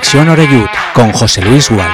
Conexión 0.00 0.30
Oreyud 0.30 0.66
con 0.94 1.12
José 1.12 1.42
Luis 1.42 1.68
Gual. 1.68 1.90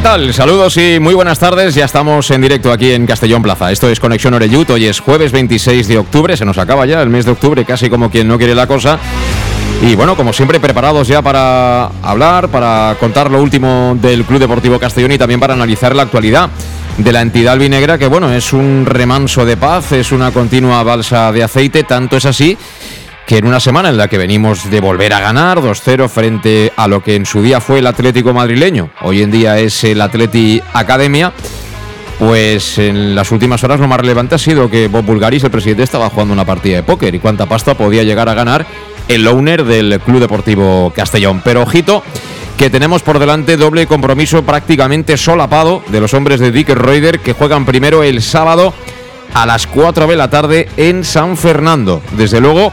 ¿Qué 0.00 0.04
tal? 0.04 0.32
Saludos 0.32 0.78
y 0.78 0.98
muy 0.98 1.12
buenas 1.12 1.38
tardes. 1.38 1.74
Ya 1.74 1.84
estamos 1.84 2.30
en 2.30 2.40
directo 2.40 2.72
aquí 2.72 2.90
en 2.90 3.06
Castellón 3.06 3.42
Plaza. 3.42 3.70
Esto 3.70 3.86
es 3.86 4.00
Conexión 4.00 4.32
Oreyut. 4.32 4.70
Hoy 4.70 4.86
es 4.86 4.98
jueves 4.98 5.30
26 5.30 5.86
de 5.88 5.98
octubre. 5.98 6.38
Se 6.38 6.46
nos 6.46 6.56
acaba 6.56 6.86
ya 6.86 7.02
el 7.02 7.10
mes 7.10 7.26
de 7.26 7.32
octubre, 7.32 7.66
casi 7.66 7.90
como 7.90 8.10
quien 8.10 8.26
no 8.26 8.38
quiere 8.38 8.54
la 8.54 8.66
cosa. 8.66 8.98
Y 9.82 9.94
bueno, 9.96 10.16
como 10.16 10.32
siempre, 10.32 10.58
preparados 10.58 11.06
ya 11.06 11.20
para 11.20 11.90
hablar, 12.02 12.48
para 12.48 12.96
contar 12.98 13.30
lo 13.30 13.42
último 13.42 13.94
del 14.00 14.24
Club 14.24 14.40
Deportivo 14.40 14.78
Castellón 14.78 15.12
y 15.12 15.18
también 15.18 15.38
para 15.38 15.52
analizar 15.52 15.94
la 15.94 16.04
actualidad 16.04 16.48
de 16.96 17.12
la 17.12 17.20
entidad 17.20 17.52
albinegra, 17.52 17.98
que 17.98 18.06
bueno, 18.06 18.32
es 18.32 18.54
un 18.54 18.86
remanso 18.86 19.44
de 19.44 19.58
paz, 19.58 19.92
es 19.92 20.12
una 20.12 20.30
continua 20.30 20.82
balsa 20.82 21.30
de 21.30 21.42
aceite, 21.42 21.84
tanto 21.84 22.16
es 22.16 22.24
así 22.24 22.56
que 23.30 23.38
en 23.38 23.46
una 23.46 23.60
semana 23.60 23.90
en 23.90 23.96
la 23.96 24.08
que 24.08 24.18
venimos 24.18 24.68
de 24.68 24.80
volver 24.80 25.12
a 25.12 25.20
ganar 25.20 25.60
2-0 25.60 26.08
frente 26.08 26.72
a 26.74 26.88
lo 26.88 27.00
que 27.00 27.14
en 27.14 27.24
su 27.24 27.40
día 27.40 27.60
fue 27.60 27.78
el 27.78 27.86
Atlético 27.86 28.34
madrileño, 28.34 28.90
hoy 29.02 29.22
en 29.22 29.30
día 29.30 29.56
es 29.60 29.84
el 29.84 30.00
Atleti 30.00 30.60
Academia, 30.72 31.32
pues 32.18 32.78
en 32.78 33.14
las 33.14 33.30
últimas 33.30 33.62
horas 33.62 33.78
lo 33.78 33.86
más 33.86 34.00
relevante 34.00 34.34
ha 34.34 34.38
sido 34.38 34.68
que 34.68 34.88
Bob 34.88 35.04
Bulgaris, 35.04 35.44
el 35.44 35.52
presidente, 35.52 35.84
estaba 35.84 36.10
jugando 36.10 36.34
una 36.34 36.44
partida 36.44 36.74
de 36.74 36.82
póker 36.82 37.14
y 37.14 37.20
cuánta 37.20 37.46
pasta 37.46 37.76
podía 37.76 38.02
llegar 38.02 38.28
a 38.28 38.34
ganar 38.34 38.66
el 39.06 39.24
owner 39.28 39.62
del 39.62 40.00
Club 40.00 40.18
Deportivo 40.18 40.92
Castellón. 40.92 41.40
Pero 41.44 41.62
ojito, 41.62 42.02
que 42.58 42.68
tenemos 42.68 43.02
por 43.02 43.20
delante 43.20 43.56
doble 43.56 43.86
compromiso 43.86 44.42
prácticamente 44.42 45.16
solapado 45.16 45.84
de 45.86 46.00
los 46.00 46.14
hombres 46.14 46.40
de 46.40 46.50
Dick 46.50 46.70
Reuter 46.70 47.20
que 47.20 47.32
juegan 47.32 47.64
primero 47.64 48.02
el 48.02 48.22
sábado 48.22 48.74
a 49.34 49.46
las 49.46 49.68
4 49.68 50.08
de 50.08 50.16
la 50.16 50.28
tarde 50.30 50.68
en 50.76 51.04
San 51.04 51.36
Fernando. 51.36 52.02
Desde 52.16 52.40
luego, 52.40 52.72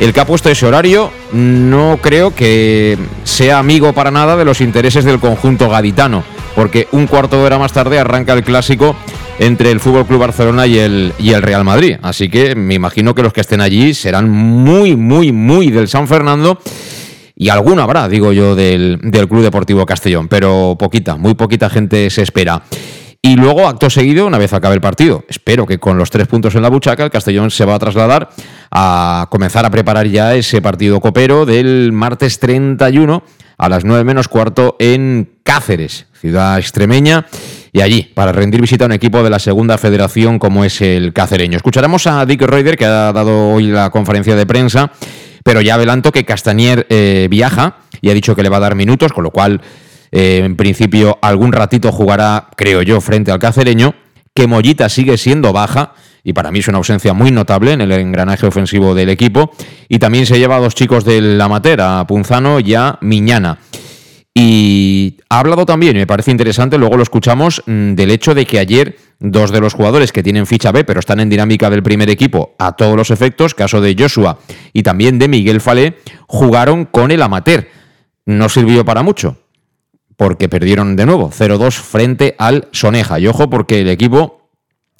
el 0.00 0.12
que 0.12 0.20
ha 0.20 0.26
puesto 0.26 0.50
ese 0.50 0.66
horario 0.66 1.10
no 1.32 1.98
creo 2.02 2.34
que 2.34 2.98
sea 3.24 3.58
amigo 3.58 3.92
para 3.92 4.10
nada 4.10 4.36
de 4.36 4.44
los 4.44 4.60
intereses 4.60 5.04
del 5.04 5.20
conjunto 5.20 5.68
gaditano, 5.68 6.24
porque 6.54 6.88
un 6.92 7.06
cuarto 7.06 7.38
de 7.38 7.44
hora 7.44 7.58
más 7.58 7.72
tarde 7.72 7.98
arranca 7.98 8.32
el 8.32 8.42
clásico 8.42 8.96
entre 9.38 9.70
el 9.70 9.80
Fútbol 9.80 10.06
Club 10.06 10.20
Barcelona 10.20 10.66
y 10.66 10.78
el, 10.78 11.12
y 11.18 11.32
el 11.32 11.42
Real 11.42 11.64
Madrid. 11.64 11.96
Así 12.02 12.28
que 12.28 12.54
me 12.54 12.74
imagino 12.74 13.14
que 13.14 13.22
los 13.22 13.32
que 13.32 13.40
estén 13.40 13.60
allí 13.60 13.94
serán 13.94 14.28
muy, 14.28 14.96
muy, 14.96 15.32
muy 15.32 15.70
del 15.70 15.88
San 15.88 16.06
Fernando. 16.06 16.58
Y 17.34 17.48
alguna 17.48 17.84
habrá, 17.84 18.08
digo 18.08 18.32
yo, 18.32 18.54
del, 18.54 18.98
del 19.02 19.26
Club 19.26 19.42
Deportivo 19.42 19.84
Castellón, 19.86 20.28
pero 20.28 20.76
poquita, 20.78 21.16
muy 21.16 21.34
poquita 21.34 21.70
gente 21.70 22.08
se 22.10 22.22
espera. 22.22 22.62
Y 23.24 23.36
luego, 23.36 23.68
acto 23.68 23.88
seguido, 23.88 24.26
una 24.26 24.36
vez 24.36 24.52
acabe 24.52 24.74
el 24.74 24.80
partido, 24.80 25.24
espero 25.28 25.64
que 25.64 25.78
con 25.78 25.96
los 25.96 26.10
tres 26.10 26.26
puntos 26.26 26.56
en 26.56 26.62
la 26.62 26.68
buchaca, 26.68 27.04
el 27.04 27.10
Castellón 27.10 27.52
se 27.52 27.64
va 27.64 27.76
a 27.76 27.78
trasladar 27.78 28.30
a 28.72 29.28
comenzar 29.30 29.64
a 29.64 29.70
preparar 29.70 30.08
ya 30.08 30.34
ese 30.34 30.60
partido 30.60 30.98
copero 31.00 31.46
del 31.46 31.92
martes 31.92 32.40
31 32.40 33.22
a 33.58 33.68
las 33.68 33.84
9 33.84 34.02
menos 34.02 34.26
cuarto 34.26 34.74
en 34.80 35.34
Cáceres, 35.44 36.06
ciudad 36.20 36.58
extremeña, 36.58 37.26
y 37.72 37.80
allí 37.80 38.02
para 38.02 38.32
rendir 38.32 38.60
visita 38.60 38.86
a 38.86 38.86
un 38.86 38.92
equipo 38.92 39.22
de 39.22 39.30
la 39.30 39.38
segunda 39.38 39.78
federación 39.78 40.40
como 40.40 40.64
es 40.64 40.80
el 40.80 41.12
cacereño. 41.12 41.58
Escucharemos 41.58 42.08
a 42.08 42.26
Dick 42.26 42.42
Reuter, 42.42 42.76
que 42.76 42.86
ha 42.86 43.12
dado 43.12 43.50
hoy 43.50 43.68
la 43.68 43.90
conferencia 43.90 44.34
de 44.34 44.46
prensa, 44.46 44.90
pero 45.44 45.60
ya 45.60 45.76
adelanto 45.76 46.10
que 46.10 46.24
Castañer 46.24 46.88
eh, 46.90 47.28
viaja 47.30 47.76
y 48.00 48.10
ha 48.10 48.14
dicho 48.14 48.34
que 48.34 48.42
le 48.42 48.48
va 48.48 48.56
a 48.56 48.60
dar 48.60 48.74
minutos, 48.74 49.12
con 49.12 49.22
lo 49.22 49.30
cual 49.30 49.60
eh, 50.12 50.42
en 50.44 50.56
principio, 50.56 51.18
algún 51.22 51.52
ratito 51.52 51.90
jugará, 51.90 52.48
creo 52.56 52.82
yo, 52.82 53.00
frente 53.00 53.32
al 53.32 53.38
cacereño. 53.38 53.94
Que 54.34 54.46
Mollita 54.46 54.88
sigue 54.88 55.18
siendo 55.18 55.52
baja 55.52 55.92
y 56.24 56.32
para 56.32 56.50
mí 56.50 56.60
es 56.60 56.68
una 56.68 56.78
ausencia 56.78 57.12
muy 57.12 57.30
notable 57.30 57.72
en 57.72 57.80
el 57.80 57.92
engranaje 57.92 58.46
ofensivo 58.46 58.94
del 58.94 59.08
equipo. 59.08 59.50
Y 59.88 59.98
también 59.98 60.26
se 60.26 60.38
lleva 60.38 60.56
a 60.56 60.60
dos 60.60 60.74
chicos 60.74 61.04
del 61.04 61.40
amateur, 61.40 61.80
a 61.80 62.06
Punzano 62.06 62.60
y 62.60 62.74
a 62.74 62.98
Miñana. 63.00 63.58
Y 64.34 65.18
ha 65.28 65.40
hablado 65.40 65.66
también, 65.66 65.94
me 65.94 66.06
parece 66.06 66.30
interesante, 66.30 66.78
luego 66.78 66.96
lo 66.96 67.02
escuchamos, 67.02 67.62
mm, 67.66 67.92
del 67.94 68.10
hecho 68.10 68.34
de 68.34 68.46
que 68.46 68.58
ayer 68.58 68.96
dos 69.20 69.52
de 69.52 69.60
los 69.60 69.74
jugadores 69.74 70.10
que 70.10 70.22
tienen 70.22 70.46
ficha 70.46 70.72
B, 70.72 70.84
pero 70.84 71.00
están 71.00 71.20
en 71.20 71.28
dinámica 71.28 71.68
del 71.68 71.82
primer 71.82 72.08
equipo 72.08 72.54
a 72.58 72.72
todos 72.72 72.96
los 72.96 73.10
efectos, 73.10 73.54
caso 73.54 73.82
de 73.82 73.94
Joshua 73.98 74.38
y 74.72 74.82
también 74.82 75.18
de 75.18 75.28
Miguel 75.28 75.60
Falé, 75.60 75.98
jugaron 76.26 76.86
con 76.86 77.10
el 77.10 77.20
amateur. 77.20 77.68
No 78.24 78.48
sirvió 78.48 78.86
para 78.86 79.02
mucho, 79.02 79.36
porque 80.16 80.48
perdieron 80.48 80.96
de 80.96 81.06
nuevo 81.06 81.30
0-2 81.30 81.72
frente 81.72 82.34
al 82.38 82.68
Soneja. 82.72 83.18
Y 83.18 83.26
ojo 83.26 83.50
porque 83.50 83.80
el 83.80 83.88
equipo 83.88 84.50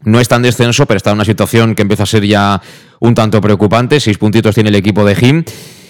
no 0.04 0.20
está 0.20 0.36
en 0.36 0.42
descenso, 0.42 0.86
pero 0.86 0.96
está 0.96 1.10
en 1.10 1.16
una 1.16 1.24
situación 1.24 1.74
que 1.74 1.82
empieza 1.82 2.02
a 2.04 2.06
ser 2.06 2.26
ya 2.26 2.60
un 3.00 3.14
tanto 3.14 3.40
preocupante. 3.40 4.00
Seis 4.00 4.18
puntitos 4.18 4.54
tiene 4.54 4.70
el 4.70 4.76
equipo 4.76 5.04
de 5.04 5.14
Jim. 5.14 5.44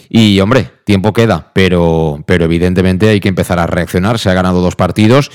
Y 0.09 0.39
hombre, 0.41 0.71
tiempo 0.85 1.13
queda, 1.15 1.51
pero, 1.55 2.23
pero 2.27 2.45
evidentemente 2.45 3.09
hay 3.09 3.21
que 3.21 3.29
empezar 3.29 3.59
a 3.59 3.67
reaccionar. 3.67 4.19
Se 4.19 4.29
ha 4.29 4.35
ganado 4.35 4.61
dos 4.61 4.77
partidos 4.77 5.31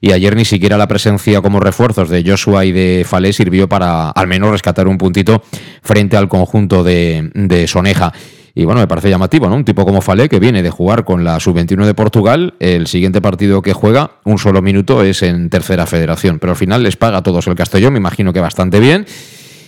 y 0.00 0.12
ayer 0.12 0.34
ni 0.34 0.44
siquiera 0.44 0.76
la 0.76 0.88
presencia 0.88 1.40
como 1.42 1.60
refuerzos 1.60 2.08
de 2.08 2.24
Joshua 2.26 2.64
y 2.64 2.72
de 2.72 3.04
Falé 3.06 3.32
sirvió 3.32 3.68
para 3.68 4.10
al 4.10 4.26
menos 4.26 4.50
rescatar 4.50 4.88
un 4.88 4.98
puntito 4.98 5.42
frente 5.82 6.16
al 6.16 6.28
conjunto 6.28 6.82
de, 6.82 7.30
de 7.34 7.68
Soneja. 7.68 8.12
Y 8.54 8.64
bueno, 8.64 8.80
me 8.80 8.86
parece 8.86 9.08
llamativo, 9.08 9.48
¿no? 9.48 9.56
Un 9.56 9.64
tipo 9.64 9.84
como 9.84 10.02
Falé, 10.02 10.28
que 10.28 10.38
viene 10.38 10.62
de 10.62 10.70
jugar 10.70 11.04
con 11.04 11.24
la 11.24 11.40
sub-21 11.40 11.86
de 11.86 11.94
Portugal, 11.94 12.54
el 12.60 12.86
siguiente 12.86 13.22
partido 13.22 13.62
que 13.62 13.72
juega, 13.72 14.18
un 14.24 14.38
solo 14.38 14.60
minuto, 14.60 15.02
es 15.02 15.22
en 15.22 15.48
tercera 15.48 15.86
federación. 15.86 16.38
Pero 16.38 16.52
al 16.52 16.56
final 16.56 16.82
les 16.82 16.96
paga 16.96 17.18
a 17.18 17.22
todos 17.22 17.46
el 17.46 17.54
Castellón, 17.54 17.94
me 17.94 17.98
imagino 17.98 18.32
que 18.32 18.40
bastante 18.40 18.78
bien. 18.78 19.06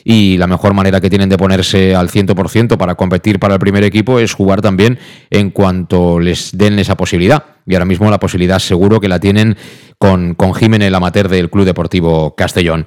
Y 0.06 0.37
la 0.37 0.47
mejor 0.47 0.75
manera 0.75 1.00
que 1.00 1.09
tienen 1.09 1.31
de 1.31 1.39
ponerse 1.39 1.95
al 1.95 2.11
100% 2.11 2.77
para 2.77 2.95
competir 2.95 3.39
para 3.39 3.55
el 3.55 3.61
primer 3.61 3.84
equipo 3.84 4.19
es 4.19 4.34
jugar 4.34 4.61
también 4.61 4.99
en 5.31 5.51
cuanto 5.51 6.21
les 6.21 6.56
den 6.56 6.78
esa 6.78 6.95
posibilidad. 6.95 7.43
Y 7.66 7.75
ahora 7.75 7.87
mismo 7.87 8.11
la 8.11 8.21
posibilidad 8.21 8.59
seguro 8.59 9.01
que 9.01 9.09
la 9.09 9.19
tienen 9.19 9.56
con, 9.97 10.34
con 10.34 10.53
Jiménez, 10.53 10.89
el 10.89 10.95
amateur 10.95 11.31
del 11.31 11.49
Club 11.49 11.65
Deportivo 11.65 12.34
Castellón. 12.37 12.87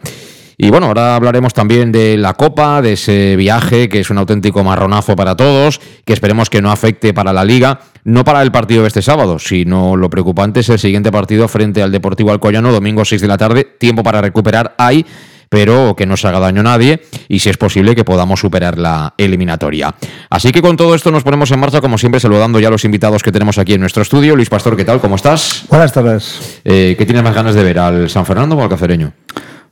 Y 0.59 0.72
bueno, 0.72 0.88
ahora 0.88 1.16
hablaremos 1.16 1.53
también 1.53 1.91
de 1.91 2.18
la 2.18 2.34
Copa, 2.34 2.81
de 2.81 2.94
ese 2.94 3.35
viaje 3.35 3.88
que 3.90 4.00
es 4.00 4.09
un 4.09 4.18
auténtico 4.18 4.64
marronazo 4.64 5.16
para 5.16 5.35
todos, 5.35 5.79
que 6.03 6.14
esperemos 6.14 6.49
que 6.49 6.64
no 6.64 6.72
afecte 6.72 7.14
para 7.14 7.32
la 7.32 7.46
Liga, 7.46 7.79
no 8.03 8.23
para 8.23 8.41
el 8.41 8.52
partido 8.52 8.82
de 8.82 8.87
este 8.87 9.03
sábado, 9.03 9.37
sino 9.37 9.96
lo 9.96 10.09
preocupante 10.09 10.61
es 10.61 10.70
el 10.70 10.79
siguiente 10.79 11.11
partido 11.11 11.47
frente 11.47 11.84
al 11.84 11.91
Deportivo 11.91 12.32
Alcoyano, 12.32 12.72
domingo 12.72 13.05
6 13.05 13.22
de 13.22 13.28
la 13.28 13.37
tarde, 13.37 13.66
tiempo 13.66 14.02
para 14.02 14.20
recuperar 14.20 14.73
hay 14.79 15.05
pero 15.49 15.96
que 15.96 16.05
no 16.05 16.17
se 16.17 16.28
haga 16.28 16.40
daño 16.40 16.59
a 16.59 16.64
nadie 16.64 17.02
y 17.29 17.40
si 17.40 17.49
es 17.49 17.55
posible 17.55 17.96
que 17.96 18.03
podamos 18.03 18.41
superar 18.41 18.78
la 18.78 19.14
eliminatoria. 19.17 19.96
Así 20.29 20.52
que 20.52 20.61
con 20.61 20.76
todo 20.76 20.93
esto 20.93 21.09
nos 21.09 21.23
ponemos 21.23 21.49
en 21.52 21.59
marcha, 21.61 21.79
como 21.79 21.97
siempre, 21.97 22.20
saludando 22.20 22.59
ya 22.59 22.67
a 22.67 22.72
los 22.72 22.84
invitados 22.84 23.23
que 23.23 23.32
tenemos 23.32 23.58
aquí 23.58 23.73
en 23.73 23.79
nuestro 23.79 24.02
estudio. 24.02 24.35
Luis 24.35 24.49
Pastor, 24.49 24.76
¿qué 24.76 24.84
tal? 24.84 24.99
¿Cómo 24.99 25.16
estás? 25.16 25.64
Buenas 25.70 25.93
tardes. 25.93 26.59
Eh, 26.66 26.96
¿Qué 26.97 27.05
tienes 27.05 27.23
más 27.23 27.34
ganas 27.34 27.55
de 27.55 27.64
ver, 27.64 27.79
al 27.79 28.09
San 28.09 28.26
Fernando 28.26 28.58
o 28.58 28.61
al 28.61 28.67
Cacereño? 28.67 29.14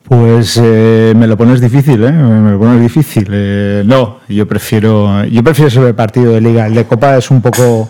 Pues 0.07 0.59
eh, 0.61 1.13
me 1.15 1.25
lo 1.25 1.35
pones 1.35 1.59
difícil, 1.59 2.03
¿eh? 2.03 2.11
Me 2.11 2.51
lo 2.51 2.59
pones 2.59 2.79
difícil. 2.79 3.27
Eh, 3.31 3.83
no, 3.85 4.19
yo 4.29 4.47
prefiero, 4.47 5.25
yo 5.25 5.43
prefiero 5.43 5.67
ese 5.67 5.93
partido 5.95 6.33
de 6.33 6.41
liga. 6.41 6.67
El 6.67 6.75
de 6.75 6.85
Copa 6.85 7.17
es 7.17 7.31
un 7.31 7.41
poco, 7.41 7.89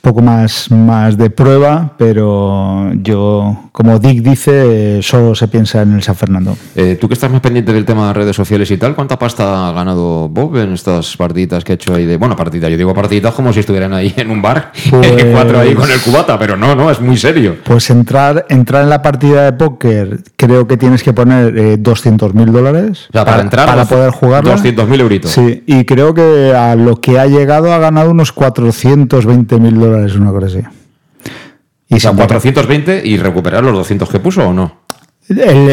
poco 0.00 0.22
más, 0.22 0.70
más 0.70 1.16
de 1.16 1.30
prueba, 1.30 1.92
pero 1.98 2.90
yo, 2.94 3.68
como 3.72 3.98
Dick 3.98 4.22
dice, 4.22 5.02
solo 5.02 5.34
se 5.34 5.48
piensa 5.48 5.82
en 5.82 5.94
el 5.94 6.02
San 6.02 6.14
Fernando. 6.16 6.56
Eh, 6.74 6.96
Tú 7.00 7.08
que 7.08 7.14
estás 7.14 7.30
más 7.30 7.40
pendiente 7.40 7.72
del 7.72 7.84
tema 7.84 8.08
de 8.08 8.14
redes 8.14 8.36
sociales 8.36 8.70
y 8.70 8.76
tal, 8.76 8.94
¿cuánta 8.94 9.18
pasta 9.18 9.68
ha 9.68 9.72
ganado 9.72 10.28
Bob 10.28 10.56
en 10.56 10.72
estas 10.72 11.16
partiditas 11.16 11.64
que 11.64 11.72
ha 11.72 11.74
hecho 11.74 11.94
ahí 11.94 12.06
de. 12.06 12.16
Bueno, 12.16 12.36
partidas, 12.36 12.70
yo 12.70 12.76
digo 12.76 12.94
partiditas 12.94 13.34
como 13.34 13.52
si 13.52 13.60
estuvieran 13.60 13.92
ahí 13.92 14.12
en 14.16 14.30
un 14.30 14.40
bar, 14.42 14.72
Pues- 14.90 15.24
cuatro 15.32 15.60
ahí 15.60 15.74
con 15.74 15.90
el 15.90 16.00
cubata, 16.00 16.38
pero 16.38 16.56
no, 16.56 16.74
no, 16.74 16.90
es 16.90 17.00
muy 17.00 17.16
serio. 17.16 17.56
Pues 17.64 17.90
entrar, 17.90 18.46
entrar 18.48 18.82
en 18.84 18.90
la 18.90 19.02
partida 19.02 19.44
de 19.44 19.52
póker, 19.52 20.20
creo 20.36 20.66
que 20.66 20.76
tienes 20.76 21.02
que 21.02 21.12
poner 21.12 21.56
eh, 21.56 21.76
200 21.78 22.34
mil 22.34 22.52
dólares 22.52 23.06
O 23.10 23.12
sea, 23.12 23.24
para, 23.24 23.42
entrar, 23.42 23.66
para 23.66 23.84
poder 23.84 24.10
jugarla. 24.10 24.56
200.000 24.56 25.00
euritos. 25.00 25.30
Sí, 25.30 25.62
y 25.66 25.84
creo 25.84 26.14
que 26.14 26.54
a 26.54 26.74
lo 26.76 26.96
que 26.96 27.18
ha 27.18 27.26
llegado 27.26 27.72
ha 27.72 27.78
ganado 27.78 28.10
unos 28.10 28.32
420 28.32 29.58
mil 29.58 29.74
dólares, 29.78 29.89
una 30.16 30.30
cosa 30.30 30.46
así. 30.46 30.58
Y 31.88 31.96
O 31.96 32.00
sea, 32.00 32.10
sin 32.10 32.18
420 32.18 33.02
y 33.04 33.16
recuperar 33.18 33.64
los 33.64 33.74
200 33.74 34.08
que 34.08 34.20
puso 34.20 34.48
o 34.48 34.52
no. 34.52 34.80
El- 35.28 35.68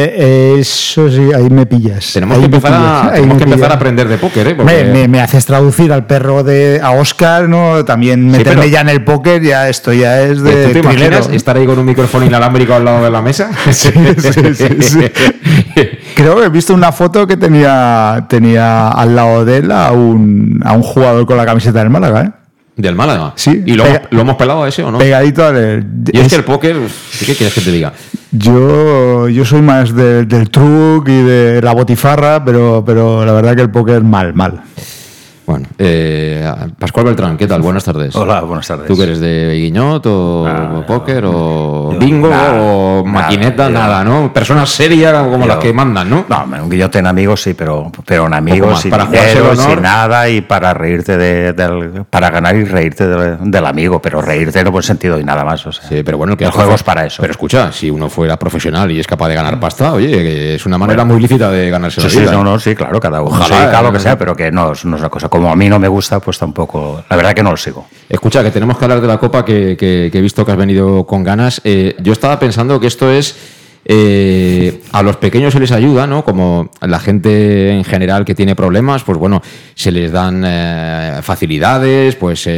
eso 0.60 1.10
sí, 1.10 1.32
ahí 1.36 1.50
me 1.50 1.66
pillas. 1.66 2.12
Tenemos 2.14 2.36
Ahí 2.36 2.42
que 2.42 2.46
empezar, 2.46 2.74
a, 2.74 2.78
pillas, 3.02 3.14
tenemos 3.16 3.38
que 3.40 3.44
empezar 3.46 3.72
a 3.72 3.74
aprender 3.76 4.08
de 4.08 4.18
póker, 4.20 4.48
¿eh? 4.50 4.56
Porque- 4.56 4.84
Me, 4.84 4.92
me- 4.94 5.08
me 5.08 5.20
haces 5.20 5.48
traducir 5.48 5.92
al 5.92 6.06
perro 6.06 6.44
de 6.44 6.80
a 6.84 6.92
Oscar, 6.92 7.50
¿no? 7.50 7.84
También 7.84 8.22
Sí, 8.32 8.38
meterme 8.38 8.62
pero- 8.64 8.72
ya 8.74 8.82
en 8.82 8.90
el 8.90 9.04
póker, 9.04 9.42
ya 9.42 9.68
esto 9.68 9.94
ya 9.94 10.22
es 10.22 10.42
de 10.44 10.68
¿Tú 10.68 10.74
te 10.74 10.80
imaginas 10.80 11.30
estar 11.30 11.58
ahí 11.58 11.66
con 11.66 11.80
un 11.80 11.86
micrófono 11.86 12.24
inalámbrico 12.26 12.74
al 12.76 12.86
lado 12.86 13.04
de 13.04 13.10
la 13.10 13.22
mesa? 13.24 13.50
Sí, 13.72 13.90
sí, 14.20 14.54
sí, 14.54 14.68
sí. 14.80 15.12
Creo 16.16 16.36
que 16.40 16.46
he 16.46 16.50
visto 16.50 16.74
una 16.76 16.92
foto 16.92 17.26
que 17.26 17.38
tenía, 17.38 18.26
tenía 18.30 18.90
al 18.90 19.16
lado 19.16 19.44
de 19.46 19.58
él 19.58 19.72
a 19.72 19.92
un, 19.92 20.62
a 20.64 20.74
un 20.74 20.84
jugador 20.84 21.26
con 21.26 21.36
la 21.38 21.46
camiseta 21.48 21.80
del 21.80 21.90
Málaga, 21.90 22.22
¿eh? 22.22 22.32
Del 22.78 22.96
Málaga. 22.96 23.34
Sí. 23.36 23.64
¿Y 23.66 23.74
lo, 23.74 23.84
hemos- 23.86 23.98
Pega- 24.00 24.08
lo 24.12 24.22
hemos 24.22 24.36
pelado 24.36 24.64
a 24.64 24.70
ese 24.70 24.84
o 24.84 24.92
no? 24.92 25.00
Pegadito 25.00 25.46
al. 25.46 25.86
Y 26.14 26.18
es, 26.18 26.26
es- 26.26 26.30
que 26.30 26.36
el 26.36 26.44
póker, 26.44 26.78
¿qué 27.26 27.34
quieres 27.36 27.54
que 27.54 27.62
te 27.62 27.72
diga? 27.72 27.92
yo, 28.32 29.28
yo 29.30 29.46
soy 29.46 29.62
más 29.62 29.94
de- 29.96 30.26
del 30.26 30.50
truc 30.50 31.08
y 31.10 31.24
de 31.24 31.62
la 31.62 31.74
botifarra, 31.74 32.44
pero, 32.46 32.84
pero 32.86 33.26
la 33.26 33.32
verdad 33.34 33.56
que 33.56 33.62
el 33.64 33.70
póker 33.72 34.04
mal, 34.04 34.34
mal. 34.34 34.62
Bueno, 35.48 35.66
eh, 35.78 36.46
Pascual 36.78 37.06
Beltrán, 37.06 37.38
¿qué 37.38 37.48
tal? 37.48 37.62
Buenas 37.62 37.86
tardes. 37.86 38.14
Hola, 38.18 38.42
buenas 38.42 38.68
tardes. 38.68 38.86
¿Tú 38.86 38.98
que 38.98 39.04
eres 39.04 39.22
de 39.22 39.54
guiñot 39.56 40.06
o 40.06 40.46
Ah, 40.46 40.84
póker 40.86 41.24
o 41.26 41.92
yo 41.94 42.00
bingo 42.00 42.28
nada, 42.30 42.62
o 42.62 43.06
maquineta? 43.06 43.70
Nada, 43.70 44.04
¿no? 44.04 44.34
Personas 44.34 44.70
serias 44.70 45.14
como 45.24 45.40
Yo- 45.40 45.48
las 45.48 45.58
que 45.60 45.72
mandan, 45.72 46.10
¿no? 46.10 46.26
No, 46.28 46.46
un 46.64 46.70
guillote 46.70 47.00
en 47.00 47.08
amigos 47.08 47.42
sí, 47.44 47.54
pero, 47.54 47.90
pero 48.06 48.28
en 48.28 48.34
amigos 48.34 48.82
sin 48.82 48.92
para 48.92 49.06
dinero, 49.06 49.56
sin 49.56 49.82
nada 49.82 50.28
y 50.28 50.42
para 50.42 50.74
reírte 50.74 51.16
de, 51.16 51.54
del, 51.54 52.04
para 52.10 52.30
ganar 52.30 52.54
y 52.58 52.66
reírte 52.66 53.08
de- 53.08 53.38
del 53.38 53.66
amigo, 53.66 54.02
pero 54.02 54.22
reírte 54.22 54.60
en 54.60 54.70
buen 54.70 54.84
sentido 54.84 55.18
y 55.18 55.24
nada 55.24 55.46
más. 55.46 55.66
O 55.66 55.72
sea, 55.72 55.88
Sí, 55.88 56.04
pero 56.04 56.18
bueno, 56.18 56.34
el, 56.34 56.38
que 56.38 56.44
el 56.44 56.52
juego 56.52 56.76
es 56.76 56.84
para 56.84 57.06
eso. 57.06 57.22
Pero 57.22 57.32
escucha, 57.32 57.72
si 57.72 57.90
uno 57.90 58.10
fuera 58.10 58.38
profesional 58.38 58.92
y 58.92 59.00
es 59.00 59.08
capaz 59.08 59.30
de 59.30 59.36
ganar 59.36 59.58
pasta, 59.62 59.94
oye, 59.94 60.56
es 60.56 60.66
una 60.66 60.78
manera 60.78 61.06
muy 61.06 61.22
lícita 61.22 61.50
de 61.50 61.70
ganarse 61.70 62.02
Sí, 62.02 62.08
la 62.08 62.12
sí, 62.12 62.20
vida. 62.20 62.32
no, 62.34 62.44
no, 62.44 62.60
sí, 62.60 62.76
claro, 62.76 63.00
cada 63.00 63.22
uno 63.22 63.30
Ojalá, 63.32 63.46
se 63.48 63.54
dedica 63.62 63.80
a 63.80 63.82
lo 63.82 63.90
eh, 63.90 63.94
que 63.94 64.00
sea, 64.02 64.18
pero 64.18 64.36
que 64.36 64.52
no, 64.52 64.66
no 64.68 64.74
es 64.74 64.84
una 64.84 65.08
cosa. 65.10 65.30
Como 65.38 65.52
a 65.52 65.56
mí 65.56 65.70
no 65.70 65.78
me 65.78 65.88
gusta, 65.88 66.20
pues 66.20 66.40
tampoco. 66.40 67.04
La 67.08 67.16
verdad 67.16 67.36
que 67.36 67.44
no 67.44 67.52
lo 67.52 67.58
sigo. 67.58 67.86
Escucha, 68.10 68.42
que 68.42 68.50
tenemos 68.50 68.76
que 68.76 68.86
hablar 68.86 69.00
de 69.00 69.06
la 69.06 69.20
Copa, 69.20 69.46
que, 69.46 70.10
he 70.12 70.20
visto 70.20 70.44
que 70.44 70.52
has 70.52 70.58
venido 70.58 71.06
con 71.06 71.24
ganas. 71.24 71.62
Eh, 71.64 71.96
yo 72.00 72.12
estaba 72.12 72.40
pensando 72.40 72.80
que 72.80 72.88
esto 72.88 73.12
es... 73.12 73.36
eh, 73.86 74.82
a 74.92 75.04
los 75.04 75.18
pequeños 75.18 75.54
se 75.54 75.60
les 75.60 75.72
ayuda, 75.72 76.08
¿no? 76.08 76.26
Como 76.26 76.72
la 76.82 77.00
gente 77.00 77.70
en 77.70 77.84
general 77.84 78.26
que 78.26 78.34
tiene 78.34 78.56
problemas, 78.56 79.04
pues 79.04 79.20
bueno, 79.20 79.44
se 79.76 79.92
les 79.92 80.12
dan 80.12 80.44
eh, 80.44 81.20
facilidades, 81.22 82.16
pues 82.16 82.50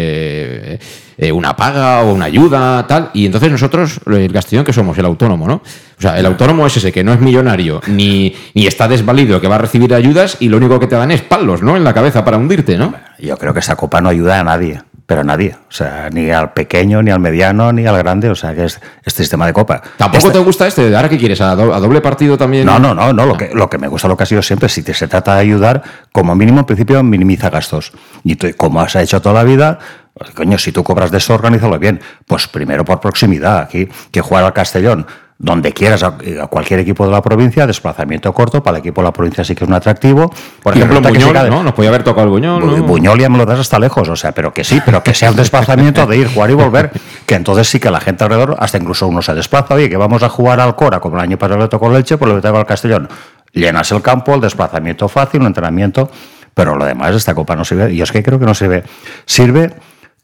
eh, 1.22 1.34
una 1.34 1.54
paga 1.54 2.02
o 2.04 2.14
una 2.14 2.26
ayuda, 2.26 2.88
tal. 2.88 3.10
Y 3.14 3.26
entonces 3.26 3.52
nosotros, 3.52 4.00
el 4.08 4.32
Castellón, 4.32 4.64
que 4.64 4.72
somos 4.72 4.98
el 4.98 5.06
autónomo, 5.06 5.48
¿no? 5.48 5.56
O 5.56 6.02
sea, 6.02 6.18
el 6.18 6.26
autónomo 6.26 6.66
es 6.66 6.78
ese 6.78 6.94
que 6.94 7.04
no 7.04 7.12
es 7.12 7.20
millonario 7.20 7.82
ni, 7.88 8.34
ni 8.54 8.68
está 8.68 8.88
desvalido, 8.88 9.42
que 9.42 9.50
va 9.50 9.56
a 9.56 9.58
recibir 9.58 9.94
ayudas 9.94 10.38
y 10.40 10.48
lo 10.48 10.56
único 10.56 10.80
que 10.80 10.88
te 10.88 10.96
dan 10.96 11.12
es 11.12 11.22
palos, 11.22 11.62
¿no? 11.62 11.76
En 11.76 11.84
la 11.84 11.94
cabeza 11.94 12.24
para 12.24 12.38
hundirte, 12.38 12.78
¿no? 12.78 12.94
Yo 13.20 13.38
creo 13.38 13.54
que 13.54 13.60
esta 13.60 13.76
copa 13.76 14.00
no 14.00 14.08
ayuda 14.08 14.40
a 14.40 14.44
nadie, 14.46 14.82
pero 15.10 15.22
a 15.22 15.24
nadie. 15.24 15.56
O 15.68 15.72
sea, 15.72 16.08
ni 16.12 16.30
al 16.30 16.54
pequeño, 16.54 17.02
ni 17.02 17.10
al 17.10 17.20
mediano, 17.20 17.74
ni 17.74 17.88
al 17.88 17.98
grande. 17.98 18.30
O 18.30 18.36
sea, 18.36 18.54
que 18.54 18.66
es 18.66 18.80
este 19.04 19.24
sistema 19.24 19.48
de 19.48 19.54
copa. 19.54 19.82
¿Tampoco 19.98 20.28
Esta- 20.28 20.34
te 20.34 20.46
gusta 20.46 20.68
este? 20.68 20.96
¿Ahora 20.96 21.10
qué 21.10 21.18
quieres? 21.18 21.42
¿A, 21.42 21.56
do- 21.56 21.74
a 21.74 21.80
doble 21.80 22.00
partido 22.00 22.38
también? 22.38 22.64
No, 22.64 22.78
no, 22.78 22.94
no, 22.94 23.12
no. 23.12 23.26
Lo 23.26 23.36
que, 23.36 23.50
lo 23.56 23.68
que 23.72 23.80
me 23.80 23.88
gusta, 23.88 24.08
lo 24.08 24.16
que 24.16 24.22
ha 24.22 24.28
sido 24.28 24.44
siempre, 24.44 24.70
si 24.70 24.84
te, 24.84 24.94
se 24.94 25.08
trata 25.08 25.34
de 25.34 25.42
ayudar, 25.42 25.82
como 26.12 26.36
mínimo, 26.36 26.60
en 26.60 26.66
principio, 26.66 27.02
minimiza 27.02 27.50
gastos. 27.50 27.92
Y 28.24 28.36
tú, 28.36 28.50
como 28.56 28.82
has 28.82 28.96
hecho 28.98 29.20
toda 29.20 29.34
la 29.34 29.44
vida, 29.44 29.80
pues, 30.14 30.30
coño, 30.30 30.60
si 30.60 30.72
tú 30.72 30.84
cobras 30.84 31.10
de 31.10 31.18
eso, 31.18 31.34
organízalo 31.34 31.80
bien. 31.80 32.00
Pues 32.28 32.48
primero 32.48 32.86
por 32.86 33.00
proximidad, 33.00 33.62
aquí, 33.62 33.88
que 34.12 34.22
jugar 34.22 34.44
al 34.44 34.54
Castellón. 34.54 35.08
Donde 35.42 35.72
quieras, 35.72 36.04
a, 36.04 36.18
a 36.42 36.48
cualquier 36.48 36.82
equipo 36.82 37.06
de 37.06 37.14
la 37.14 37.22
provincia, 37.22 37.66
desplazamiento 37.66 38.34
corto, 38.34 38.62
para 38.62 38.76
el 38.78 38.82
equipo 38.82 39.00
de 39.00 39.06
la 39.06 39.14
provincia 39.14 39.42
sí 39.46 39.56
que 39.56 39.64
es 39.64 39.70
un 39.70 39.74
atractivo. 39.74 40.30
Por 40.62 40.76
Y 40.76 40.80
ejemplo, 40.82 41.00
Buñol, 41.02 41.32
que- 41.34 41.50
¿no? 41.50 41.64
Nos 41.64 41.74
podía 41.74 41.88
haber 41.90 42.04
tocado 42.04 42.26
el 42.26 42.30
Buñol, 42.32 42.62
Bu- 42.62 42.78
¿no? 42.80 42.84
Buñol 42.84 43.20
ya 43.22 43.30
me 43.30 43.38
lo 43.38 43.46
das 43.46 43.58
hasta 43.60 43.80
lejos, 43.80 44.10
o 44.10 44.18
sea, 44.18 44.34
pero 44.34 44.54
que 44.54 44.66
sí, 44.66 44.82
pero 44.84 45.02
que 45.02 45.14
sea 45.14 45.30
un 45.32 45.38
desplazamiento 45.38 46.06
de 46.06 46.18
ir, 46.18 46.28
jugar 46.34 46.50
y 46.52 46.56
volver, 46.56 46.92
que 47.26 47.36
entonces 47.36 47.70
sí 47.70 47.80
que 47.80 47.90
la 47.90 48.02
gente 48.02 48.26
alrededor, 48.26 48.58
hasta 48.60 48.78
incluso 48.80 49.08
uno 49.08 49.22
se 49.22 49.34
desplaza, 49.34 49.76
oye, 49.76 49.90
que 49.90 49.96
vamos 49.96 50.24
a 50.24 50.28
jugar 50.30 50.60
al 50.60 50.76
Cora, 50.76 51.00
como 51.00 51.16
el 51.16 51.22
año 51.22 51.38
pasado 51.38 51.62
le 51.62 51.70
tocó 51.70 51.90
Leche, 51.90 52.18
pues 52.18 52.34
le 52.34 52.42
tocó 52.42 52.58
al 52.58 52.66
Castellón. 52.66 53.08
Llenas 53.54 53.90
el 53.94 54.02
campo, 54.02 54.36
el 54.36 54.42
desplazamiento 54.42 55.08
fácil, 55.08 55.40
un 55.40 55.48
entrenamiento, 55.48 56.12
pero 56.54 56.76
lo 56.76 56.84
demás, 56.84 57.16
esta 57.16 57.34
copa 57.34 57.56
no 57.56 57.64
sirve, 57.64 57.94
y 57.94 58.02
es 58.02 58.12
que 58.12 58.22
creo 58.24 58.40
que 58.40 58.46
no 58.46 58.54
sirve. 58.54 58.84
Sirve 59.26 59.74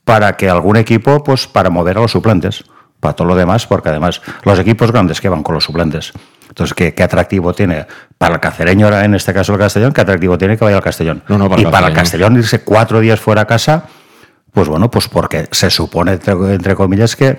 para 0.04 0.36
que 0.36 0.50
algún 0.50 0.76
equipo, 0.76 1.24
pues 1.24 1.48
para 1.48 1.70
mover 1.70 1.98
a 2.00 2.02
los 2.02 2.12
suplentes, 2.12 2.66
para 3.06 3.16
todo 3.16 3.28
lo 3.28 3.36
demás, 3.36 3.68
porque 3.68 3.90
además 3.90 4.22
los 4.44 4.58
equipos 4.58 4.92
grandes 4.92 5.22
que 5.22 5.30
van 5.30 5.44
con 5.44 5.54
los 5.54 5.64
suplentes. 5.64 6.12
Entonces, 6.50 6.74
¿qué, 6.74 6.94
qué 6.94 7.04
atractivo 7.04 7.54
tiene 7.54 7.86
para 8.18 8.36
el 8.36 8.40
cacereño, 8.40 8.86
ahora 8.88 9.06
en 9.06 9.14
este 9.14 9.34
caso 9.34 9.54
el 9.54 9.60
Castellón? 9.60 9.94
¿Qué 9.94 10.02
atractivo 10.02 10.38
tiene 10.38 10.58
que 10.58 10.64
vaya 10.66 10.78
al 10.78 10.84
Castellón? 10.84 11.22
No, 11.28 11.38
no, 11.38 11.50
para 11.50 11.62
y 11.62 11.66
el 11.66 11.72
para 11.72 11.88
el 11.90 11.94
Castellón. 11.94 12.38
Irse 12.38 12.62
cuatro 12.64 13.00
días 13.00 13.20
fuera 13.20 13.42
a 13.42 13.46
casa, 13.46 13.86
pues 14.52 14.68
bueno, 14.68 14.90
pues 14.90 15.08
porque 15.08 15.48
se 15.52 15.70
supone, 15.70 16.14
entre, 16.14 16.34
entre 16.34 16.76
comillas, 16.76 17.16
que, 17.16 17.38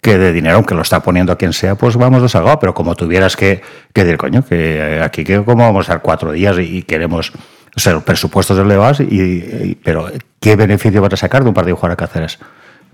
que 0.00 0.16
de 0.16 0.32
dinero, 0.32 0.56
aunque 0.56 0.74
lo 0.74 0.82
está 0.82 1.00
poniendo 1.02 1.32
a 1.32 1.36
quien 1.36 1.52
sea, 1.52 1.74
pues 1.74 1.96
vamos 1.96 2.22
desalgado. 2.22 2.58
Pero 2.58 2.72
como 2.72 2.94
tuvieras 2.94 3.36
que, 3.36 3.62
que 3.92 4.04
decir, 4.04 4.16
coño, 4.18 4.42
que 4.44 5.00
aquí 5.02 5.24
que 5.24 5.42
como 5.44 5.64
vamos 5.64 5.80
a 5.80 5.82
estar 5.92 6.02
cuatro 6.02 6.32
días 6.32 6.56
y, 6.58 6.78
y 6.78 6.82
queremos 6.84 7.32
o 7.74 7.90
los 7.90 8.02
presupuestos 8.02 8.58
elevados, 8.58 9.00
y, 9.00 9.04
y- 9.04 9.78
pero 9.82 10.10
¿qué 10.40 10.56
beneficio 10.56 11.00
vas 11.00 11.14
a 11.14 11.16
sacar 11.16 11.42
de 11.42 11.48
un 11.48 11.54
partido 11.54 11.74
jugar 11.76 11.92
a 11.92 11.96
Cáceres? 11.96 12.38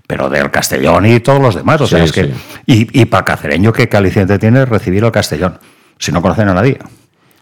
Pero 0.09 0.27
del 0.27 0.49
Castellón 0.49 1.05
y 1.05 1.19
todos 1.19 1.39
los 1.39 1.53
demás. 1.53 1.79
O 1.81 1.85
sea, 1.85 1.99
Sí, 1.99 2.05
es 2.05 2.11
que. 2.11 2.23
sí. 2.23 2.33
Y, 2.65 3.01
y 3.01 3.05
para 3.05 3.19
el 3.19 3.25
cacereño, 3.25 3.71
¿qué 3.71 3.87
aliciente 3.95 4.39
tiene 4.39 4.65
recibir 4.65 5.03
al 5.05 5.11
Castellón? 5.11 5.59
Si 5.99 6.11
no 6.11 6.19
conocen 6.19 6.49
a 6.49 6.55
nadie. 6.55 6.79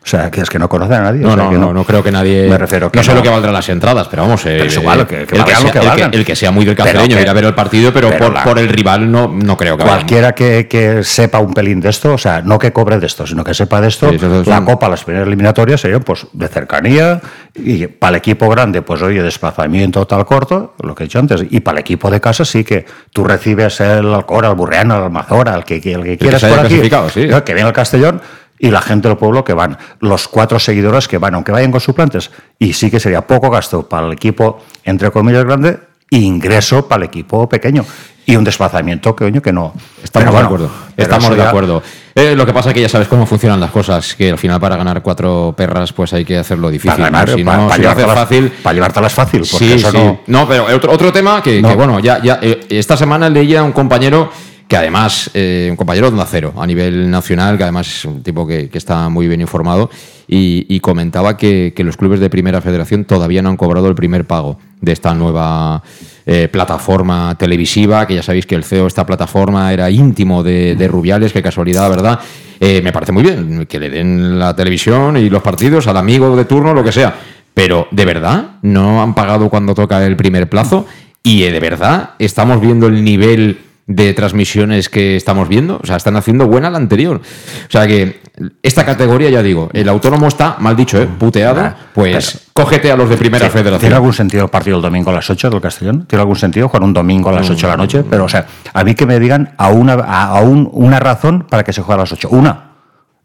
O 0.07 0.09
sea, 0.09 0.31
que 0.31 0.39
es 0.39 0.49
que 0.49 0.57
no 0.57 0.69
conocen 0.69 0.95
a 0.95 1.01
nadie. 1.01 1.19
No, 1.19 1.33
o 1.33 1.35
sea, 1.35 1.43
no, 1.43 1.49
que 1.49 1.57
no, 1.57 1.73
no 1.73 1.83
creo 1.83 2.01
que 2.01 2.13
nadie. 2.13 2.47
Me 2.49 2.57
refiero 2.57 2.89
que 2.89 2.97
no 2.97 3.03
sé 3.03 3.13
lo 3.13 3.21
que 3.21 3.27
valdrán 3.27 3.51
las 3.51 3.67
entradas, 3.67 4.07
pero 4.07 4.21
vamos. 4.23 4.39
eh, 4.45 4.55
Pero 4.57 4.63
es 4.63 4.77
igual, 4.77 5.05
que- 5.05 5.25
que 5.25 5.35
el, 5.35 5.41
valgan 5.41 5.55
lo 5.55 5.61
sea, 5.63 5.71
que 5.73 5.79
el 5.79 5.85
valgan. 5.85 6.13
el 6.13 6.25
que 6.25 6.35
sea 6.37 6.49
muy 6.51 6.63
del 6.63 6.77
cacereño 6.77 7.13
que- 7.17 7.21
ir 7.23 7.27
a 7.29 7.33
ver 7.33 7.43
el 7.43 7.53
partido, 7.53 7.91
pero, 7.91 8.07
pero 8.07 8.23
por, 8.27 8.33
la- 8.33 8.43
por 8.45 8.57
el 8.57 8.69
rival 8.69 9.11
no, 9.11 9.27
no 9.27 9.57
creo 9.57 9.75
que. 9.77 9.83
Cualquiera 9.83 10.31
que, 10.33 10.65
que 10.69 11.03
sepa 11.03 11.39
un 11.39 11.53
pelín 11.53 11.81
de 11.81 11.89
esto, 11.89 12.13
o 12.13 12.17
sea, 12.17 12.41
no 12.41 12.57
que 12.57 12.71
cobre 12.71 12.99
de 12.99 13.05
esto, 13.05 13.27
sino 13.27 13.43
que 13.43 13.53
sepa 13.53 13.81
de 13.81 13.89
esto, 13.89 14.09
Sí, 14.11 14.15
es 14.15 14.47
la 14.47 14.59
un- 14.59 14.65
Copa, 14.65 14.87
las 14.87 15.03
primeras 15.03 15.27
eliminatorias 15.27 15.81
serían 15.81 16.03
pues 16.03 16.25
de 16.31 16.47
cercanía 16.47 17.19
y 17.53 17.87
para 17.87 18.11
el 18.11 18.15
equipo 18.19 18.47
grande, 18.47 18.81
pues 18.81 19.01
oye, 19.01 19.21
desplazamiento 19.21 20.07
tal 20.07 20.25
corto, 20.25 20.73
lo 20.83 20.95
que 20.95 21.03
he 21.03 21.07
dicho 21.07 21.19
antes, 21.19 21.43
y 21.49 21.59
para 21.59 21.79
el 21.79 21.81
equipo 21.81 22.09
de 22.09 22.21
casa 22.21 22.45
sí 22.45 22.63
que 22.63 22.85
tú 23.11 23.25
recibes 23.25 23.81
el 23.81 24.13
Alcora, 24.13 24.47
el 24.47 24.55
Burreana, 24.55 24.95
el 24.99 25.03
Almazora, 25.03 25.53
el 25.53 25.65
que, 25.65 25.75
el 25.75 26.03
que 26.03 26.17
quieras 26.17 26.41
haya 26.45 26.55
por 26.55 26.65
aquí, 26.65 26.75
sí. 27.13 27.27
que 27.43 27.53
viene 27.53 27.67
al 27.67 27.73
Castellón 27.73 28.21
y 28.59 28.71
la 28.71 28.81
gente 28.81 29.07
del 29.07 29.17
pueblo 29.17 29.43
que 29.43 29.53
van, 29.53 29.77
los 29.99 30.27
cuatro 30.27 30.59
seguidores 30.59 31.07
que 31.07 31.17
van, 31.17 31.35
aunque 31.35 31.51
vayan 31.51 31.71
con 31.71 31.79
suplentes, 31.81 32.31
y 32.59 32.73
sí 32.73 32.89
que 32.89 32.99
sería 32.99 33.21
poco 33.27 33.49
gasto 33.49 33.87
para 33.87 34.07
el 34.07 34.13
equipo, 34.13 34.59
entre 34.83 35.11
comillas, 35.11 35.45
grande, 35.45 35.79
e 36.09 36.17
ingreso 36.17 36.87
para 36.87 37.03
el 37.03 37.07
equipo 37.09 37.47
pequeño. 37.49 37.85
Y 38.25 38.35
un 38.35 38.43
desplazamiento 38.43 39.15
que, 39.15 39.23
coño, 39.23 39.41
que 39.41 39.53
no. 39.53 39.73
Estamos 40.03 40.33
de 40.33 40.39
acuerdo. 40.41 40.69
Estamos 40.97 41.29
de 41.29 41.37
ya- 41.37 41.47
acuerdo. 41.47 41.81
Eh, 42.13 42.35
lo 42.35 42.45
que 42.45 42.51
pasa 42.51 42.69
es 42.69 42.73
que 42.75 42.81
ya 42.81 42.89
sabes 42.89 43.07
cómo 43.07 43.25
funcionan 43.25 43.57
las 43.59 43.71
cosas, 43.71 44.15
que 44.15 44.31
al 44.31 44.37
final 44.37 44.59
para 44.59 44.75
ganar 44.75 45.01
cuatro 45.01 45.53
perras 45.55 45.93
pues 45.93 46.11
hay 46.11 46.25
que 46.25 46.37
hacerlo 46.37 46.69
difícil. 46.69 46.91
Para 46.91 47.05
ganar, 47.05 47.29
¿no? 47.29 47.37
Si 47.37 47.43
para, 47.45 47.57
no, 47.57 47.63
para 47.67 47.75
si 47.77 47.81
lo 47.83 47.89
haces 47.89 47.99
llevártelas, 48.03 48.27
fácil, 48.27 48.51
para 48.63 48.73
llevártelas 48.73 49.13
fácil, 49.13 49.39
porque 49.49 49.65
Sí, 49.65 49.73
eso 49.73 49.91
sí. 49.91 49.97
no. 49.97 50.19
No, 50.27 50.47
pero 50.47 50.65
otro, 50.75 50.91
otro 50.91 51.13
tema 51.13 51.41
que, 51.41 51.61
bueno, 51.61 51.99
ya, 52.01 52.21
ya 52.21 52.39
eh, 52.41 52.65
esta 52.69 52.97
semana 52.97 53.29
leía 53.29 53.61
a 53.61 53.63
un 53.63 53.71
compañero 53.71 54.29
que 54.67 54.75
además, 54.75 55.31
eh, 55.33 55.67
un 55.69 55.77
compañero 55.77 56.07
de 56.07 56.13
Onda 56.13 56.27
Cero 56.29 56.53
a 56.57 56.67
nivel 56.67 57.09
nacional, 57.09 57.57
que 57.57 57.63
además 57.63 57.87
es 57.87 58.05
un 58.05 58.21
tipo 58.21 58.45
que, 58.45 58.69
está 58.73 59.07
muy 59.07 59.27
bien 59.27 59.39
informado, 59.39 59.89
y, 60.27 60.79
comentaba 60.81 61.37
que, 61.37 61.73
los 61.77 61.95
clubes 61.95 62.19
de 62.19 62.29
Primera 62.29 62.59
Federación 62.59 63.05
todavía 63.05 63.41
no 63.41 63.49
han 63.49 63.57
cobrado 63.57 63.87
el 63.87 63.95
primer 63.95 64.25
pago 64.25 64.59
de 64.81 64.91
esta 64.91 65.13
nueva 65.13 65.81
eh, 66.25 66.49
plataforma 66.51 67.35
televisiva, 67.37 68.05
que 68.05 68.15
ya 68.15 68.23
sabéis 68.23 68.45
que 68.45 68.55
el 68.55 68.65
CEO 68.65 68.83
de 68.83 68.87
esta 68.89 69.05
plataforma 69.05 69.71
era 69.71 69.89
íntimo 69.89 70.43
de, 70.43 70.87
Rubiales, 70.89 71.31
qué 71.31 71.41
casualidad, 71.41 71.89
¿verdad? 71.89 72.19
Eh, 72.59 72.81
me 72.83 72.91
parece 72.91 73.13
muy 73.13 73.23
bien 73.23 73.65
que 73.67 73.79
le 73.79 73.89
den 73.89 74.37
la 74.37 74.53
televisión 74.53 75.15
y 75.15 75.29
los 75.29 75.41
partidos 75.41 75.87
al 75.87 75.95
amigo 75.95 76.35
de 76.35 76.43
turno, 76.43 76.73
lo 76.73 76.83
que 76.83 76.91
sea. 76.91 77.15
Pero, 77.53 77.87
¿de 77.91 78.05
verdad? 78.05 78.57
¿No 78.61 79.01
han 79.01 79.15
pagado 79.15 79.49
cuando 79.49 79.73
toca 79.73 80.05
el 80.05 80.17
primer 80.17 80.49
plazo? 80.49 80.85
Y 81.23 81.41
de 81.41 81.59
verdad, 81.59 82.11
estamos 82.19 82.61
viendo 82.61 82.87
el 82.87 83.03
nivel 83.03 83.59
de 83.87 84.13
transmisiones 84.13 84.89
que 84.89 85.15
estamos 85.15 85.47
viendo. 85.47 85.79
O 85.81 85.85
sea, 85.85 85.95
están 85.95 86.17
haciendo 86.17 86.45
buena 86.45 86.69
la 86.69 86.77
anterior. 86.77 87.21
O 87.21 87.71
sea 87.71 87.87
que 87.87 88.19
esta 88.61 88.85
categoría, 88.85 89.29
ya 89.29 89.41
digo, 89.41 89.69
el 89.73 89.87
autónomo 89.87 90.27
está, 90.27 90.57
mal 90.59 90.75
dicho, 90.75 91.01
¿eh? 91.01 91.07
puteado. 91.07 91.73
Pues 91.93 92.49
cógete 92.53 92.91
a 92.91 92.97
los 92.97 93.09
de 93.09 93.15
primera 93.15 93.49
federación. 93.49 93.79
¿Tiene 93.79 93.95
algún 93.95 94.13
sentido 94.13 94.43
el 94.43 94.49
partido 94.49 94.75
el 94.75 94.83
domingo 94.83 95.09
a 95.09 95.13
las 95.13 95.29
8 95.29 95.49
del 95.49 95.61
Castellón? 95.61 96.05
¿Tiene 96.05 96.21
algún 96.21 96.35
sentido 96.35 96.67
jugar 96.67 96.83
un 96.83 96.93
domingo 96.93 97.29
a 97.29 97.33
las 97.33 97.49
8 97.49 97.65
de 97.65 97.71
la 97.71 97.77
noche? 97.77 98.03
Pero, 98.07 98.25
o 98.25 98.29
sea, 98.29 98.45
a 98.73 98.83
mí 98.83 98.93
que 98.93 99.05
me 99.05 99.19
digan 99.19 99.53
a 99.57 99.69
una, 99.69 99.93
a, 99.93 100.41
una 100.41 100.99
razón 100.99 101.45
para 101.49 101.63
que 101.63 101.71
se 101.71 101.81
juegue 101.81 101.99
a 101.99 102.03
las 102.03 102.11
8. 102.11 102.27
Una. 102.29 102.65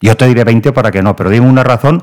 Yo 0.00 0.16
te 0.16 0.26
diré 0.26 0.44
20 0.44 0.72
para 0.72 0.90
que 0.90 1.02
no, 1.02 1.14
pero 1.16 1.30
dime 1.30 1.46
una 1.46 1.64
razón 1.64 2.02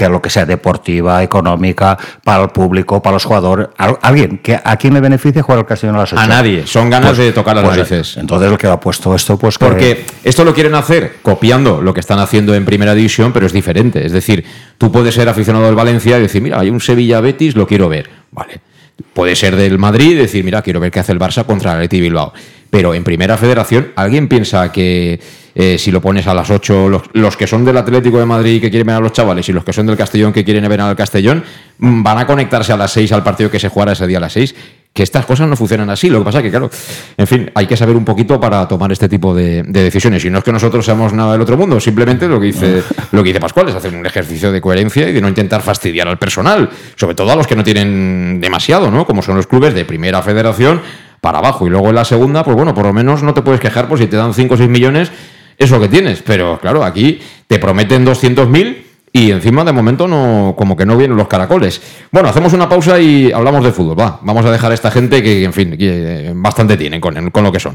que 0.00 0.08
lo 0.08 0.22
que 0.22 0.30
sea 0.30 0.46
deportiva, 0.46 1.22
económica, 1.22 1.98
para 2.24 2.44
el 2.44 2.48
público, 2.48 3.02
para 3.02 3.14
los 3.14 3.24
jugadores, 3.24 3.68
alguien, 3.76 4.38
que 4.38 4.58
¿a 4.62 4.76
quién 4.76 4.94
le 4.94 5.00
beneficia 5.00 5.42
jugar 5.42 5.58
al 5.58 5.66
Castellón 5.66 5.96
a 5.96 5.98
las 6.00 6.12
8? 6.14 6.22
A 6.22 6.26
nadie, 6.26 6.66
son 6.66 6.88
ganas 6.88 7.10
pues, 7.10 7.18
de 7.18 7.32
tocar 7.32 7.54
las 7.54 7.64
pues, 7.64 7.76
narices. 7.76 8.16
Entonces 8.16 8.50
el 8.50 8.56
que 8.56 8.66
ha 8.66 8.80
puesto 8.80 9.14
esto, 9.14 9.38
pues 9.38 9.58
Porque 9.58 10.06
esto 10.24 10.42
lo 10.44 10.54
quieren 10.54 10.74
hacer 10.74 11.16
copiando 11.20 11.82
lo 11.82 11.92
que 11.92 12.00
están 12.00 12.18
haciendo 12.18 12.54
en 12.54 12.64
Primera 12.64 12.94
División, 12.94 13.32
pero 13.32 13.44
es 13.44 13.52
diferente. 13.52 14.06
Es 14.06 14.12
decir, 14.12 14.42
tú 14.78 14.90
puedes 14.90 15.14
ser 15.14 15.28
aficionado 15.28 15.66
del 15.66 15.74
Valencia 15.74 16.18
y 16.18 16.22
decir, 16.22 16.40
mira, 16.40 16.58
hay 16.58 16.70
un 16.70 16.80
Sevilla-Betis, 16.80 17.54
lo 17.56 17.66
quiero 17.66 17.90
ver. 17.90 18.08
Vale. 18.30 18.60
Puede 19.12 19.36
ser 19.36 19.56
del 19.56 19.78
Madrid 19.78 20.12
y 20.12 20.14
decir, 20.14 20.44
mira, 20.44 20.62
quiero 20.62 20.80
ver 20.80 20.90
qué 20.90 21.00
hace 21.00 21.12
el 21.12 21.18
Barça 21.18 21.44
contra 21.44 21.72
el 21.72 21.76
Atleti 21.76 22.00
Bilbao. 22.00 22.32
Pero 22.70 22.94
en 22.94 23.04
Primera 23.04 23.36
Federación, 23.36 23.92
¿alguien 23.96 24.28
piensa 24.28 24.72
que 24.72 25.20
eh, 25.54 25.78
si 25.78 25.90
lo 25.90 26.00
pones 26.00 26.26
a 26.26 26.34
las 26.34 26.50
8, 26.50 26.88
los, 27.12 27.36
que 27.36 27.46
son 27.46 27.64
del 27.64 27.76
Atlético 27.76 28.18
de 28.18 28.26
Madrid 28.26 28.60
que 28.60 28.70
quieren 28.70 28.86
ver 28.86 28.96
a 28.96 29.00
los 29.00 29.12
chavales 29.12 29.48
y 29.48 29.52
los 29.52 29.64
que 29.64 29.72
son 29.72 29.86
del 29.86 29.96
Castellón 29.96 30.32
que 30.32 30.44
quieren 30.44 30.68
ver 30.68 30.80
al 30.80 30.96
Castellón, 30.96 31.42
mm, 31.78 32.02
van 32.02 32.18
a 32.18 32.26
conectarse 32.26 32.72
a 32.72 32.76
las 32.76 32.92
6 32.92 33.12
al 33.12 33.22
partido 33.22 33.50
que 33.50 33.58
se 33.58 33.68
jugará 33.68 33.92
ese 33.92 34.06
día 34.06 34.18
a 34.18 34.20
las 34.20 34.32
6? 34.32 34.54
Que 34.92 35.04
estas 35.04 35.24
cosas 35.24 35.48
no 35.48 35.56
funcionan 35.56 35.88
así. 35.90 36.10
Lo 36.10 36.18
que 36.18 36.24
pasa 36.24 36.38
es 36.38 36.44
que, 36.44 36.50
claro, 36.50 36.68
en 37.16 37.26
fin, 37.26 37.50
hay 37.54 37.66
que 37.66 37.76
saber 37.76 37.96
un 37.96 38.04
poquito 38.04 38.40
para 38.40 38.66
tomar 38.66 38.90
este 38.90 39.08
tipo 39.08 39.34
de, 39.34 39.62
decisiones. 39.62 40.24
Y 40.24 40.30
no 40.30 40.38
es 40.38 40.44
que 40.44 40.52
nosotros 40.52 40.84
seamos 40.84 41.12
nada 41.12 41.32
del 41.32 41.40
otro 41.40 41.56
mundo, 41.56 41.78
simplemente 41.78 42.26
lo 42.26 42.40
que 42.40 42.46
dice, 42.46 42.82
lo 43.12 43.22
que 43.22 43.28
dice 43.28 43.40
Pascual 43.40 43.68
es 43.68 43.74
hacer 43.74 43.94
un 43.94 44.04
ejercicio 44.04 44.50
de 44.50 44.60
coherencia 44.60 45.08
y 45.08 45.12
de 45.12 45.20
no 45.20 45.28
intentar 45.28 45.62
fastidiar 45.62 46.08
al 46.08 46.18
personal, 46.18 46.68
sobre 46.96 47.14
todo 47.14 47.30
a 47.30 47.36
los 47.36 47.46
que 47.46 47.54
no 47.54 47.62
tienen 47.62 48.40
demasiado, 48.40 48.90
¿no? 48.90 49.06
Como 49.06 49.22
son 49.22 49.36
los 49.36 49.46
clubes 49.46 49.74
de 49.74 49.84
primera 49.84 50.22
federación 50.22 50.80
para 51.20 51.38
abajo. 51.38 51.66
Y 51.66 51.70
luego 51.70 51.88
en 51.88 51.94
la 51.94 52.04
segunda, 52.04 52.42
pues 52.44 52.56
bueno, 52.56 52.74
por 52.74 52.86
lo 52.86 52.92
menos 52.92 53.22
no 53.22 53.34
te 53.34 53.42
puedes 53.42 53.60
quejar 53.60 53.88
por 53.88 53.98
si 53.98 54.06
te 54.06 54.16
dan 54.16 54.34
5 54.34 54.54
o 54.54 54.56
6 54.56 54.68
millones, 54.68 55.12
es 55.60 55.70
lo 55.70 55.78
que 55.78 55.88
tienes. 55.88 56.22
Pero 56.22 56.58
claro, 56.58 56.82
aquí 56.82 57.20
te 57.46 57.60
prometen 57.60 58.04
200.000 58.04 58.76
y 59.12 59.30
encima 59.30 59.64
de 59.64 59.72
momento 59.72 60.08
no 60.08 60.54
como 60.56 60.76
que 60.76 60.86
no 60.86 60.96
vienen 60.96 61.16
los 61.16 61.28
caracoles. 61.28 61.80
Bueno, 62.10 62.28
hacemos 62.28 62.52
una 62.52 62.68
pausa 62.68 62.98
y 62.98 63.30
hablamos 63.30 63.64
de 63.64 63.70
fútbol. 63.70 63.98
Va, 63.98 64.18
vamos 64.22 64.44
a 64.46 64.50
dejar 64.50 64.72
a 64.72 64.74
esta 64.74 64.90
gente 64.90 65.22
que, 65.22 65.44
en 65.44 65.52
fin, 65.52 65.76
que 65.76 66.32
bastante 66.34 66.76
tienen 66.76 67.00
con, 67.00 67.30
con 67.30 67.44
lo 67.44 67.52
que 67.52 67.60
son. 67.60 67.74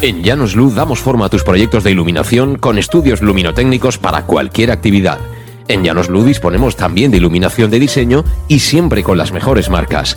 En 0.00 0.22
Llanos 0.22 0.54
Luz 0.54 0.76
damos 0.76 1.00
forma 1.00 1.26
a 1.26 1.28
tus 1.28 1.42
proyectos 1.42 1.82
de 1.82 1.90
iluminación 1.90 2.56
con 2.56 2.78
estudios 2.78 3.20
luminotécnicos 3.20 3.98
para 3.98 4.22
cualquier 4.22 4.70
actividad. 4.70 5.18
En 5.66 5.82
Llanos 5.82 6.08
Luz 6.08 6.24
disponemos 6.24 6.76
también 6.76 7.10
de 7.10 7.16
iluminación 7.16 7.70
de 7.70 7.80
diseño 7.80 8.24
y 8.46 8.60
siempre 8.60 9.02
con 9.02 9.18
las 9.18 9.32
mejores 9.32 9.68
marcas. 9.68 10.16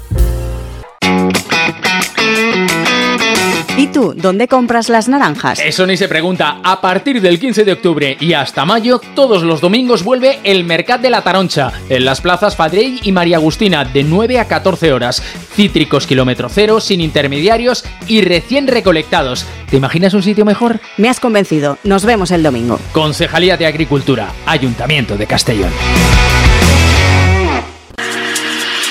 Tú, 3.91 4.13
dónde 4.15 4.47
compras 4.47 4.89
las 4.89 5.07
naranjas? 5.07 5.59
Eso 5.59 5.85
ni 5.85 5.97
se 5.97 6.07
pregunta. 6.07 6.59
A 6.63 6.81
partir 6.81 7.21
del 7.21 7.39
15 7.39 7.63
de 7.63 7.73
octubre 7.73 8.17
y 8.19 8.33
hasta 8.33 8.65
mayo, 8.65 9.01
todos 9.15 9.43
los 9.43 9.61
domingos 9.61 10.03
vuelve 10.03 10.39
el 10.43 10.63
Mercat 10.63 11.01
de 11.01 11.09
la 11.09 11.23
Taroncha, 11.23 11.71
en 11.89 12.05
las 12.05 12.21
plazas 12.21 12.55
Fadrey 12.55 12.99
y 13.03 13.11
María 13.11 13.37
Agustina, 13.37 13.85
de 13.85 14.03
9 14.03 14.39
a 14.39 14.47
14 14.47 14.93
horas. 14.93 15.21
Cítricos 15.55 16.07
kilómetro 16.07 16.49
cero, 16.49 16.79
sin 16.79 17.01
intermediarios 17.01 17.83
y 18.07 18.21
recién 18.21 18.67
recolectados. 18.67 19.45
¿Te 19.69 19.77
imaginas 19.77 20.13
un 20.13 20.23
sitio 20.23 20.45
mejor? 20.45 20.79
Me 20.97 21.09
has 21.09 21.19
convencido. 21.19 21.77
Nos 21.83 22.05
vemos 22.05 22.31
el 22.31 22.43
domingo. 22.43 22.79
Concejalía 22.93 23.57
de 23.57 23.65
Agricultura, 23.65 24.29
Ayuntamiento 24.45 25.17
de 25.17 25.27
Castellón. 25.27 25.71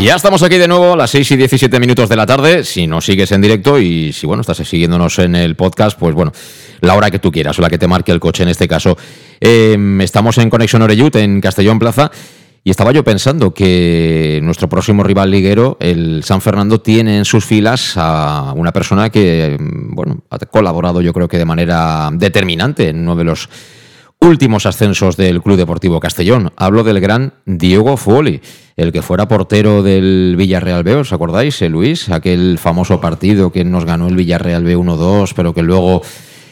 Ya 0.00 0.14
estamos 0.14 0.44
aquí 0.44 0.58
de 0.58 0.68
nuevo 0.68 0.92
a 0.92 0.96
las 0.96 1.10
6 1.10 1.32
y 1.32 1.36
17 1.36 1.80
minutos 1.80 2.08
de 2.08 2.14
la 2.14 2.24
tarde. 2.24 2.62
Si 2.62 2.86
nos 2.86 3.04
sigues 3.04 3.32
en 3.32 3.42
directo 3.42 3.80
y 3.80 4.12
si 4.12 4.28
bueno, 4.28 4.42
estás 4.42 4.58
siguiéndonos 4.58 5.18
en 5.18 5.34
el 5.34 5.56
podcast, 5.56 5.98
pues 5.98 6.14
bueno, 6.14 6.32
la 6.80 6.94
hora 6.94 7.10
que 7.10 7.18
tú 7.18 7.32
quieras 7.32 7.58
o 7.58 7.62
la 7.62 7.68
que 7.68 7.78
te 7.78 7.88
marque 7.88 8.12
el 8.12 8.20
coche 8.20 8.44
en 8.44 8.48
este 8.48 8.68
caso. 8.68 8.96
Eh, 9.40 9.76
estamos 10.00 10.38
en 10.38 10.50
Conexión 10.50 10.82
Oreyut 10.82 11.16
en 11.16 11.40
Castellón 11.40 11.80
Plaza. 11.80 12.12
Y 12.62 12.70
estaba 12.70 12.92
yo 12.92 13.02
pensando 13.02 13.52
que 13.52 14.40
nuestro 14.42 14.68
próximo 14.68 15.02
rival 15.02 15.30
liguero, 15.30 15.76
el 15.80 16.22
San 16.22 16.40
Fernando, 16.40 16.80
tiene 16.80 17.18
en 17.18 17.24
sus 17.24 17.44
filas 17.44 17.94
a 17.96 18.52
una 18.54 18.72
persona 18.72 19.10
que, 19.10 19.56
bueno, 19.58 20.22
ha 20.30 20.38
colaborado 20.38 21.00
yo 21.00 21.12
creo 21.12 21.28
que 21.28 21.38
de 21.38 21.44
manera 21.44 22.10
determinante 22.12 22.90
en 22.90 23.00
uno 23.00 23.16
de 23.16 23.24
los 23.24 23.48
últimos 24.20 24.66
ascensos 24.66 25.16
del 25.16 25.42
Club 25.42 25.56
Deportivo 25.56 26.00
Castellón. 26.00 26.52
Hablo 26.56 26.82
del 26.84 27.00
gran 27.00 27.34
Diego 27.46 27.96
Fuoli, 27.96 28.40
el 28.76 28.92
que 28.92 29.02
fuera 29.02 29.28
portero 29.28 29.82
del 29.82 30.34
Villarreal 30.36 30.82
B, 30.82 30.96
¿os 30.96 31.12
acordáis, 31.12 31.60
eh, 31.62 31.68
Luis? 31.68 32.08
Aquel 32.10 32.58
famoso 32.58 33.00
partido 33.00 33.52
que 33.52 33.64
nos 33.64 33.84
ganó 33.84 34.08
el 34.08 34.16
Villarreal 34.16 34.64
B 34.64 34.76
1-2, 34.76 35.32
pero 35.34 35.54
que 35.54 35.62
luego 35.62 36.02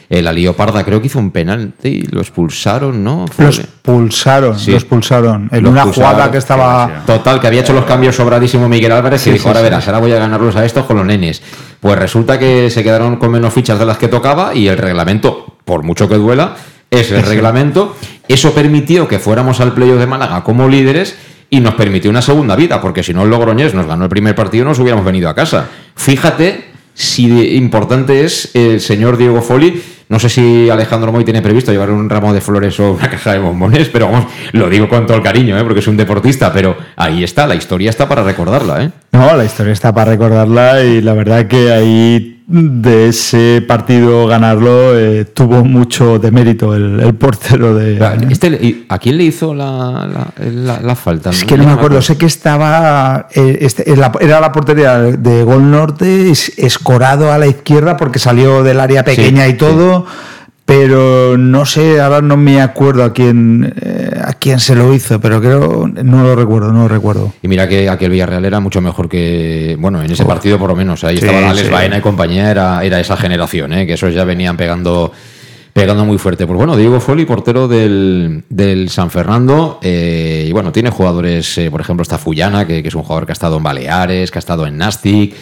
el 0.09 0.23
la 0.23 0.31
lió 0.31 0.53
parda, 0.55 0.85
creo 0.85 1.01
que 1.01 1.07
hizo 1.07 1.19
un 1.19 1.31
penalti 1.31 2.03
lo 2.11 2.21
expulsaron, 2.21 3.03
¿no? 3.03 3.25
Lo 3.37 3.49
expulsaron, 3.49 4.57
Sí. 4.57 4.71
lo 4.71 4.77
expulsaron. 4.77 5.49
En 5.51 5.63
Lo 5.63 5.69
una 5.69 5.81
expulsaron. 5.81 6.11
jugada 6.13 6.31
que 6.31 6.37
estaba... 6.37 7.03
Total, 7.05 7.41
que 7.41 7.47
había 7.47 7.59
hecho 7.59 7.73
los 7.73 7.83
cambios 7.83 8.15
sobradísimo 8.15 8.69
Miguel 8.69 8.93
Álvarez 8.93 9.21
Sí, 9.21 9.29
y 9.29 9.33
dijo, 9.33 9.43
sí, 9.43 9.47
ahora 9.49 9.61
verás, 9.61 9.85
ahora 9.87 9.99
voy 9.99 10.13
a 10.13 10.19
ganarlos 10.19 10.55
a 10.55 10.63
estos 10.63 10.85
con 10.85 10.95
los 10.95 11.05
nenes. 11.05 11.43
Pues 11.81 11.99
resulta 11.99 12.39
que 12.39 12.69
se 12.69 12.83
quedaron 12.83 13.17
con 13.17 13.31
menos 13.31 13.53
fichas 13.53 13.77
de 13.77 13.85
las 13.85 13.97
que 13.97 14.07
tocaba 14.07 14.55
y 14.55 14.69
el 14.69 14.77
reglamento, 14.77 15.57
por 15.65 15.83
mucho 15.83 16.07
que 16.07 16.15
duela, 16.15 16.55
es 16.91 17.11
el 17.11 17.23
reglamento. 17.23 17.95
Eso 18.27 18.53
permitió 18.53 19.07
que 19.07 19.19
fuéramos 19.19 19.59
al 19.61 19.73
playoff 19.73 19.99
de 19.99 20.07
Málaga 20.07 20.43
como 20.43 20.67
líderes 20.67 21.15
y 21.49 21.59
nos 21.61 21.75
permitió 21.75 22.09
una 22.09 22.21
segunda 22.21 22.55
vida, 22.55 22.81
porque 22.81 23.03
si 23.03 23.13
no 23.13 23.23
el 23.23 23.29
Logroñés 23.29 23.73
nos 23.73 23.85
ganó 23.87 24.03
el 24.03 24.09
primer 24.09 24.35
partido 24.35 24.65
nos 24.65 24.79
hubiéramos 24.79 25.05
venido 25.05 25.29
a 25.29 25.35
casa. 25.35 25.67
Fíjate 25.95 26.65
si 26.93 27.29
de- 27.29 27.55
importante 27.55 28.23
es 28.25 28.51
el 28.53 28.81
señor 28.81 29.17
Diego 29.17 29.41
Foli. 29.41 29.81
No 30.09 30.19
sé 30.19 30.29
si 30.29 30.69
Alejandro 30.69 31.11
Moy 31.11 31.25
tiene 31.25 31.41
previsto 31.41 31.71
llevar 31.71 31.91
un 31.91 32.09
ramo 32.09 32.33
de 32.33 32.39
flores 32.39 32.79
o 32.79 32.93
una 32.93 33.09
caja 33.09 33.33
de 33.33 33.39
bombones, 33.39 33.89
pero 33.89 34.09
vamos, 34.09 34.31
lo 34.53 34.69
digo 34.69 34.87
con 34.87 35.05
todo 35.05 35.17
el 35.17 35.23
cariño, 35.23 35.57
¿eh? 35.59 35.63
porque 35.63 35.81
es 35.81 35.87
un 35.87 35.97
deportista, 35.97 36.51
pero 36.53 36.77
ahí 36.95 37.23
está, 37.25 37.45
la 37.45 37.55
historia 37.55 37.89
está 37.89 38.07
para 38.07 38.23
recordarla. 38.23 38.83
¿eh? 38.83 38.89
No, 39.11 39.35
la 39.35 39.43
historia 39.43 39.73
está 39.73 39.93
para 39.93 40.11
recordarla 40.11 40.81
y 40.83 41.01
la 41.01 41.13
verdad 41.13 41.47
que 41.47 41.71
ahí 41.73 42.36
de 42.49 43.09
ese 43.09 43.61
partido 43.67 44.25
ganarlo 44.25 44.97
eh, 44.97 45.25
tuvo 45.25 45.65
mucho 45.65 46.17
de 46.17 46.31
mérito 46.31 46.73
el, 46.73 46.97
el 47.01 47.13
portero 47.13 47.75
de... 47.75 47.99
Este, 48.29 48.85
¿A 48.87 48.97
quién 48.99 49.17
le 49.17 49.25
hizo 49.25 49.53
la, 49.53 50.07
la- 50.07 50.33
la- 50.49 50.79
la 50.79 50.95
falta? 50.95 51.31
Es 51.31 51.43
que 51.43 51.57
no 51.57 51.65
me 51.65 51.71
acuerdo, 51.73 52.01
sé 52.01 52.17
que 52.17 52.25
estaba. 52.25 53.27
eh, 53.35 53.57
este, 53.61 53.83
era 53.91 54.39
la 54.39 54.51
portería 54.53 54.97
de 54.97 55.43
Gol 55.43 55.69
Norte, 55.69 56.29
es- 56.31 56.53
escorado 56.57 57.33
a 57.33 57.37
la 57.37 57.47
izquierda 57.47 57.97
porque 57.97 58.17
salió 58.17 58.63
del 58.63 58.79
área 58.79 59.03
pequeña 59.03 59.43
Sí, 59.43 59.51
y 59.51 59.53
todo, 59.55 60.05
pero 60.67 61.37
no 61.37 61.65
sé, 61.65 62.01
ahora 62.01 62.21
no 62.21 62.35
me 62.35 62.59
acuerdo 62.61 63.05
a 63.05 63.13
quién, 63.13 63.73
eh, 63.81 64.11
a 64.21 64.33
quién 64.33 64.59
se 64.59 64.75
lo 64.75 64.93
hizo, 64.93 65.17
pero 65.21 65.39
creo. 65.39 65.87
No 66.03 66.23
lo 66.23 66.35
recuerdo, 66.35 66.73
no 66.73 66.81
lo 66.81 66.87
recuerdo. 66.89 67.33
Y 67.41 67.47
mira 67.47 67.69
que 67.69 67.87
aquel 67.89 68.11
Villarreal 68.11 68.43
era 68.43 68.59
mucho 68.59 68.81
mejor 68.81 69.07
que. 69.07 69.77
Bueno, 69.79 70.03
en 70.03 70.11
ese 70.11 70.25
partido 70.25 70.59
por 70.59 70.69
lo 70.69 70.75
menos. 70.75 71.05
Ahí 71.05 71.19
Sí, 71.19 71.25
estaba 71.25 71.49
Alex 71.51 71.67
sí. 71.67 71.73
Baena 71.73 71.99
y 71.99 72.01
compañía, 72.01 72.51
era, 72.51 72.83
era 72.83 72.99
esa 72.99 73.15
generación, 73.15 73.71
¿eh? 73.71 73.87
que 73.87 73.93
esos 73.93 74.13
ya 74.13 74.25
venían 74.25 74.57
pegando 74.57 75.13
pegando 75.71 76.03
muy 76.03 76.17
fuerte. 76.17 76.45
Pues 76.45 76.57
bueno, 76.57 76.75
Diego 76.75 76.99
Foli, 76.99 77.23
portero 77.23 77.69
del, 77.69 78.43
del 78.49 78.89
San 78.89 79.09
Fernando. 79.09 79.79
eh, 79.81 80.47
y 80.49 80.51
bueno, 80.51 80.73
tiene 80.73 80.89
jugadores, 80.89 81.57
eh, 81.59 81.71
por 81.71 81.79
ejemplo, 81.79 82.01
está 82.01 82.17
Fullana, 82.17 82.67
que, 82.67 82.81
que 82.81 82.89
es 82.89 82.95
un 82.95 83.03
jugador 83.03 83.25
que 83.25 83.31
ha 83.31 83.39
estado 83.39 83.55
en 83.55 83.63
Baleares, 83.63 84.31
que 84.31 84.37
ha 84.37 84.39
estado 84.39 84.67
en 84.67 84.75
Nastic. 84.77 85.33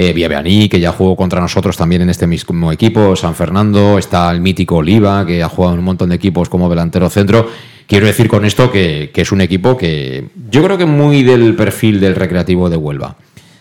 Eh, 0.00 0.12
Villaveaní, 0.12 0.68
que 0.68 0.78
ya 0.78 0.92
jugó 0.92 1.16
contra 1.16 1.40
nosotros 1.40 1.76
también 1.76 2.02
en 2.02 2.08
este 2.08 2.28
mismo 2.28 2.70
equipo, 2.70 3.16
San 3.16 3.34
Fernando, 3.34 3.98
está 3.98 4.30
el 4.30 4.40
mítico 4.40 4.76
Oliva, 4.76 5.26
que 5.26 5.42
ha 5.42 5.48
jugado 5.48 5.74
en 5.74 5.80
un 5.80 5.86
montón 5.86 6.10
de 6.10 6.14
equipos 6.14 6.48
como 6.48 6.70
delantero 6.70 7.10
centro. 7.10 7.50
Quiero 7.88 8.06
decir 8.06 8.28
con 8.28 8.44
esto 8.44 8.70
que, 8.70 9.10
es 9.12 9.32
un 9.32 9.40
equipo 9.40 9.76
que 9.76 10.28
yo 10.52 10.62
creo 10.62 10.78
que 10.78 10.86
muy 10.86 11.24
del 11.24 11.56
perfil 11.56 11.98
del 11.98 12.14
Recreativo 12.14 12.70
de 12.70 12.76
Huelva. 12.76 13.16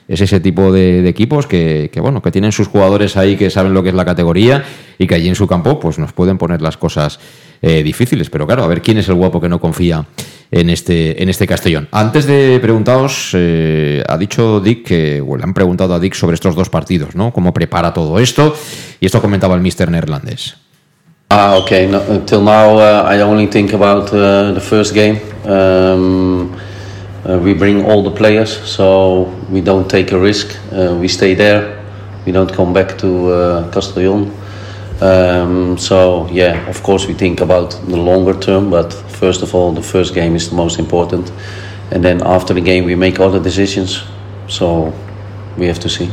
Es 0.08 0.22
ese 0.22 0.40
tipo 0.40 0.72
de, 0.72 1.02
de 1.02 1.10
equipos 1.10 1.48
que, 1.48 1.90
que, 1.92 2.00
bueno, 2.00 2.22
que 2.22 2.30
tienen 2.30 2.52
sus 2.52 2.68
jugadores 2.68 3.18
ahí 3.18 3.36
que 3.36 3.50
saben 3.50 3.74
lo 3.74 3.82
que 3.82 3.90
es 3.90 3.96
la 3.96 4.06
categoría 4.06 4.64
y 5.00 5.08
que 5.08 5.16
allí 5.16 5.30
en 5.30 5.36
su 5.36 5.48
campo 5.48 5.80
pues 5.80 5.98
nos 5.98 6.14
pueden 6.14 6.38
poner 6.38 6.62
las 6.62 6.78
cosas 6.78 7.20
eh, 7.62 7.84
difíciles. 7.84 8.30
Pero 8.30 8.46
claro, 8.46 8.64
a 8.64 8.68
ver 8.68 8.82
quién 8.82 8.98
es 8.98 9.08
el 9.10 9.16
guapo 9.16 9.42
que 9.42 9.50
no 9.50 9.60
confía 9.60 10.06
en 10.52 10.70
este, 10.70 11.22
en 11.22 11.30
este 11.30 11.46
Castellón. 11.46 11.88
Antes 11.92 12.26
de 12.26 12.60
preguntaros, 12.62 13.32
eh, 13.34 14.04
ha 14.08 14.18
dicho 14.18 14.60
Dick 14.60 14.86
que 14.86 15.22
o 15.22 15.36
le 15.36 15.44
han 15.44 15.54
preguntado 15.54 15.94
a 15.94 16.00
Dick 16.00 16.14
sobre 16.14 16.36
estos 16.36 16.56
dos 16.56 16.70
partidos, 16.70 17.16
¿no? 17.16 17.32
Cómo 17.32 17.54
prepara 17.54 17.94
todo 17.94 18.20
esto. 18.20 18.56
Y 19.00 19.06
esto 19.06 19.22
comentaba 19.22 19.56
el 19.56 19.62
mister 19.62 19.92
neerlandés. 19.92 20.56
Ah, 21.30 21.58
okay. 21.58 21.88
No, 21.88 22.02
until 22.10 22.42
now, 22.42 22.78
uh, 22.78 23.04
I 23.12 23.22
only 23.22 23.48
think 23.48 23.74
about 23.74 24.14
uh, 24.14 24.54
the 24.54 24.62
first 24.62 24.94
game. 24.94 25.20
Um, 25.46 26.56
uh, 27.26 27.38
we 27.38 27.54
bring 27.54 27.84
all 27.84 28.02
the 28.02 28.12
players, 28.12 28.50
so 28.64 29.28
we 29.52 29.62
don't 29.62 29.90
take 29.90 30.14
a 30.14 30.18
risk. 30.18 30.56
Uh, 30.72 30.96
we 30.98 31.10
stay 31.10 31.36
there. 31.36 31.84
We 32.26 32.32
don't 32.32 32.52
come 32.52 32.72
back 32.72 32.98
to 33.00 33.32
uh, 33.32 33.72
Castellon. 33.72 34.32
Um, 35.02 35.78
so 35.78 36.28
yeah, 36.32 36.68
of 36.68 36.82
course 36.82 37.08
we 37.08 37.14
think 37.14 37.42
about 37.42 37.72
the 37.88 37.98
longer 37.98 38.34
term, 38.34 38.70
but 38.70 38.92
first 38.94 39.44
of 39.44 39.54
all, 39.54 39.72
the 39.72 39.84
first 39.84 40.14
game 40.14 40.36
is 40.36 40.50
the 40.50 40.56
most 40.56 40.80
important, 40.80 41.32
and 41.92 42.04
then 42.04 42.22
after 42.26 42.54
the 42.54 42.62
game 42.62 42.86
we 42.86 42.96
make 42.96 43.20
other 43.20 43.40
decisions. 43.40 44.04
So 44.48 44.94
we 45.58 45.68
have 45.68 45.80
to 45.80 45.90
see. 45.90 46.10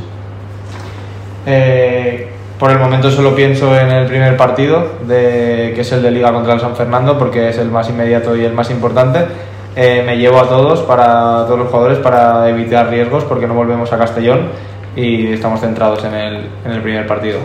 Eh, 1.46 2.30
Por 2.58 2.70
el 2.70 2.78
momento 2.78 3.10
solo 3.10 3.34
pienso 3.34 3.76
en 3.76 3.90
el 3.90 4.06
primer 4.06 4.36
partido, 4.36 4.86
de, 5.06 5.72
que 5.74 5.80
es 5.80 5.90
el 5.90 6.02
de 6.02 6.12
Liga 6.12 6.32
contra 6.32 6.54
el 6.54 6.60
San 6.60 6.76
Fernando, 6.76 7.18
porque 7.18 7.48
es 7.48 7.58
el 7.58 7.68
más 7.68 7.90
inmediato 7.90 8.36
y 8.36 8.44
el 8.44 8.52
más 8.52 8.70
importante. 8.70 9.26
Eh, 9.74 10.04
me 10.06 10.16
llevo 10.16 10.38
a 10.38 10.48
todos, 10.48 10.80
para 10.82 11.44
todos 11.46 11.58
los 11.58 11.68
jugadores, 11.68 11.98
para 11.98 12.48
evitar 12.48 12.88
riesgos, 12.88 13.24
porque 13.24 13.48
no 13.48 13.54
volvemos 13.54 13.92
a 13.92 13.98
Castellón 13.98 14.50
y 14.94 15.32
estamos 15.32 15.60
centrados 15.60 16.04
en 16.04 16.14
el, 16.14 16.34
en 16.64 16.70
el 16.70 16.80
primer 16.80 17.06
partido. 17.08 17.40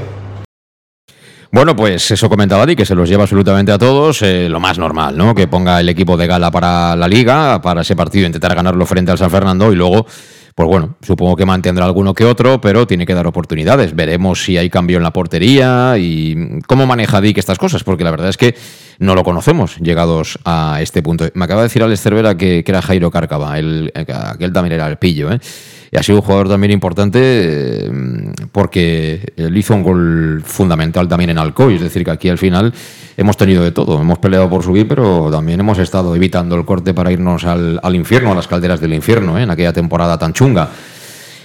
Bueno, 1.52 1.76
pues 1.76 2.12
eso 2.12 2.30
comentaba 2.30 2.66
Di, 2.66 2.76
que 2.76 2.86
se 2.86 2.94
los 2.94 3.10
lleva 3.10 3.24
absolutamente 3.24 3.72
a 3.72 3.80
todos, 3.80 4.22
eh, 4.22 4.48
lo 4.50 4.60
más 4.60 4.78
normal, 4.78 5.18
¿no? 5.18 5.34
Que 5.34 5.48
ponga 5.48 5.80
el 5.80 5.90
equipo 5.90 6.16
de 6.16 6.28
gala 6.28 6.52
para 6.52 6.96
la 6.96 7.08
liga, 7.08 7.60
para 7.62 7.82
ese 7.82 7.96
partido, 7.96 8.28
intentar 8.28 8.54
ganarlo 8.54 8.86
frente 8.86 9.12
al 9.12 9.18
San 9.18 9.32
Fernando 9.32 9.72
y 9.72 9.76
luego 9.76 10.06
pues 10.60 10.68
bueno, 10.68 10.98
supongo 11.02 11.38
que 11.38 11.46
mantendrá 11.46 11.86
alguno 11.86 12.14
que 12.14 12.26
otro, 12.26 12.60
pero 12.60 12.86
tiene 12.86 13.06
que 13.06 13.14
dar 13.14 13.26
oportunidades. 13.26 13.96
Veremos 13.96 14.44
si 14.44 14.58
hay 14.58 14.70
cambio 14.70 14.98
en 14.98 15.04
la 15.04 15.14
portería 15.14 15.96
y 15.98 16.60
cómo 16.68 16.86
maneja 16.86 17.22
Dick 17.22 17.38
estas 17.38 17.58
cosas, 17.58 17.86
porque 17.86 18.04
la 18.04 18.12
verdad 18.12 18.28
es 18.28 18.36
que 18.36 18.56
no 19.00 19.16
lo 19.16 19.24
conocemos 19.24 19.78
llegados 19.78 20.38
a 20.44 20.80
este 20.82 21.02
punto. 21.02 21.30
Me 21.34 21.46
acaba 21.46 21.62
de 21.62 21.68
decir 21.70 21.82
Alex 21.82 22.02
Cervera 22.02 22.36
que, 22.36 22.66
que 22.66 22.72
era 22.74 22.82
Jairo 22.82 23.10
Cárcava, 23.10 23.58
el, 23.58 23.90
aquel 23.96 24.52
también 24.52 24.74
era 24.74 24.88
el 24.88 24.98
pillo, 24.98 25.32
¿eh? 25.32 25.40
Y 25.92 25.98
ha 25.98 26.04
sido 26.04 26.20
un 26.20 26.22
jugador 26.22 26.50
también 26.50 26.72
importante 26.72 27.20
eh, 27.22 27.92
porque 28.52 29.34
él 29.36 29.58
hizo 29.58 29.74
un 29.74 29.84
gol 29.84 30.44
fundamental 30.46 31.08
también 31.08 31.32
en 31.32 31.38
Alcoy. 31.38 31.76
Es 31.76 31.82
decir, 31.82 32.04
que 32.04 32.12
aquí 32.12 32.30
al 32.30 32.38
final 32.38 32.74
hemos 33.18 33.38
tenido 33.38 33.64
de 33.64 33.72
todo. 33.72 34.00
Hemos 34.00 34.20
peleado 34.20 34.50
por 34.50 34.64
subir, 34.64 34.88
pero 34.88 35.30
también 35.32 35.60
hemos 35.60 35.80
estado 35.80 36.16
evitando 36.16 36.56
el 36.56 36.66
corte 36.66 36.94
para 36.94 37.12
irnos 37.12 37.44
al, 37.46 37.80
infierno, 37.96 38.32
a 38.32 38.36
las 38.36 38.48
calderas 38.48 38.80
del 38.80 38.94
infierno, 38.94 39.38
¿eh? 39.38 39.44
en 39.44 39.50
aquella 39.50 39.74
temporada 39.74 40.18
tan 40.18 40.34
chunga. 40.34 40.70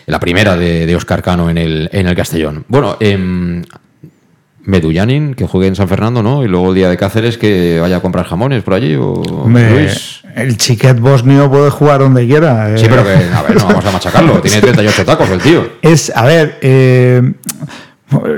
La 0.06 0.20
primera 0.20 0.56
de, 0.56 0.94
Oscar 0.94 1.22
Cano 1.22 1.48
en 1.48 1.56
el, 1.56 1.88
en 1.90 2.06
el 2.06 2.14
Castellón. 2.14 2.64
Bueno, 2.68 2.98
eh, 3.00 3.62
Medullanin, 4.64 5.34
que 5.34 5.46
juegue 5.46 5.68
en 5.68 5.76
San 5.76 5.88
Fernando, 5.88 6.22
¿no? 6.22 6.42
Y 6.42 6.48
luego 6.48 6.70
el 6.70 6.74
día 6.74 6.88
de 6.88 6.96
Cáceres 6.96 7.38
que 7.38 7.78
vaya 7.80 7.96
a 7.96 8.00
comprar 8.00 8.26
jamones 8.26 8.62
por 8.62 8.74
allí. 8.74 8.96
O 8.96 9.22
El 10.34 10.56
chiquet 10.56 10.98
bosnio 10.98 11.50
puede 11.50 11.70
jugar 11.70 12.00
donde 12.00 12.26
quiera. 12.26 12.76
Sí, 12.76 12.86
pero 12.88 13.04
que, 13.04 13.10
a 13.10 13.42
ver, 13.42 13.56
no 13.56 13.66
vamos 13.66 13.84
a 13.84 13.90
machacarlo. 13.90 14.40
Tiene 14.40 14.60
38 14.62 15.04
tacos 15.04 15.28
el 15.30 15.40
tío. 15.40 15.68
Es, 15.82 16.10
a 16.14 16.24
ver, 16.24 16.58
eh, 16.62 17.22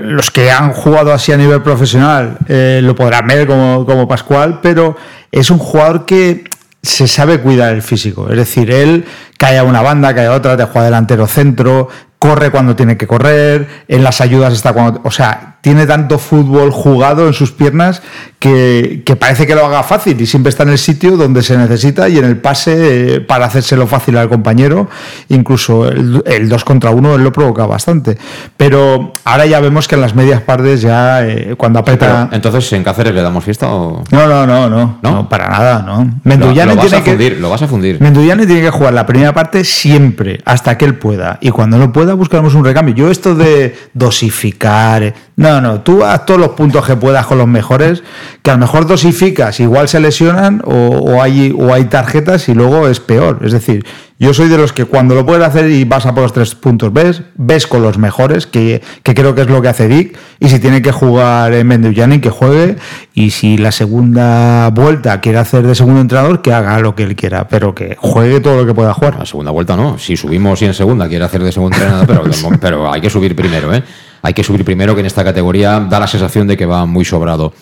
los 0.02 0.30
que 0.30 0.50
han 0.50 0.72
jugado 0.72 1.12
así 1.12 1.32
a 1.32 1.36
nivel 1.36 1.62
profesional 1.62 2.38
eh, 2.48 2.80
lo 2.82 2.94
podrán 2.94 3.26
ver 3.26 3.46
como, 3.46 3.84
como 3.86 4.08
Pascual, 4.08 4.60
pero 4.62 4.96
es 5.30 5.50
un 5.50 5.58
jugador 5.58 6.06
que 6.06 6.44
se 6.82 7.08
sabe 7.08 7.40
cuidar 7.40 7.74
el 7.74 7.82
físico. 7.82 8.30
Es 8.30 8.36
decir, 8.36 8.70
él 8.70 9.04
cae 9.38 9.58
a 9.58 9.64
una 9.64 9.82
banda, 9.82 10.14
cae 10.14 10.26
a 10.26 10.32
otra, 10.32 10.56
te 10.56 10.64
juega 10.64 10.84
delantero 10.84 11.26
centro, 11.26 11.88
corre 12.18 12.50
cuando 12.50 12.74
tiene 12.74 12.96
que 12.96 13.06
correr, 13.06 13.84
en 13.88 14.02
las 14.02 14.20
ayudas 14.20 14.52
está 14.52 14.72
cuando... 14.72 15.00
O 15.04 15.10
sea, 15.10 15.56
tiene 15.66 15.84
tanto 15.84 16.20
fútbol 16.20 16.70
jugado 16.70 17.26
en 17.26 17.32
sus 17.32 17.50
piernas 17.50 18.00
que, 18.38 19.02
parece 19.18 19.48
que 19.48 19.56
lo 19.56 19.66
haga 19.66 19.82
fácil 19.82 20.20
y 20.20 20.24
siempre 20.26 20.50
está 20.50 20.62
en 20.62 20.68
el 20.68 20.78
sitio 20.78 21.16
donde 21.16 21.42
se 21.42 21.58
necesita 21.58 22.08
y 22.08 22.18
en 22.18 22.24
el 22.24 22.36
pase 22.36 23.16
eh, 23.16 23.20
para 23.20 23.46
hacérselo 23.46 23.88
fácil 23.88 24.16
al 24.16 24.28
compañero. 24.28 24.88
Incluso 25.28 25.88
el 25.88 26.48
2 26.48 26.64
contra 26.64 26.90
1 26.90 27.16
él 27.16 27.24
lo 27.24 27.32
provoca 27.32 27.66
bastante. 27.66 28.16
Pero 28.56 29.14
ahora 29.24 29.46
ya 29.46 29.58
vemos 29.58 29.88
que 29.88 29.96
en 29.96 30.02
las 30.02 30.14
medias 30.14 30.40
partes 30.40 30.82
ya 30.82 31.26
eh, 31.26 31.56
cuando 31.56 31.80
aprieta... 31.80 32.28
entonces, 32.30 32.72
¿en 32.72 32.84
Cáceres 32.84 33.12
le 33.12 33.22
damos 33.22 33.42
fiesta 33.42 33.66
o...? 33.68 34.04
No, 34.12 34.28
no, 34.28 34.46
no, 34.46 34.70
no. 34.70 34.98
No, 35.02 35.28
para 35.28 35.48
nada, 35.48 35.82
no. 35.84 36.08
Menduyane 36.22 36.76
lo, 36.76 36.80
vas 36.80 36.92
a 36.92 37.00
fundir, 37.00 37.40
lo 37.40 37.50
vas 37.50 37.62
a 37.62 37.66
fundir. 37.66 38.00
Menduyane 38.00 38.46
tiene 38.46 38.60
que 38.60 38.70
jugar 38.70 38.94
la 38.94 39.04
primera 39.04 39.25
parte 39.32 39.64
siempre, 39.64 40.40
hasta 40.44 40.76
que 40.78 40.84
él 40.84 40.96
pueda. 40.96 41.38
Y 41.40 41.50
cuando 41.50 41.78
no 41.78 41.92
pueda, 41.92 42.14
buscaremos 42.14 42.54
un 42.54 42.64
recambio. 42.64 42.94
Yo 42.94 43.10
esto 43.10 43.34
de 43.34 43.74
dosificar... 43.94 45.14
No, 45.36 45.60
no, 45.60 45.82
tú 45.82 46.02
haz 46.02 46.24
todos 46.24 46.40
los 46.40 46.50
puntos 46.50 46.86
que 46.86 46.96
puedas 46.96 47.26
con 47.26 47.36
los 47.36 47.46
mejores, 47.46 48.02
que 48.42 48.50
a 48.50 48.54
lo 48.54 48.60
mejor 48.60 48.86
dosificas, 48.86 49.60
igual 49.60 49.86
se 49.86 50.00
lesionan 50.00 50.62
o, 50.64 51.20
hay, 51.20 51.54
o 51.58 51.74
hay 51.74 51.84
tarjetas 51.84 52.48
y 52.48 52.54
luego 52.54 52.88
es 52.88 53.00
peor. 53.00 53.40
Es 53.44 53.52
decir, 53.52 53.84
yo 54.18 54.32
soy 54.32 54.48
de 54.48 54.56
los 54.56 54.72
que 54.72 54.86
cuando 54.86 55.14
lo 55.14 55.26
puedes 55.26 55.46
hacer 55.46 55.70
y 55.70 55.84
vas 55.84 56.06
a 56.06 56.14
por 56.14 56.22
los 56.22 56.32
tres 56.32 56.54
puntos, 56.54 56.90
ves, 56.90 57.20
ves 57.34 57.66
con 57.66 57.82
los 57.82 57.98
mejores, 57.98 58.46
que, 58.46 58.80
creo 59.02 59.34
que 59.34 59.42
es 59.42 59.50
lo 59.50 59.60
que 59.60 59.68
hace 59.68 59.88
Dick, 59.88 60.16
y 60.40 60.48
si 60.48 60.58
tiene 60.58 60.80
que 60.80 60.90
jugar 60.90 61.52
en 61.52 61.66
Mendujani, 61.66 62.18
que 62.20 62.30
juegue, 62.30 62.76
y 63.12 63.30
si 63.30 63.58
la 63.58 63.72
segunda 63.72 64.70
vuelta 64.70 65.20
quiere 65.20 65.36
hacer 65.36 65.66
de 65.66 65.74
segundo 65.74 66.00
entrenador, 66.00 66.40
que 66.40 66.54
haga 66.54 66.78
lo 66.78 66.94
que 66.94 67.02
él 67.02 67.14
quiera, 67.14 67.46
pero 67.48 67.74
que 67.74 67.94
juegue 67.98 68.40
todo 68.40 68.56
lo 68.56 68.66
que 68.66 68.72
pueda 68.72 68.94
jugar. 68.94 69.15
La 69.18 69.26
segunda 69.26 69.50
vuelta 69.50 69.76
no, 69.76 69.98
si 69.98 70.16
subimos 70.16 70.60
y 70.62 70.66
en 70.66 70.74
segunda 70.74 71.08
quiere 71.08 71.24
hacer 71.24 71.42
de 71.42 71.52
segundo 71.52 71.76
entrenador, 71.76 72.06
pero, 72.06 72.58
pero 72.60 72.92
hay 72.92 73.00
que 73.00 73.10
subir 73.10 73.34
primero, 73.34 73.74
¿eh? 73.74 73.82
hay 74.22 74.34
que 74.34 74.42
subir 74.42 74.64
primero, 74.64 74.94
que 74.94 75.00
en 75.00 75.06
esta 75.06 75.24
categoría 75.24 75.80
da 75.80 76.00
la 76.00 76.06
sensación 76.06 76.46
de 76.46 76.56
que 76.56 76.66
va 76.66 76.84
muy 76.86 77.04
sobrado. 77.04 77.52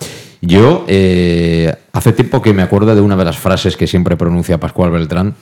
Yo, 0.40 0.84
eh, 0.88 1.74
hace 1.92 2.12
tiempo 2.12 2.42
que 2.42 2.52
me 2.52 2.62
acuerdo 2.62 2.94
de 2.94 3.00
una 3.00 3.16
de 3.16 3.24
las 3.24 3.38
frases 3.38 3.76
que 3.76 3.86
siempre 3.86 4.16
pronuncia 4.16 4.58
Pascual 4.58 4.90
Beltrán, 4.90 5.34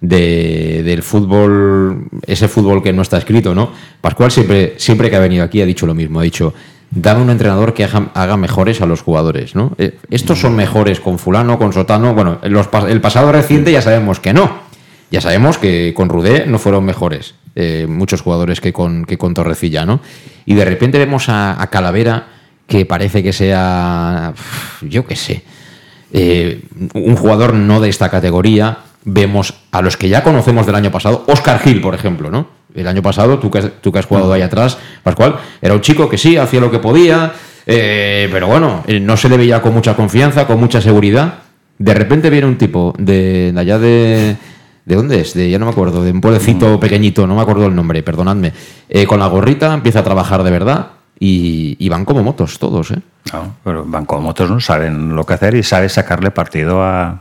de, 0.00 0.82
del 0.84 1.02
fútbol, 1.02 2.08
ese 2.26 2.48
fútbol 2.48 2.82
que 2.82 2.92
no 2.92 3.02
está 3.02 3.18
escrito, 3.18 3.54
¿no? 3.54 3.72
Pascual 4.00 4.30
siempre, 4.30 4.74
siempre 4.78 5.10
que 5.10 5.16
ha 5.16 5.20
venido 5.20 5.44
aquí 5.44 5.60
ha 5.60 5.66
dicho 5.66 5.86
lo 5.86 5.94
mismo, 5.94 6.20
ha 6.20 6.22
dicho, 6.22 6.54
dame 6.90 7.22
un 7.22 7.30
entrenador 7.30 7.74
que 7.74 7.84
haga, 7.84 8.36
mejores 8.36 8.80
a 8.80 8.86
los 8.86 9.02
jugadores, 9.02 9.54
¿no? 9.54 9.72
Eh, 9.78 9.98
estos 10.10 10.40
son 10.40 10.54
mejores 10.54 11.00
con 11.00 11.18
fulano, 11.18 11.58
con 11.58 11.72
sotano, 11.72 12.14
bueno, 12.14 12.38
el 12.42 13.00
pasado 13.00 13.32
reciente 13.32 13.72
ya 13.72 13.82
sabemos 13.82 14.20
que 14.20 14.32
no. 14.32 14.68
Ya 15.10 15.20
sabemos 15.20 15.58
que 15.58 15.94
con 15.94 16.08
Rudé 16.08 16.46
no 16.46 16.58
fueron 16.58 16.84
mejores 16.84 17.34
eh, 17.60 17.88
muchos 17.88 18.20
jugadores 18.22 18.60
que 18.60 18.72
con, 18.72 19.04
que 19.04 19.18
con 19.18 19.34
Torrecilla, 19.34 19.84
¿no? 19.84 19.98
Y 20.46 20.54
de 20.54 20.64
repente 20.64 20.96
vemos 20.96 21.28
a, 21.28 21.68
Calavera 21.72 22.28
que 22.68 22.86
parece 22.86 23.20
que 23.20 23.32
sea, 23.32 24.32
yo 24.80 25.04
qué 25.04 25.16
sé, 25.16 25.42
eh, 26.12 26.62
un 26.94 27.16
jugador 27.16 27.54
no 27.54 27.80
de 27.80 27.88
esta 27.88 28.10
categoría. 28.10 28.78
Vemos 29.04 29.54
a 29.72 29.82
los 29.82 29.96
que 29.96 30.08
ya 30.08 30.22
conocemos 30.22 30.66
del 30.66 30.76
año 30.76 30.92
pasado, 30.92 31.24
Oscar 31.26 31.58
Gil, 31.58 31.80
por 31.80 31.96
ejemplo, 31.96 32.30
¿no? 32.30 32.46
El 32.76 32.86
año 32.86 33.02
pasado, 33.02 33.40
tú 33.40 33.50
que, 33.50 33.60
tú 33.62 33.90
que 33.90 33.98
has 33.98 34.06
jugado 34.06 34.32
ahí 34.32 34.42
atrás, 34.42 34.78
Pascual, 35.02 35.40
era 35.60 35.74
un 35.74 35.80
chico 35.80 36.08
que 36.08 36.16
sí, 36.16 36.36
hacía 36.36 36.60
lo 36.60 36.70
que 36.70 36.78
podía, 36.78 37.32
eh, 37.66 38.28
pero 38.30 38.46
bueno, 38.46 38.84
no 39.00 39.16
se 39.16 39.28
le 39.28 39.36
veía 39.36 39.60
con 39.62 39.74
mucha 39.74 39.96
confianza, 39.96 40.46
con 40.46 40.60
mucha 40.60 40.80
seguridad. 40.80 41.40
De 41.76 41.94
repente 41.94 42.30
viene 42.30 42.46
un 42.46 42.58
tipo 42.58 42.94
de 42.98 43.52
allá 43.56 43.80
de, 43.80 44.36
¿De 44.88 44.94
dónde 44.94 45.20
es? 45.20 45.34
De, 45.34 45.50
ya 45.50 45.58
no 45.58 45.66
me 45.66 45.72
acuerdo, 45.72 46.02
de 46.02 46.12
un 46.12 46.22
pueblecito 46.22 46.78
mm. 46.78 46.80
pequeñito, 46.80 47.26
no 47.26 47.34
me 47.34 47.42
acuerdo 47.42 47.66
el 47.66 47.74
nombre, 47.74 48.02
perdonadme. 48.02 48.54
Eh, 48.88 49.04
con 49.04 49.20
la 49.20 49.26
gorrita 49.26 49.74
empieza 49.74 49.98
a 49.98 50.02
trabajar 50.02 50.42
de 50.42 50.50
verdad 50.50 50.86
y, 51.20 51.86
van 51.90 52.06
como 52.06 52.22
motos 52.22 52.58
todos, 52.58 52.92
¿eh? 52.92 53.02
No, 53.34 53.54
pero 53.62 53.84
van 53.84 54.06
como 54.06 54.22
motos, 54.22 54.50
¿no? 54.50 54.60
Saben 54.60 55.14
lo 55.14 55.26
que 55.26 55.34
hacer 55.34 55.56
y 55.56 55.62
saben 55.62 55.90
sacarle 55.90 56.30
partido 56.30 56.82
a, 56.82 57.18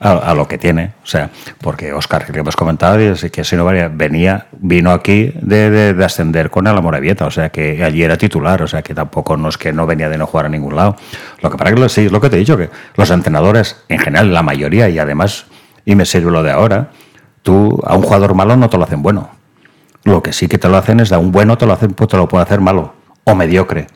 a, 0.00 0.34
lo 0.34 0.48
que 0.48 0.56
tiene. 0.56 0.92
O 1.02 1.06
sea, 1.06 1.28
porque 1.60 1.92
Oscar, 1.92 2.24
que 2.24 2.38
hemos 2.38 2.56
comentado, 2.56 2.98
es 2.98 3.30
que 3.30 3.44
si 3.44 3.54
no 3.54 3.66
venía, 3.66 4.46
vino 4.52 4.90
aquí 4.90 5.30
de, 5.42 5.92
de, 5.92 6.04
ascender 6.06 6.48
con 6.48 6.66
el 6.66 6.74
Amoravieta, 6.74 7.26
o 7.26 7.30
sea, 7.30 7.50
que 7.50 7.84
allí 7.84 8.02
era 8.02 8.16
titular, 8.16 8.62
o 8.62 8.66
sea, 8.66 8.80
que 8.80 8.94
tampoco 8.94 9.36
no 9.36 9.50
es 9.50 9.58
que 9.58 9.74
no 9.74 9.86
venía 9.86 10.08
de 10.08 10.16
no 10.16 10.26
jugar 10.26 10.46
a 10.46 10.48
ningún 10.48 10.74
lado. 10.74 10.96
Lo 11.42 11.50
que 11.50 11.58
para 11.58 11.74
que 11.74 11.86
sí, 11.90 12.06
es 12.06 12.12
lo 12.12 12.22
que 12.22 12.30
te 12.30 12.36
he 12.36 12.38
dicho, 12.38 12.56
que 12.56 12.70
los 12.96 13.10
entrenadores, 13.10 13.76
en 13.90 13.98
general, 13.98 14.32
la 14.32 14.42
mayoría, 14.42 14.88
y 14.88 14.98
además 14.98 15.48
y 15.84 15.94
me 15.94 16.04
sirve 16.04 16.30
lo 16.30 16.42
de 16.42 16.50
ahora, 16.50 16.90
tú 17.42 17.80
a 17.84 17.94
un 17.96 18.02
jugador 18.02 18.34
malo 18.34 18.56
no 18.56 18.68
te 18.68 18.78
lo 18.78 18.84
hacen 18.84 19.02
bueno. 19.02 19.30
Lo 20.04 20.22
que 20.22 20.32
sí 20.32 20.48
que 20.48 20.58
te 20.58 20.68
lo 20.68 20.76
hacen 20.76 21.00
es 21.00 21.12
a 21.12 21.18
un 21.18 21.32
bueno 21.32 21.56
te 21.56 21.66
lo 21.66 21.72
hacen, 21.72 21.92
pues 21.92 22.08
te 22.08 22.16
lo 22.16 22.28
puede 22.28 22.44
hacer 22.44 22.60
malo 22.60 22.94
o 23.24 23.34
mediocre. 23.34 23.86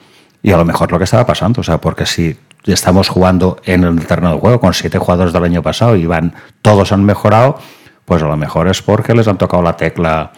Y 0.42 0.53
a 0.53 0.57
lo 0.57 0.64
mejor 0.64 0.90
lo 0.90 0.98
que 0.98 1.05
estaba 1.05 1.27
pasando, 1.27 1.61
o 1.61 1.64
sea, 1.64 1.79
porque 1.79 2.07
si 2.07 2.38
estamos 2.64 3.09
jugando 3.09 3.59
en 3.64 3.85
el 3.85 4.07
terreno 4.07 4.31
del 4.31 4.40
juego 4.40 4.61
con 4.61 4.74
siete 4.74 4.98
jugadores 4.98 5.33
del 5.33 5.44
año 5.44 5.62
pasado 5.62 5.96
y 5.96 6.07
van, 6.07 6.35
todos 6.62 6.92
han 6.92 7.05
mejorado, 7.05 7.59
pues 8.05 8.22
a 8.22 8.27
lo 8.27 8.37
mejor 8.37 8.68
es 8.68 8.83
porque 8.83 9.14
les 9.14 9.29
han 9.29 9.38
tocado 9.38 9.62
la 9.62 9.77
tecla 9.77 10.33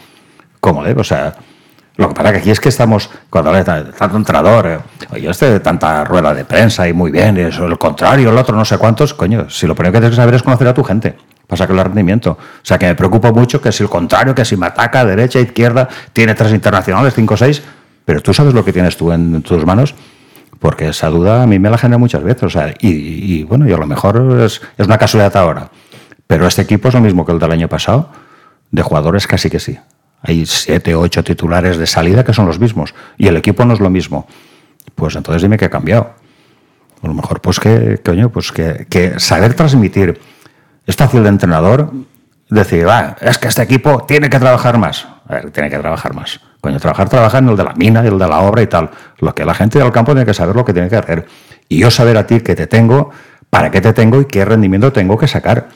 como 0.60 0.82
debe. 0.82 1.00
O 1.00 1.04
sea, 1.04 1.34
lo 1.96 2.08
que 2.08 2.14
pasa 2.14 2.32
que 2.32 2.38
aquí 2.38 2.50
es 2.50 2.60
que 2.60 2.68
estamos, 2.70 3.10
cuando 3.28 3.52
de 3.52 3.64
tanto 3.64 4.16
entrenador, 4.16 4.66
eh, 4.66 4.78
oye, 5.12 5.28
este 5.28 5.60
tanta 5.60 6.04
rueda 6.04 6.32
de 6.32 6.44
prensa 6.44 6.88
y 6.88 6.92
muy 6.92 7.10
bien, 7.10 7.36
eso, 7.36 7.66
el 7.66 7.78
contrario, 7.78 8.30
el 8.30 8.38
otro, 8.38 8.56
no 8.56 8.64
sé 8.64 8.78
cuántos, 8.78 9.12
coño, 9.12 9.50
si 9.50 9.66
lo 9.66 9.74
primero 9.74 9.92
que 9.92 9.98
tienes 9.98 10.16
que 10.16 10.22
saber 10.22 10.34
es 10.34 10.42
conocer 10.42 10.68
a 10.68 10.74
tu 10.74 10.82
gente 10.82 11.16
para 11.46 11.58
sacar 11.58 11.76
el 11.76 11.84
rendimiento. 11.84 12.30
O 12.32 12.38
sea, 12.62 12.78
que 12.78 12.86
me 12.86 12.94
preocupa 12.94 13.32
mucho 13.32 13.60
que 13.60 13.72
si 13.72 13.82
el 13.82 13.88
contrario, 13.88 14.34
que 14.34 14.44
si 14.44 14.56
me 14.56 14.66
ataca 14.66 15.04
derecha, 15.04 15.40
izquierda, 15.40 15.88
tiene 16.12 16.34
tres 16.34 16.52
internacionales, 16.52 17.12
cinco 17.14 17.34
o 17.34 17.36
seis, 17.36 17.62
pero 18.04 18.22
tú 18.22 18.32
sabes 18.32 18.54
lo 18.54 18.64
que 18.64 18.72
tienes 18.72 18.96
tú 18.96 19.12
en 19.12 19.42
tus 19.42 19.66
manos, 19.66 19.94
porque 20.60 20.88
esa 20.88 21.08
duda 21.08 21.42
a 21.42 21.46
mí 21.46 21.58
me 21.58 21.68
la 21.68 21.76
genera 21.76 21.98
muchas 21.98 22.22
veces. 22.22 22.44
O 22.44 22.50
sea, 22.50 22.72
y, 22.80 23.42
bueno, 23.44 23.68
y 23.68 23.72
a 23.72 23.76
lo 23.76 23.86
mejor 23.86 24.40
es 24.40 24.60
una 24.78 24.96
casualidad 24.96 25.36
ahora, 25.36 25.70
pero 26.26 26.46
este 26.46 26.62
equipo 26.62 26.88
es 26.88 26.94
lo 26.94 27.00
mismo 27.00 27.26
que 27.26 27.32
el 27.32 27.38
del 27.38 27.50
año 27.50 27.68
pasado, 27.68 28.10
de 28.70 28.82
jugadores 28.82 29.26
casi 29.26 29.50
que 29.50 29.58
sí. 29.58 29.78
Hay 30.22 30.44
siete, 30.46 30.94
ocho 30.94 31.24
titulares 31.24 31.78
de 31.78 31.86
salida 31.86 32.24
que 32.24 32.32
son 32.32 32.46
los 32.46 32.58
mismos 32.58 32.94
y 33.16 33.28
el 33.28 33.36
equipo 33.36 33.64
no 33.64 33.72
es 33.74 33.80
lo 33.80 33.90
mismo. 33.90 34.26
Pues 34.94 35.16
entonces 35.16 35.42
dime 35.42 35.56
qué 35.56 35.66
ha 35.66 35.70
cambiado. 35.70 36.14
A 37.02 37.06
lo 37.06 37.14
mejor, 37.14 37.40
pues 37.40 37.58
que, 37.58 37.98
coño, 38.04 38.28
pues 38.28 38.52
que, 38.52 38.86
que 38.90 39.18
saber 39.18 39.54
transmitir 39.54 40.20
es 40.86 40.96
fácil 40.96 41.22
de 41.22 41.30
entrenador 41.30 41.90
decir, 42.50 42.86
va, 42.86 43.16
es 43.20 43.38
que 43.38 43.48
este 43.48 43.62
equipo 43.62 44.04
tiene 44.06 44.28
que 44.28 44.38
trabajar 44.38 44.76
más. 44.76 45.06
A 45.28 45.34
ver, 45.34 45.50
tiene 45.50 45.70
que 45.70 45.78
trabajar 45.78 46.14
más. 46.14 46.40
Coño, 46.60 46.78
trabajar, 46.78 47.08
trabajar 47.08 47.42
en 47.42 47.50
el 47.50 47.56
de 47.56 47.64
la 47.64 47.74
mina, 47.74 48.00
el 48.00 48.18
de 48.18 48.28
la 48.28 48.40
obra 48.40 48.62
y 48.62 48.66
tal. 48.66 48.90
Lo 49.18 49.34
que 49.34 49.44
la 49.44 49.54
gente 49.54 49.78
del 49.78 49.92
campo 49.92 50.12
tiene 50.12 50.26
que 50.26 50.34
saber 50.34 50.56
lo 50.56 50.64
que 50.64 50.72
tiene 50.72 50.88
que 50.88 50.96
hacer. 50.96 51.26
Y 51.68 51.78
yo 51.78 51.90
saber 51.90 52.16
a 52.18 52.26
ti 52.26 52.40
que 52.40 52.54
te 52.54 52.66
tengo, 52.66 53.10
para 53.48 53.70
qué 53.70 53.80
te 53.80 53.92
tengo 53.92 54.20
y 54.20 54.26
qué 54.26 54.44
rendimiento 54.44 54.92
tengo 54.92 55.16
que 55.16 55.28
sacar. 55.28 55.68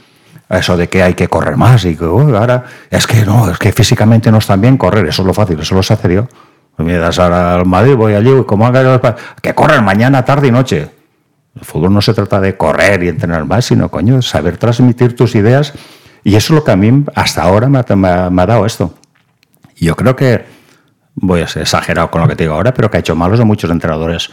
Eso 0.48 0.76
de 0.76 0.88
que 0.88 1.02
hay 1.02 1.14
que 1.14 1.28
correr 1.28 1.57
más 1.57 1.85
y 1.85 1.96
que 1.96 2.04
ahora 2.04 2.64
es 2.90 3.07
que 3.07 3.24
no, 3.24 3.50
es 3.50 3.59
que 3.59 3.72
físicamente 3.72 4.30
no 4.30 4.38
están 4.38 4.61
bien 4.61 4.76
correr, 4.76 5.07
eso 5.07 5.22
es 5.22 5.26
lo 5.26 5.35
fácil, 5.35 5.59
eso 5.59 5.74
lo 5.74 5.83
sé 5.83 5.94
hacer 5.94 6.12
yo. 6.12 6.28
Me 6.76 6.94
das 6.94 7.18
ahora 7.18 7.54
al 7.54 7.66
Madrid, 7.66 7.94
voy 7.94 8.14
allí, 8.14 8.30
como 8.46 8.66
haga 8.66 9.16
que 9.40 9.54
corren 9.54 9.85
mañana, 9.85 10.24
tarde 10.24 10.48
y 10.48 10.50
noche. 10.50 10.90
El 11.54 11.64
fútbol 11.64 11.92
no 11.92 12.02
se 12.02 12.12
trata 12.14 12.40
de 12.40 12.57
correr 12.57 13.04
y 13.04 13.09
entrenar 13.09 13.44
más, 13.44 13.66
sino, 13.66 13.88
coño, 13.88 14.20
saber 14.22 14.57
transmitir 14.57 15.14
tus 15.14 15.37
ideas. 15.37 15.72
Y 16.24 16.35
eso 16.35 16.52
es 16.52 16.59
lo 16.59 16.64
que 16.64 16.72
a 16.72 16.76
mí 16.76 17.04
hasta 17.14 17.42
ahora 17.42 17.68
me 17.68 17.78
ha, 18.09 18.46
dado 18.46 18.66
esto. 18.66 18.94
Y 19.76 19.87
yo 19.87 19.94
creo 19.94 20.16
que, 20.16 20.44
voy 21.14 21.42
a 21.42 21.46
ser 21.46 21.62
exagerado 21.62 22.11
con 22.11 22.22
lo 22.22 22.28
que 22.28 22.35
te 22.35 22.44
digo 22.44 22.54
ahora, 22.54 22.74
pero 22.74 22.90
que 22.90 22.96
ha 22.96 23.00
hecho 23.00 23.14
malos 23.14 23.38
de 23.38 23.44
muchos 23.44 23.70
entrenadores 23.70 24.30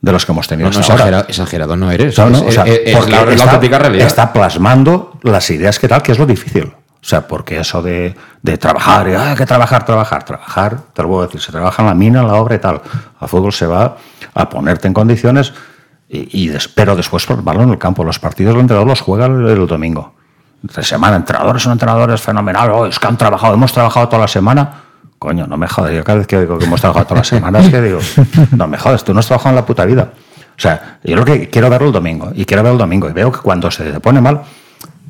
de 0.00 0.12
los 0.12 0.24
que 0.26 0.32
hemos 0.32 0.46
tenido 0.46 0.68
No, 0.68 0.74
no, 0.74 0.80
hasta 0.80 0.92
ahora. 0.92 1.04
exagera- 1.20 1.26
exagerado 1.28 1.76
no 1.76 1.90
eres. 1.90 2.16
No, 2.18 2.30
no, 2.30 2.38
Es- 2.38 2.42
o 2.44 2.52
sea, 2.52 2.64
es- 2.64 2.80
es 2.86 2.96
porque 2.96 3.10
la, 3.12 3.18
la 3.24 3.78
realidad. 3.78 4.06
está 4.06 4.32
plasmando 4.32 5.18
las 5.22 5.48
ideas 5.50 5.78
que 5.78 5.88
tal, 5.88 6.02
que 6.02 6.12
es 6.12 6.18
lo 6.18 6.26
difícil. 6.26 6.72
O 6.74 7.08
sea, 7.08 7.26
porque 7.26 7.60
eso 7.60 7.82
de, 7.82 8.16
de 8.42 8.58
trabajar, 8.58 9.08
y, 9.08 9.14
"Ah, 9.14 9.30
hay 9.30 9.36
que 9.36 9.46
trabajar, 9.46 9.84
trabajar, 9.84 10.24
trabajar, 10.24 10.76
te 10.92 11.02
lo 11.02 11.08
voy 11.08 11.22
a 11.22 11.26
decir, 11.26 11.40
se 11.40 11.52
trabaja 11.52 11.82
en 11.82 11.88
la 11.88 11.94
mina, 11.94 12.20
en 12.20 12.26
la 12.26 12.34
obra 12.34 12.56
y 12.56 12.58
tal. 12.58 12.80
Al 13.20 13.28
fútbol 13.28 13.52
se 13.52 13.66
va 13.66 13.96
a 14.34 14.48
ponerte 14.48 14.88
en 14.88 14.94
condiciones, 14.94 15.52
y, 16.08 16.44
y 16.44 16.48
des- 16.48 16.66
pero 16.68 16.96
después 16.96 17.24
plasmarlo 17.26 17.62
en 17.62 17.70
el 17.70 17.78
campo. 17.78 18.02
Los 18.04 18.18
partidos 18.18 18.54
el 18.54 18.60
entrenador 18.60 18.88
los 18.88 19.00
juega 19.00 19.26
el, 19.26 19.46
el 19.46 19.66
domingo. 19.66 20.14
Entre 20.62 20.82
semana, 20.82 21.16
entrenadores 21.16 21.62
son 21.62 21.72
entrenadores 21.72 22.20
fenomenales, 22.20 22.72
oh, 22.74 22.86
es 22.86 22.98
que 22.98 23.06
han 23.06 23.16
trabajado, 23.16 23.54
hemos 23.54 23.72
trabajado 23.72 24.08
toda 24.08 24.22
la 24.22 24.28
semana. 24.28 24.70
Coño, 25.18 25.46
no 25.46 25.56
me 25.56 25.66
jodas, 25.66 25.92
yo 25.92 26.04
cada 26.04 26.18
vez 26.18 26.26
que 26.26 26.38
digo 26.38 26.58
que 26.58 26.66
hemos 26.66 26.80
trabajado 26.80 27.06
todas 27.06 27.20
las 27.20 27.28
semanas, 27.28 27.68
que 27.68 27.80
digo, 27.80 28.00
no 28.56 28.68
me 28.68 28.76
jodas, 28.76 29.02
tú 29.02 29.14
no 29.14 29.20
has 29.20 29.26
trabajado 29.26 29.50
en 29.50 29.56
la 29.56 29.66
puta 29.66 29.84
vida. 29.84 30.12
O 30.56 30.60
sea, 30.60 30.98
yo 31.02 31.16
lo 31.16 31.24
que 31.24 31.48
quiero 31.48 31.70
verlo 31.70 31.88
el 31.88 31.92
domingo, 31.92 32.32
y 32.34 32.44
quiero 32.44 32.62
verlo 32.62 32.74
el 32.74 32.78
domingo, 32.80 33.08
y 33.08 33.12
veo 33.12 33.32
que 33.32 33.40
cuando 33.40 33.70
se 33.70 33.98
pone 34.00 34.20
mal, 34.20 34.42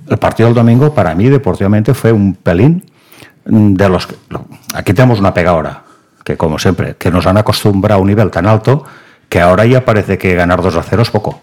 el 0.09 0.19
partido 0.19 0.49
del 0.49 0.55
domingo 0.55 0.95
para 0.95 1.15
mí 1.15 1.29
deportivamente 1.29 1.95
fue 1.95 2.13
un 2.13 2.35
pelín 2.35 2.85
de 3.45 3.89
los 3.89 4.07
que... 4.07 4.17
Aquí 4.75 4.93
tenemos 4.93 5.19
una 5.19 5.35
pega 5.35 5.51
ahora, 5.51 5.83
que 6.25 6.37
como 6.37 6.59
siempre, 6.59 6.97
que 6.97 7.11
nos 7.11 7.27
han 7.27 7.37
acostumbrado 7.37 7.99
a 7.99 8.03
un 8.03 8.09
nivel 8.09 8.31
tan 8.31 8.47
alto 8.47 8.85
que 9.29 9.41
ahora 9.41 9.65
ya 9.67 9.85
parece 9.85 10.19
que 10.19 10.35
ganar 10.35 10.63
2 10.63 10.77
a 10.77 10.83
0 10.83 11.03
es 11.03 11.11
poco. 11.11 11.41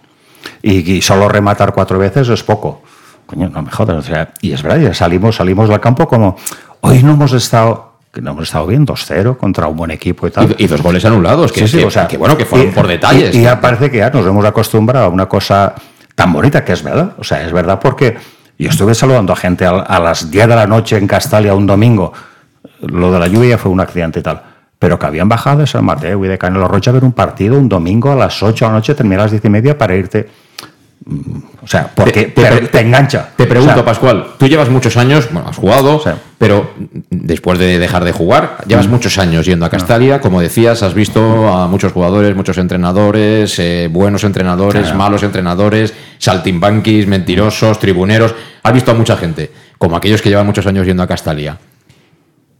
Y, 0.61 0.93
y 0.93 1.01
solo 1.01 1.27
rematar 1.27 1.73
cuatro 1.73 1.97
veces 1.99 2.29
es 2.29 2.43
poco. 2.43 2.81
Coño, 3.25 3.49
no 3.49 3.61
me 3.61 3.71
jodas. 3.71 3.97
O 3.97 4.01
sea, 4.01 4.33
y 4.41 4.53
es 4.53 4.63
verdad, 4.63 4.79
ya 4.79 4.93
salimos, 4.93 5.35
salimos 5.35 5.69
del 5.69 5.79
campo 5.79 6.07
como, 6.07 6.37
hoy 6.81 7.03
no 7.03 7.13
hemos 7.13 7.33
estado, 7.33 7.92
que 8.13 8.21
no 8.21 8.31
hemos 8.31 8.43
estado 8.43 8.67
bien, 8.67 8.85
2-0 8.85 9.37
contra 9.37 9.67
un 9.67 9.75
buen 9.75 9.89
equipo 9.91 10.27
y 10.27 10.31
tal. 10.31 10.55
Y, 10.57 10.65
y 10.65 10.67
dos 10.67 10.81
goles 10.83 11.03
anulados, 11.03 11.51
que, 11.51 11.61
Sí, 11.61 11.67
sí, 11.67 11.77
que- 11.79 11.85
o 11.85 11.91
sea, 11.91 12.07
que 12.07 12.15
bueno, 12.17 12.37
que 12.37 12.45
fueron 12.45 12.69
y- 12.69 12.71
por 12.71 12.87
detalles. 12.87 13.33
Y, 13.33 13.39
y 13.39 13.41
ya 13.41 13.59
parece 13.59 13.89
que 13.89 13.97
ya 13.97 14.09
nos 14.11 14.25
hemos 14.27 14.45
acostumbrado 14.45 15.07
a 15.07 15.09
una 15.09 15.25
cosa 15.27 15.73
tan 16.15 16.31
bonita 16.31 16.63
que 16.63 16.73
es 16.73 16.83
verdad. 16.83 17.13
O 17.17 17.23
sea, 17.23 17.43
es 17.43 17.51
verdad 17.51 17.79
porque 17.81 18.15
yo 18.59 18.69
estuve 18.69 18.93
saludando 18.93 19.33
a 19.33 19.35
gente 19.35 19.65
a, 19.65 19.71
a 19.71 19.99
las 19.99 20.29
10 20.29 20.47
de 20.47 20.55
la 20.55 20.67
noche 20.67 20.95
en 20.97 21.07
Castalia 21.07 21.55
un 21.55 21.65
domingo. 21.65 22.13
Lo 22.81 23.11
de 23.11 23.19
la 23.19 23.27
lluvia 23.27 23.57
fue 23.57 23.71
un 23.71 23.79
accidente 23.81 24.19
y 24.19 24.23
tal. 24.23 24.41
Pero 24.77 24.99
que 24.99 25.05
habían 25.07 25.27
bajado 25.27 25.59
de 25.61 25.67
San 25.67 25.83
Mateo 25.83 26.23
y 26.23 26.27
de 26.27 26.37
Canelo 26.37 26.67
Rocha 26.67 26.91
a 26.91 26.93
ver 26.93 27.03
un 27.03 27.13
partido 27.13 27.57
un 27.57 27.67
domingo 27.67 28.11
a 28.11 28.15
las 28.15 28.43
8 28.43 28.65
de 28.65 28.69
la 28.71 28.77
noche, 28.77 28.93
terminar 28.93 29.21
a 29.21 29.23
las 29.23 29.31
10 29.31 29.45
y 29.45 29.49
media 29.49 29.75
para 29.77 29.95
irte. 29.95 30.29
O 31.61 31.67
sea, 31.67 31.89
porque 31.93 32.25
te, 32.27 32.79
engancha. 32.79 33.29
Te 33.35 33.45
pregunto, 33.45 33.73
O 33.73 33.75
sea, 33.75 33.85
Pascual, 33.85 34.27
tú 34.37 34.47
llevas 34.47 34.69
muchos 34.69 34.95
años, 34.95 35.27
bueno, 35.31 35.49
has 35.49 35.57
jugado, 35.57 36.01
pero 36.37 36.71
después 37.09 37.59
de 37.59 37.77
dejar 37.79 38.03
de 38.05 38.11
jugar, 38.11 38.57
llevas 38.67 38.87
Mm. 38.87 38.91
muchos 38.91 39.17
años 39.17 39.45
yendo 39.45 39.65
a 39.65 39.69
Castalia, 39.69 40.21
como 40.21 40.39
decías, 40.41 40.81
has 40.83 40.93
visto 40.93 41.47
a 41.53 41.67
muchos 41.67 41.91
jugadores, 41.91 42.35
muchos 42.35 42.57
entrenadores, 42.57 43.57
eh, 43.59 43.89
buenos 43.91 44.23
entrenadores, 44.23 44.83
Claro. 44.83 44.97
malos 44.97 45.23
entrenadores, 45.23 45.93
saltimbanquis, 46.19 47.07
mentirosos, 47.07 47.79
tribuneros, 47.79 48.33
has 48.63 48.73
visto 48.73 48.91
a 48.91 48.93
mucha 48.93 49.17
gente, 49.17 49.51
como 49.77 49.95
aquellos 49.97 50.21
que 50.21 50.29
llevan 50.29 50.45
muchos 50.45 50.65
años 50.67 50.85
yendo 50.85 51.03
a 51.03 51.07
Castalia. 51.07 51.57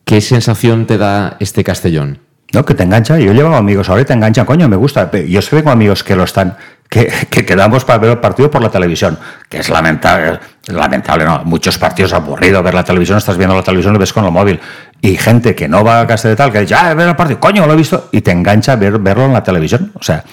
¿Qué 0.05 0.19
sensación 0.21 0.85
te 0.85 0.97
da 0.97 1.37
este 1.39 1.63
Castellón? 1.63 2.19
No, 2.53 2.63
que 2.65 2.75
te 2.75 2.83
engancha. 2.83 3.17
Yo 3.17 3.33
llevo 3.33 3.55
amigos 3.55 3.89
ahora 3.89 4.01
y 4.03 4.05
te 4.05 4.13
enganchan. 4.13 4.45
Coño, 4.45 4.67
me 4.69 4.75
gusta. 4.75 5.09
Yo 5.11 5.41
sí 5.41 5.49
tengo 5.55 5.71
amigos 5.71 6.03
que 6.03 6.15
lo 6.15 6.23
están, 6.23 6.55
que, 6.89 7.11
que 7.29 7.45
quedamos 7.45 7.85
para 7.85 7.99
ver 7.99 8.11
el 8.11 8.19
partido 8.19 8.51
por 8.51 8.61
la 8.61 8.69
televisión, 8.69 9.17
que 9.49 9.57
es 9.57 9.69
lamentable, 9.69 10.39
lamentable, 10.67 11.25
¿no? 11.25 11.43
Muchos 11.43 11.77
partidos 11.77 12.13
aburridos 12.13 12.63
ver 12.63 12.73
la 12.73 12.83
televisión, 12.83 13.17
estás 13.17 13.37
viendo 13.37 13.55
la 13.55 13.63
televisión 13.63 13.93
lo 13.93 13.99
ves 13.99 14.13
con 14.13 14.25
el 14.25 14.31
móvil. 14.31 14.59
Y 15.01 15.17
gente 15.17 15.55
que 15.55 15.67
no 15.67 15.83
va 15.83 16.01
a 16.01 16.07
casa 16.07 16.29
de 16.29 16.35
tal, 16.35 16.51
que 16.51 16.61
dice, 16.61 16.75
ah, 16.75 16.93
ver 16.93 17.09
el 17.09 17.15
partido, 17.15 17.39
coño, 17.39 17.65
lo 17.65 17.73
he 17.73 17.75
visto, 17.75 18.09
y 18.11 18.21
te 18.21 18.31
engancha 18.31 18.75
ver, 18.75 18.99
verlo 18.99 19.25
en 19.25 19.33
la 19.33 19.43
televisión. 19.43 19.91
O 19.95 20.03
sea, 20.03 20.23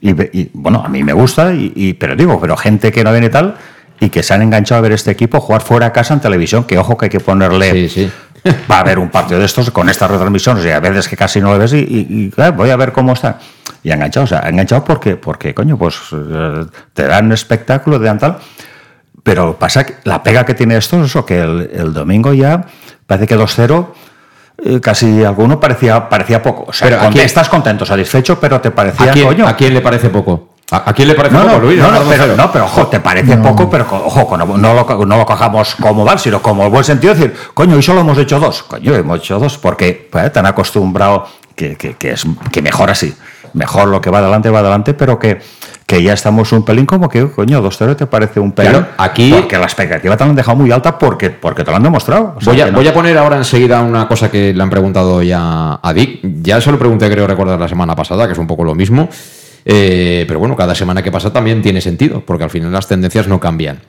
y, 0.00 0.10
y, 0.10 0.50
bueno, 0.52 0.82
a 0.84 0.88
mí 0.88 1.02
me 1.02 1.12
gusta, 1.12 1.52
y, 1.52 1.94
pero 1.94 2.16
digo, 2.16 2.40
pero 2.40 2.56
gente 2.56 2.90
que 2.90 3.04
no 3.04 3.12
viene 3.12 3.28
tal 3.28 3.56
y 3.98 4.10
que 4.10 4.22
se 4.22 4.34
han 4.34 4.42
enganchado 4.42 4.78
a 4.78 4.82
ver 4.82 4.92
este 4.92 5.10
equipo 5.10 5.40
jugar 5.40 5.62
fuera 5.62 5.86
de 5.86 5.92
casa 5.92 6.12
en 6.14 6.20
televisión, 6.20 6.64
que 6.64 6.76
ojo 6.76 6.96
que 6.96 7.06
hay 7.06 7.10
que 7.10 7.20
ponerle 7.20 7.88
va 8.70 8.76
a 8.76 8.80
haber 8.80 8.98
un 8.98 9.08
partido 9.10 9.38
de 9.40 9.46
estos 9.46 9.70
con 9.70 9.88
estas 9.88 10.10
retransmisiones 10.10 10.64
y 10.64 10.70
a 10.70 10.80
veces 10.80 11.08
que 11.08 11.16
casi 11.16 11.40
no 11.40 11.52
lo 11.52 11.58
ves 11.58 11.72
y, 11.72 11.78
y- 11.78 12.06
y, 12.08 12.30
claro, 12.30 12.54
voy 12.54 12.70
a 12.70 12.76
ver 12.76 12.92
cómo 12.92 13.12
está. 13.12 13.38
Y 13.82 13.90
enganchado, 13.90 14.24
o 14.24 14.26
sea, 14.26 14.40
enganchado 14.48 14.84
porque, 14.84 15.16
porque 15.16 15.54
coño, 15.54 15.76
pues 15.78 15.96
eh, 16.12 16.64
te 16.92 17.06
dan 17.06 17.30
espectáculo, 17.32 17.98
te 17.98 18.06
dan 18.06 18.18
tal. 18.18 18.38
Pero 19.22 19.56
pasa 19.58 19.84
que 19.84 19.94
la 20.04 20.22
pega 20.22 20.44
que 20.44 20.54
tiene 20.54 20.76
esto 20.76 21.00
es 21.00 21.06
eso, 21.06 21.24
que 21.26 21.40
el, 21.40 21.70
el 21.72 21.92
domingo 21.92 22.32
ya 22.32 22.64
parece 23.06 23.26
que 23.26 23.36
2-0, 23.36 23.86
eh, 24.64 24.80
casi 24.80 25.24
alguno 25.24 25.58
parecía, 25.60 26.08
parecía 26.08 26.42
poco. 26.42 26.64
O 26.68 26.72
sea, 26.72 26.86
Pero 26.88 27.00
¿a 27.00 27.04
con- 27.04 27.12
quién- 27.12 27.24
estás 27.26 27.48
contento, 27.48 27.84
satisfecho, 27.84 28.38
pero 28.40 28.60
te 28.60 28.70
parecía, 28.70 29.10
¿A 29.10 29.12
quién, 29.12 29.26
coño. 29.26 29.46
a 29.48 29.56
quién 29.56 29.74
le 29.74 29.80
parece 29.80 30.08
poco? 30.10 30.55
¿A, 30.70 30.90
a 30.90 30.92
quién 30.92 31.06
le 31.08 31.14
parece 31.14 31.34
No, 31.36 31.42
poco, 31.42 31.52
no, 31.52 31.58
Luis? 31.60 31.78
no, 31.78 31.90
no, 31.92 32.00
pero, 32.08 32.36
no, 32.36 32.50
pero 32.52 32.64
ojo, 32.64 32.86
te 32.88 32.98
parece 32.98 33.36
poco, 33.36 33.70
pero 33.70 33.86
ojo, 33.88 34.36
no, 34.36 34.46
lo, 34.74 35.06
no 35.06 35.16
lo 35.16 35.24
cojamos 35.26 35.76
como 35.76 36.04
mal, 36.04 36.18
sino 36.18 36.42
como 36.42 36.64
el 36.64 36.70
buen 36.70 36.82
sentido 36.82 37.14
de 37.14 37.20
decir, 37.20 37.36
coño, 37.54 37.76
hoy 37.76 37.82
solo 37.82 38.00
hemos 38.00 38.18
hecho 38.18 38.40
dos. 38.40 38.64
Coño, 38.64 38.94
hemos 38.94 39.20
hecho 39.20 39.38
dos 39.38 39.58
porque 39.58 40.08
pues, 40.10 40.32
te 40.32 40.38
han 40.40 40.46
acostumbrado 40.46 41.26
que, 41.54 41.76
que, 41.76 41.94
que 41.94 42.10
es, 42.12 42.24
que 42.50 42.62
mejor 42.62 42.90
así. 42.90 43.14
Mejor 43.52 43.88
lo 43.88 44.00
que 44.00 44.10
va 44.10 44.18
adelante, 44.18 44.50
va 44.50 44.58
adelante, 44.58 44.92
pero 44.92 45.18
que, 45.20 45.38
que 45.86 46.02
ya 46.02 46.12
estamos 46.12 46.50
un 46.52 46.64
pelín 46.64 46.84
como 46.84 47.08
que, 47.08 47.30
coño, 47.30 47.62
2-0 47.62 47.94
te 47.96 48.06
parece 48.06 48.40
un 48.40 48.50
pelín. 48.50 48.72
Claro, 48.72 48.86
aquí- 48.98 49.32
Porque 49.32 49.56
la 49.56 49.64
expectativa 49.66 50.16
te 50.16 50.24
la 50.24 50.30
han 50.30 50.36
dejado 50.36 50.56
muy 50.56 50.70
alta 50.72 50.98
porque, 50.98 51.30
porque 51.30 51.62
te 51.62 51.70
lo 51.70 51.76
han 51.76 51.82
demostrado. 51.84 52.34
O 52.36 52.40
sea, 52.40 52.52
Voy 52.52 52.60
a, 52.60 52.66
no- 52.66 52.72
voy 52.72 52.88
a 52.88 52.92
poner 52.92 53.16
ahora 53.16 53.36
enseguida 53.36 53.80
una 53.82 54.08
cosa 54.08 54.30
que 54.32 54.52
le 54.52 54.62
han 54.62 54.68
preguntado 54.68 55.22
ya 55.22 55.78
a 55.80 55.92
Dick. 55.94 56.20
Ya 56.42 56.60
se 56.60 56.72
lo 56.72 56.78
pregunté, 56.78 57.08
creo 57.08 57.26
recordar, 57.28 57.58
la 57.58 57.68
semana 57.68 57.94
pasada, 57.94 58.26
que 58.26 58.32
es 58.32 58.38
un 58.38 58.48
poco 58.48 58.64
lo 58.64 58.74
mismo. 58.74 59.08
Eh, 59.68 60.24
pero 60.28 60.38
bueno, 60.38 60.54
cada 60.54 60.76
semana 60.76 61.02
que 61.02 61.10
pasa 61.10 61.32
también 61.32 61.60
tiene 61.60 61.80
sentido, 61.80 62.20
porque 62.24 62.44
al 62.44 62.50
final 62.50 62.70
las 62.70 62.86
tendencias 62.86 63.26
no 63.26 63.40
cambian. 63.40 63.80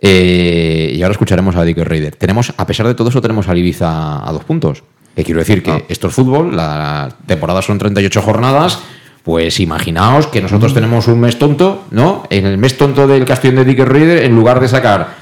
Eh, 0.00 0.94
y 0.94 1.02
ahora 1.02 1.12
escucharemos 1.12 1.54
a 1.56 1.62
Dick 1.62 1.76
Raider. 1.76 2.16
Tenemos, 2.16 2.54
a 2.56 2.66
pesar 2.66 2.86
de 2.86 2.94
todo 2.94 3.10
eso, 3.10 3.20
tenemos 3.20 3.46
al 3.46 3.58
Ibiza 3.58 4.26
a 4.26 4.32
dos 4.32 4.44
puntos. 4.44 4.82
Que 5.14 5.22
quiero 5.22 5.40
decir 5.40 5.62
que 5.62 5.84
esto 5.90 6.08
es 6.08 6.14
fútbol, 6.14 6.56
la 6.56 7.14
temporada 7.26 7.60
son 7.60 7.78
38 7.78 8.22
jornadas. 8.22 8.78
Pues 9.22 9.60
imaginaos 9.60 10.26
que 10.28 10.40
nosotros 10.40 10.72
tenemos 10.72 11.06
un 11.06 11.20
mes 11.20 11.38
tonto, 11.38 11.84
¿no? 11.90 12.22
En 12.30 12.46
el 12.46 12.56
mes 12.56 12.78
tonto 12.78 13.06
del 13.06 13.26
Castellón 13.26 13.56
de 13.56 13.64
Dick 13.66 13.80
Raider, 13.80 14.24
en 14.24 14.34
lugar 14.34 14.60
de 14.60 14.68
sacar 14.68 15.16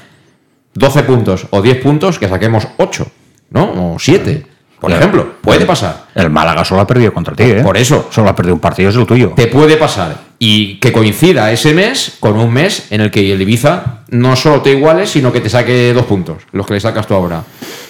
12 0.75 1.03
puntos 1.03 1.47
o 1.49 1.61
10 1.61 1.81
puntos, 1.81 2.17
que 2.17 2.29
saquemos 2.29 2.65
8, 2.77 3.11
¿no? 3.49 3.95
O 3.95 3.99
7, 3.99 4.45
por 4.79 4.89
Claro. 4.89 5.01
ejemplo. 5.05 5.33
Puede 5.41 5.65
pasar. 5.65 6.05
El 6.15 6.29
Málaga 6.29 6.63
solo 6.63 6.81
ha 6.81 6.87
perdido 6.87 7.13
contra 7.13 7.35
ti, 7.35 7.43
¿eh? 7.43 7.61
Por 7.63 7.77
eso. 7.77 8.07
Solo 8.11 8.29
ha 8.29 8.35
perdido 8.35 8.55
un 8.55 8.61
partido, 8.61 8.89
es 8.89 8.95
el 8.95 9.05
tuyo. 9.05 9.33
Te 9.35 9.47
puede 9.47 9.75
pasar. 9.77 10.15
Y 10.39 10.75
que 10.79 10.91
coincida 10.93 11.51
ese 11.51 11.73
mes 11.73 12.17
con 12.19 12.37
un 12.37 12.53
mes 12.53 12.87
en 12.91 13.01
el 13.01 13.11
que 13.11 13.33
el 13.33 13.41
Ibiza 13.41 13.99
no 14.09 14.35
solo 14.35 14.61
te 14.61 14.71
iguale, 14.71 15.05
sino 15.05 15.31
que 15.33 15.41
te 15.41 15.49
saque 15.49 15.91
dos 15.93 16.05
puntos, 16.05 16.43
los 16.53 16.65
que 16.65 16.75
le 16.75 16.79
sacas 16.79 17.05
tú 17.07 17.13
ahora. 17.13 17.43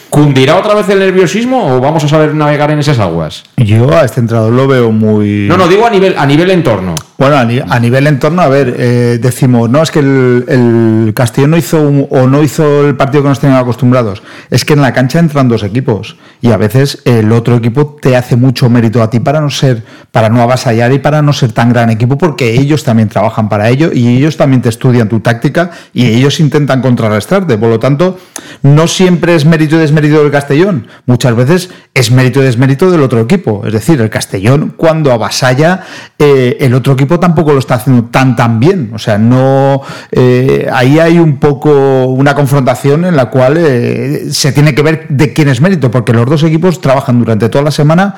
¿Cundirá 0.10 0.56
otra 0.58 0.74
vez 0.74 0.90
el 0.90 1.00
nerviosismo 1.00 1.76
o 1.76 1.80
vamos 1.80 2.04
a 2.04 2.08
saber 2.08 2.34
navegar 2.34 2.72
en 2.72 2.80
esas 2.80 2.98
aguas? 2.98 3.44
Yo 3.58 3.94
a 3.96 4.04
este 4.06 4.20
entrenador 4.20 4.52
lo 4.52 4.68
veo 4.68 4.92
muy. 4.92 5.46
No, 5.48 5.56
no, 5.56 5.68
digo 5.68 5.86
a 5.86 5.90
nivel, 5.92 6.16
a 6.18 6.26
nivel 6.26 6.50
entorno. 6.50 6.96
Bueno, 7.20 7.36
a, 7.38 7.46
ni- 7.46 7.60
a 7.60 7.80
nivel 7.80 8.08
entorno, 8.08 8.42
a 8.42 8.48
ver, 8.48 8.76
eh, 8.80 9.20
decimos, 9.22 9.70
no, 9.70 9.84
es 9.84 9.92
que 9.92 10.00
el, 10.00 10.46
el 10.48 11.14
Castellón 11.14 11.52
no 11.52 11.58
hizo 11.58 11.82
un- 11.82 12.08
o 12.10 12.28
no 12.28 12.42
hizo 12.42 12.88
el 12.88 12.96
partido 12.96 13.22
que 13.24 13.30
nos 13.30 13.40
tenían 13.40 13.60
acostumbrados. 13.60 14.24
Es 14.50 14.66
que 14.66 14.74
en 14.74 14.82
la 14.82 14.94
cancha 14.94 15.20
entran 15.20 15.48
dos 15.48 15.62
equipos 15.64 16.16
y 16.42 16.52
a 16.52 16.58
veces 16.58 17.02
el 17.06 17.32
otro 17.32 17.56
equipo 17.58 17.98
te 18.02 18.16
hace 18.16 18.36
mucho 18.36 18.68
mérito 18.70 19.04
a 19.04 19.10
ti 19.12 19.20
para 19.20 19.42
no 19.42 19.50
ser, 19.52 19.84
para 20.12 20.30
no 20.30 20.42
avasallar 20.42 20.92
y 20.92 21.00
para 21.00 21.22
no 21.22 21.34
ser 21.34 21.52
tan 21.52 21.70
gran 21.72 21.90
equipo 21.92 22.18
porque 22.18 22.54
ellos 22.60 22.84
también 22.84 23.10
trabajan 23.10 23.48
para 23.48 23.70
ello 23.70 23.92
y 23.94 24.08
ellos 24.18 24.38
también 24.38 24.62
te 24.64 24.70
estudian 24.70 25.08
tu 25.08 25.20
táctica 25.20 25.70
y 25.94 26.06
ellos 26.08 26.40
intentan 26.40 26.82
contrarrestarte. 26.82 27.58
Por 27.60 27.70
lo 27.70 27.80
tanto, 27.80 28.18
no 28.64 28.88
siempre 28.88 29.36
es 29.36 29.46
mérito 29.46 29.76
y 29.76 29.80
desmérito 29.80 29.99
mérito 30.00 30.24
del 30.24 30.32
Castellón? 30.32 30.88
Muchas 31.06 31.36
veces 31.36 31.70
es 31.94 32.10
mérito 32.10 32.40
y 32.40 32.44
desmérito 32.44 32.90
del 32.90 33.02
otro 33.02 33.20
equipo. 33.20 33.64
Es 33.66 33.74
decir, 33.74 34.00
el 34.00 34.10
Castellón 34.10 34.74
cuando 34.78 35.12
avasalla, 35.12 35.82
eh, 36.18 36.56
el 36.62 36.74
otro 36.74 36.94
equipo 36.94 37.20
tampoco 37.20 37.52
lo 37.52 37.60
está 37.60 37.76
haciendo 37.76 38.06
tan 38.06 38.38
tan 38.38 38.62
bien. 38.62 38.92
O 38.94 39.00
sea, 39.00 39.18
no 39.18 39.82
eh, 40.12 40.70
ahí 40.72 41.00
hay 41.00 41.20
un 41.20 41.38
poco 41.38 42.06
una 42.06 42.34
confrontación 42.34 43.04
en 43.04 43.18
la 43.18 43.26
cual 43.26 43.58
eh, 43.58 44.28
se 44.32 44.54
tiene 44.54 44.74
que 44.74 44.84
ver 44.84 45.06
de 45.10 45.34
quién 45.34 45.50
es 45.50 45.60
mérito, 45.60 45.92
porque 45.92 46.14
los 46.14 46.26
dos 46.26 46.44
equipos 46.44 46.80
trabajan 46.80 47.20
durante 47.20 47.50
toda 47.50 47.66
la 47.66 47.72
semana 47.72 48.16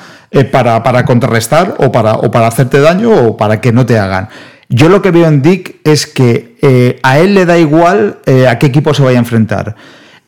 para, 0.52 0.82
para 0.82 1.04
contrarrestar 1.04 1.74
o 1.78 1.90
para, 1.90 2.14
o 2.14 2.30
para 2.30 2.46
hacerte 2.46 2.80
daño 2.80 3.10
o 3.10 3.36
para 3.36 3.60
que 3.60 3.72
no 3.72 3.84
te 3.84 3.98
hagan. 3.98 4.28
Yo 4.68 4.88
lo 4.88 5.02
que 5.02 5.10
veo 5.10 5.26
en 5.26 5.42
Dick 5.42 5.76
es 5.84 6.06
que 6.06 7.00
a 7.02 7.18
él 7.18 7.34
le 7.34 7.44
da 7.44 7.58
igual 7.58 8.18
a 8.48 8.58
qué 8.58 8.66
equipo 8.66 8.94
se 8.94 9.02
vaya 9.02 9.18
a 9.18 9.20
enfrentar. 9.20 9.76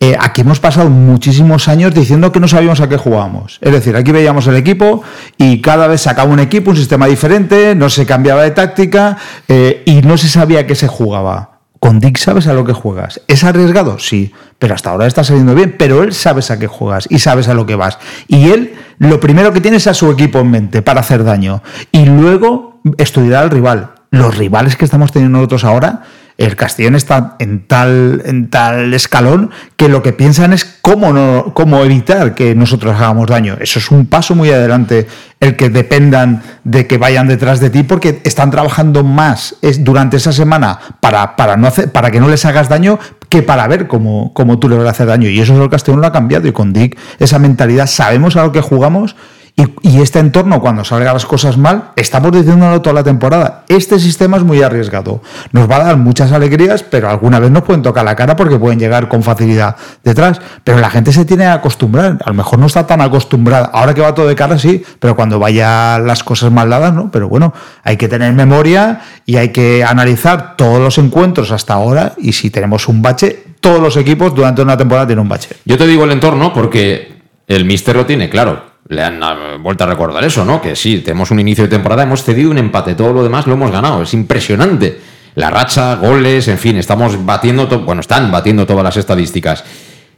Eh, 0.00 0.16
aquí 0.18 0.42
hemos 0.42 0.60
pasado 0.60 0.90
muchísimos 0.90 1.68
años 1.68 1.94
diciendo 1.94 2.30
que 2.32 2.40
no 2.40 2.48
sabíamos 2.48 2.80
a 2.80 2.88
qué 2.88 2.96
jugábamos. 2.96 3.58
Es 3.62 3.72
decir, 3.72 3.96
aquí 3.96 4.12
veíamos 4.12 4.46
el 4.46 4.56
equipo 4.56 5.02
y 5.38 5.60
cada 5.60 5.86
vez 5.86 6.02
sacaba 6.02 6.30
un 6.30 6.40
equipo, 6.40 6.72
un 6.72 6.76
sistema 6.76 7.06
diferente, 7.06 7.74
no 7.74 7.88
se 7.88 8.04
cambiaba 8.04 8.42
de 8.42 8.50
táctica 8.50 9.16
eh, 9.48 9.82
y 9.86 10.02
no 10.02 10.18
se 10.18 10.28
sabía 10.28 10.60
a 10.60 10.66
qué 10.66 10.74
se 10.74 10.88
jugaba. 10.88 11.54
Con 11.84 12.00
Dick 12.00 12.16
sabes 12.16 12.46
a 12.46 12.54
lo 12.54 12.64
que 12.64 12.72
juegas. 12.72 13.20
¿Es 13.28 13.44
arriesgado? 13.44 13.98
Sí, 13.98 14.32
pero 14.58 14.74
hasta 14.74 14.90
ahora 14.90 15.06
está 15.06 15.22
saliendo 15.22 15.54
bien. 15.54 15.76
Pero 15.78 16.02
él 16.02 16.14
sabes 16.14 16.50
a 16.50 16.58
qué 16.58 16.66
juegas 16.66 17.06
y 17.10 17.18
sabes 17.18 17.46
a 17.48 17.52
lo 17.54 17.66
que 17.66 17.74
vas. 17.74 17.98
Y 18.26 18.48
él 18.48 18.74
lo 18.96 19.20
primero 19.20 19.52
que 19.52 19.60
tiene 19.60 19.76
es 19.76 19.86
a 19.86 19.92
su 19.92 20.10
equipo 20.10 20.38
en 20.40 20.50
mente 20.50 20.80
para 20.80 21.00
hacer 21.00 21.24
daño. 21.24 21.62
Y 21.92 22.06
luego 22.06 22.80
estudiar 22.96 23.42
al 23.42 23.50
rival. 23.50 23.90
Los 24.10 24.36
rivales 24.36 24.76
que 24.76 24.86
estamos 24.86 25.12
teniendo 25.12 25.36
nosotros 25.36 25.64
ahora, 25.64 26.04
el 26.36 26.56
Castellón 26.56 26.96
está 26.96 27.36
en 27.38 27.66
tal, 27.66 28.22
en 28.24 28.50
tal 28.50 28.92
escalón 28.92 29.50
que 29.76 29.88
lo 29.88 30.02
que 30.02 30.12
piensan 30.12 30.52
es 30.52 30.64
cómo, 30.64 31.12
no, 31.12 31.52
cómo 31.54 31.82
evitar 31.84 32.34
que 32.34 32.54
nosotros 32.56 32.96
hagamos 32.96 33.28
daño. 33.28 33.56
Eso 33.60 33.78
es 33.78 33.90
un 33.90 34.06
paso 34.06 34.34
muy 34.34 34.50
adelante 34.50 35.06
el 35.38 35.54
que 35.56 35.68
dependan 35.68 36.42
de 36.64 36.86
que 36.86 36.98
vayan 36.98 37.28
detrás 37.28 37.60
de 37.60 37.70
ti 37.70 37.84
porque 37.84 38.20
están 38.24 38.50
trabajando 38.50 39.04
más 39.04 39.56
durante 39.78 40.16
esa 40.16 40.32
semana 40.32 40.78
para, 41.00 41.36
para, 41.36 41.56
no 41.56 41.68
hacer, 41.68 41.92
para 41.92 42.10
que 42.10 42.18
no 42.18 42.28
les 42.28 42.44
hagas 42.44 42.68
daño 42.68 42.98
que 43.28 43.42
para 43.42 43.68
ver 43.68 43.86
cómo, 43.86 44.32
cómo 44.34 44.58
tú 44.58 44.68
le 44.68 44.76
vas 44.76 44.86
a 44.86 44.90
hacer 44.90 45.06
daño. 45.06 45.28
Y 45.28 45.40
eso 45.40 45.54
es 45.54 45.60
el 45.60 45.70
Castellón 45.70 46.00
lo 46.00 46.08
ha 46.08 46.12
cambiado. 46.12 46.48
Y 46.48 46.52
con 46.52 46.72
Dick, 46.72 46.98
esa 47.20 47.38
mentalidad, 47.38 47.86
sabemos 47.86 48.36
a 48.36 48.42
lo 48.42 48.50
que 48.50 48.60
jugamos 48.60 49.14
y, 49.56 50.00
este 50.00 50.18
entorno, 50.18 50.60
cuando 50.60 50.82
salgan 50.82 51.14
las 51.14 51.26
cosas 51.26 51.56
mal, 51.56 51.90
estamos 51.94 52.32
diciéndolo 52.32 52.82
toda 52.82 52.94
la 52.94 53.04
temporada. 53.04 53.64
Este 53.68 54.00
sistema 54.00 54.36
es 54.36 54.42
muy 54.42 54.60
arriesgado. 54.62 55.22
Nos 55.52 55.70
va 55.70 55.76
a 55.76 55.84
dar 55.84 55.96
muchas 55.96 56.32
alegrías, 56.32 56.82
pero 56.82 57.08
alguna 57.08 57.38
vez 57.38 57.52
nos 57.52 57.62
pueden 57.62 57.80
tocar 57.80 58.04
la 58.04 58.16
cara 58.16 58.34
porque 58.34 58.58
pueden 58.58 58.80
llegar 58.80 59.08
con 59.08 59.22
facilidad 59.22 59.76
detrás. 60.02 60.40
Pero 60.64 60.80
la 60.80 60.90
gente 60.90 61.12
se 61.12 61.24
tiene 61.24 61.44
que 61.44 61.50
acostumbrar. 61.50 62.18
A 62.24 62.30
lo 62.30 62.34
mejor 62.34 62.58
no 62.58 62.66
está 62.66 62.84
tan 62.84 63.00
acostumbrada. 63.00 63.70
Ahora 63.72 63.94
que 63.94 64.00
va 64.00 64.12
todo 64.12 64.26
de 64.26 64.34
cara, 64.34 64.58
sí, 64.58 64.82
pero 64.98 65.14
cuando 65.14 65.38
vaya 65.38 66.00
las 66.00 66.24
cosas 66.24 66.50
mal 66.50 66.68
dadas, 66.68 66.92
¿no? 66.92 67.12
Pero 67.12 67.28
bueno, 67.28 67.54
hay 67.84 67.96
que 67.96 68.08
tener 68.08 68.32
memoria 68.32 69.02
y 69.24 69.36
hay 69.36 69.50
que 69.50 69.84
analizar 69.84 70.56
todos 70.56 70.80
los 70.80 70.98
encuentros 70.98 71.52
hasta 71.52 71.74
ahora. 71.74 72.14
Y 72.18 72.32
si 72.32 72.50
tenemos 72.50 72.88
un 72.88 73.02
bache, 73.02 73.44
todos 73.60 73.80
los 73.80 73.96
equipos 73.96 74.34
durante 74.34 74.62
una 74.62 74.76
temporada 74.76 75.06
tienen 75.06 75.22
un 75.22 75.28
bache. 75.28 75.50
Yo 75.64 75.78
te 75.78 75.86
digo 75.86 76.02
el 76.02 76.10
entorno 76.10 76.52
porque 76.52 77.22
el 77.46 77.64
mister 77.64 77.94
lo 77.94 78.04
tiene 78.04 78.28
claro 78.28 78.73
le 78.88 79.02
han 79.02 79.20
vuelto 79.62 79.84
a 79.84 79.86
recordar 79.86 80.24
eso, 80.24 80.44
¿no? 80.44 80.60
Que 80.60 80.76
sí, 80.76 80.98
tenemos 80.98 81.30
un 81.30 81.40
inicio 81.40 81.64
de 81.64 81.70
temporada, 81.70 82.02
hemos 82.02 82.22
cedido 82.22 82.50
un 82.50 82.58
empate, 82.58 82.94
todo 82.94 83.12
lo 83.12 83.22
demás 83.22 83.46
lo 83.46 83.54
hemos 83.54 83.70
ganado, 83.70 84.02
es 84.02 84.12
impresionante. 84.14 85.00
La 85.34 85.50
racha, 85.50 85.96
goles, 85.96 86.46
en 86.48 86.58
fin, 86.58 86.76
estamos 86.76 87.24
batiendo, 87.24 87.66
bueno, 87.80 88.00
están 88.00 88.30
batiendo 88.30 88.66
todas 88.66 88.84
las 88.84 88.96
estadísticas. 88.96 89.64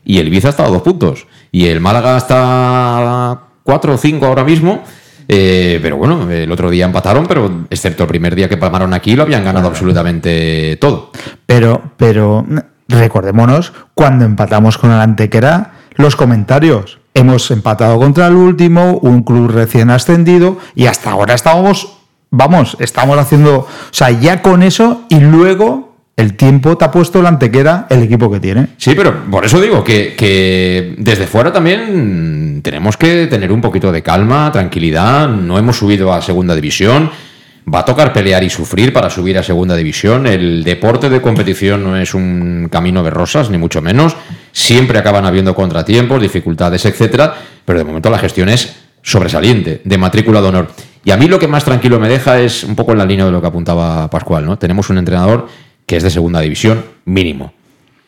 Y 0.05 0.19
el 0.19 0.29
Ibiza 0.29 0.51
está 0.51 0.65
a 0.65 0.69
dos 0.69 0.83
puntos. 0.83 1.27
Y 1.51 1.67
el 1.67 1.81
Málaga 1.81 2.19
está 2.19 2.37
a 2.39 3.41
cuatro 3.63 3.95
o 3.95 3.99
cinco 3.99 4.27
ahora 4.27 4.45
mismo. 4.45 4.85
Eh, 5.29 5.81
pero 5.83 5.97
bueno, 5.97 6.31
el 6.31 6.53
otro 6.53 6.71
día 6.71 6.85
empataron, 6.85 7.27
pero 7.27 7.67
excepto 7.71 8.05
el 8.05 8.09
primer 8.09 8.35
día 8.35 8.49
que 8.49 8.57
palmaron 8.57 8.95
aquí, 8.95 9.17
lo 9.17 9.23
habían 9.23 9.45
ganado 9.45 9.67
absolutamente 9.67 10.77
todo. 10.77 11.11
Pero, 11.47 11.83
pero 11.97 12.47
recordémonos, 12.89 13.73
cuando 13.95 14.25
empatamos 14.25 14.79
con 14.79 14.93
el 14.93 15.01
Antequera, 15.01 15.73
los 15.97 16.15
comentarios 16.15 17.01
hemos 17.17 17.51
empatado 17.51 17.99
contra 17.99 18.27
el 18.29 18.35
último, 18.35 18.99
un 19.03 19.23
club 19.23 19.51
recién 19.51 19.91
ascendido 19.91 20.59
y 20.75 20.87
hasta 20.87 21.11
ahora 21.11 21.35
estábamos, 21.35 21.97
vamos, 22.31 22.77
estamos 22.79 23.19
haciendo, 23.19 23.61
o 23.61 23.69
sea, 23.91 24.11
ya 24.11 24.43
con 24.43 24.63
eso 24.63 25.07
y 25.09 25.21
luego 25.21 25.97
el 26.17 26.35
tiempo 26.35 26.77
te 26.77 26.85
ha 26.85 26.91
puesto 26.91 27.23
la 27.23 27.31
antequera 27.31 27.87
el 27.89 28.03
equipo 28.03 28.31
que 28.31 28.39
tiene. 28.39 28.69
Sí, 28.77 28.93
pero 28.95 29.25
por 29.31 29.47
eso 29.47 29.61
digo 29.61 29.83
que, 29.83 30.15
que, 30.15 30.95
desde 30.99 31.27
fuera 31.27 31.53
también 31.53 32.61
tenemos 32.63 32.99
que 32.99 33.27
tener 33.27 33.51
un 33.51 33.63
poquito 33.63 33.91
de 33.91 34.03
calma, 34.03 34.53
tranquilidad, 34.53 35.29
no 35.29 35.59
hemos 35.59 35.79
subido 35.79 36.13
a 36.13 36.21
segunda 36.21 36.55
división. 36.55 37.11
Va 37.73 37.81
a 37.81 37.85
tocar 37.85 38.13
pelear 38.13 38.45
y 38.45 38.51
sufrir 38.51 38.93
para 38.93 39.11
subir 39.11 39.37
a 39.39 39.43
segunda 39.43 39.75
división. 39.75 40.27
El 40.27 40.63
deporte 40.63 41.11
de 41.11 41.21
competición 41.21 41.83
no 41.83 41.97
es 41.97 42.15
un 42.15 42.69
camino 42.71 43.03
de 43.03 43.11
rosas, 43.11 43.51
ni 43.51 43.59
mucho 43.59 43.83
menos. 43.83 44.17
Siempre 44.53 44.99
acaban 44.99 45.27
habiendo 45.27 45.53
contratiempos, 45.53 46.23
dificultades, 46.23 46.85
etcétera. 46.85 47.35
Pero 47.65 47.81
de 47.81 47.85
momento 47.85 48.09
la 48.09 48.21
gestión 48.21 48.49
es 48.49 48.77
sobresaliente, 49.03 49.83
de 49.85 49.99
matrícula 49.99 50.41
de 50.41 50.49
honor. 50.49 50.69
Y 51.05 51.11
a 51.11 51.17
mí 51.17 51.27
lo 51.27 51.41
que 51.41 51.49
más 51.49 51.65
tranquilo 51.65 51.99
me 51.99 52.09
deja 52.09 52.39
es 52.41 52.63
un 52.63 52.77
poco 52.77 52.93
en 52.93 52.99
la 52.99 53.05
línea 53.05 53.25
de 53.25 53.33
lo 53.33 53.41
que 53.41 53.47
apuntaba 53.49 54.09
Pascual, 54.11 54.47
¿no? 54.47 54.59
Tenemos 54.59 54.89
un 54.91 54.99
entrenador 54.99 55.49
que 55.87 55.97
es 55.97 56.05
de 56.05 56.11
segunda 56.11 56.41
división 56.41 56.85
mínimo. 57.05 57.53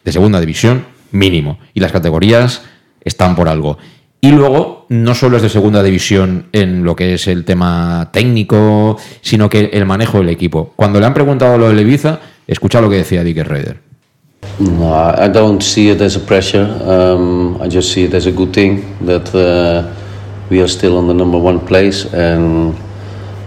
De 0.04 0.12
segunda 0.12 0.40
división 0.40 0.84
mínimo. 1.10 1.58
Y 1.74 1.80
las 1.80 1.90
categorías 1.90 2.62
están 3.02 3.34
por 3.34 3.48
algo. 3.48 3.78
Y 4.20 4.32
luego, 4.32 4.86
no 4.88 5.14
solo 5.14 5.36
es 5.36 5.42
de 5.42 5.48
segunda 5.48 5.82
división 5.82 6.46
en 6.52 6.82
lo 6.82 6.96
que 6.96 7.14
es 7.14 7.28
el 7.28 7.44
tema 7.44 8.10
técnico, 8.12 8.96
sino 9.20 9.48
que 9.48 9.70
el 9.72 9.86
manejo 9.86 10.18
del 10.18 10.28
equipo. 10.30 10.72
Cuando 10.74 10.98
le 10.98 11.06
han 11.06 11.14
preguntado 11.14 11.56
lo 11.56 11.72
de 11.72 11.80
Ibiza, 11.80 12.18
escucha 12.46 12.80
lo 12.80 12.90
que 12.90 12.96
decía 12.96 13.22
Dick 13.22 13.38
Raider. 13.46 13.76
No, 14.58 15.14
I 15.16 15.28
don't 15.28 15.62
see 15.62 15.90
it 15.90 16.00
as 16.00 16.16
a 16.16 16.20
pressure. 16.20 16.66
Um, 16.84 17.60
I 17.62 17.68
just 17.68 17.92
see 17.92 18.04
it 18.04 18.14
as 18.14 18.26
a 18.26 18.32
good 18.32 18.52
thing 18.52 18.82
that 19.06 19.32
uh, 19.34 19.88
we 20.50 20.60
are 20.60 20.68
still 20.68 20.96
on 20.96 21.06
the 21.06 21.14
number 21.14 21.38
one 21.38 21.60
place, 21.60 22.04
and 22.12 22.74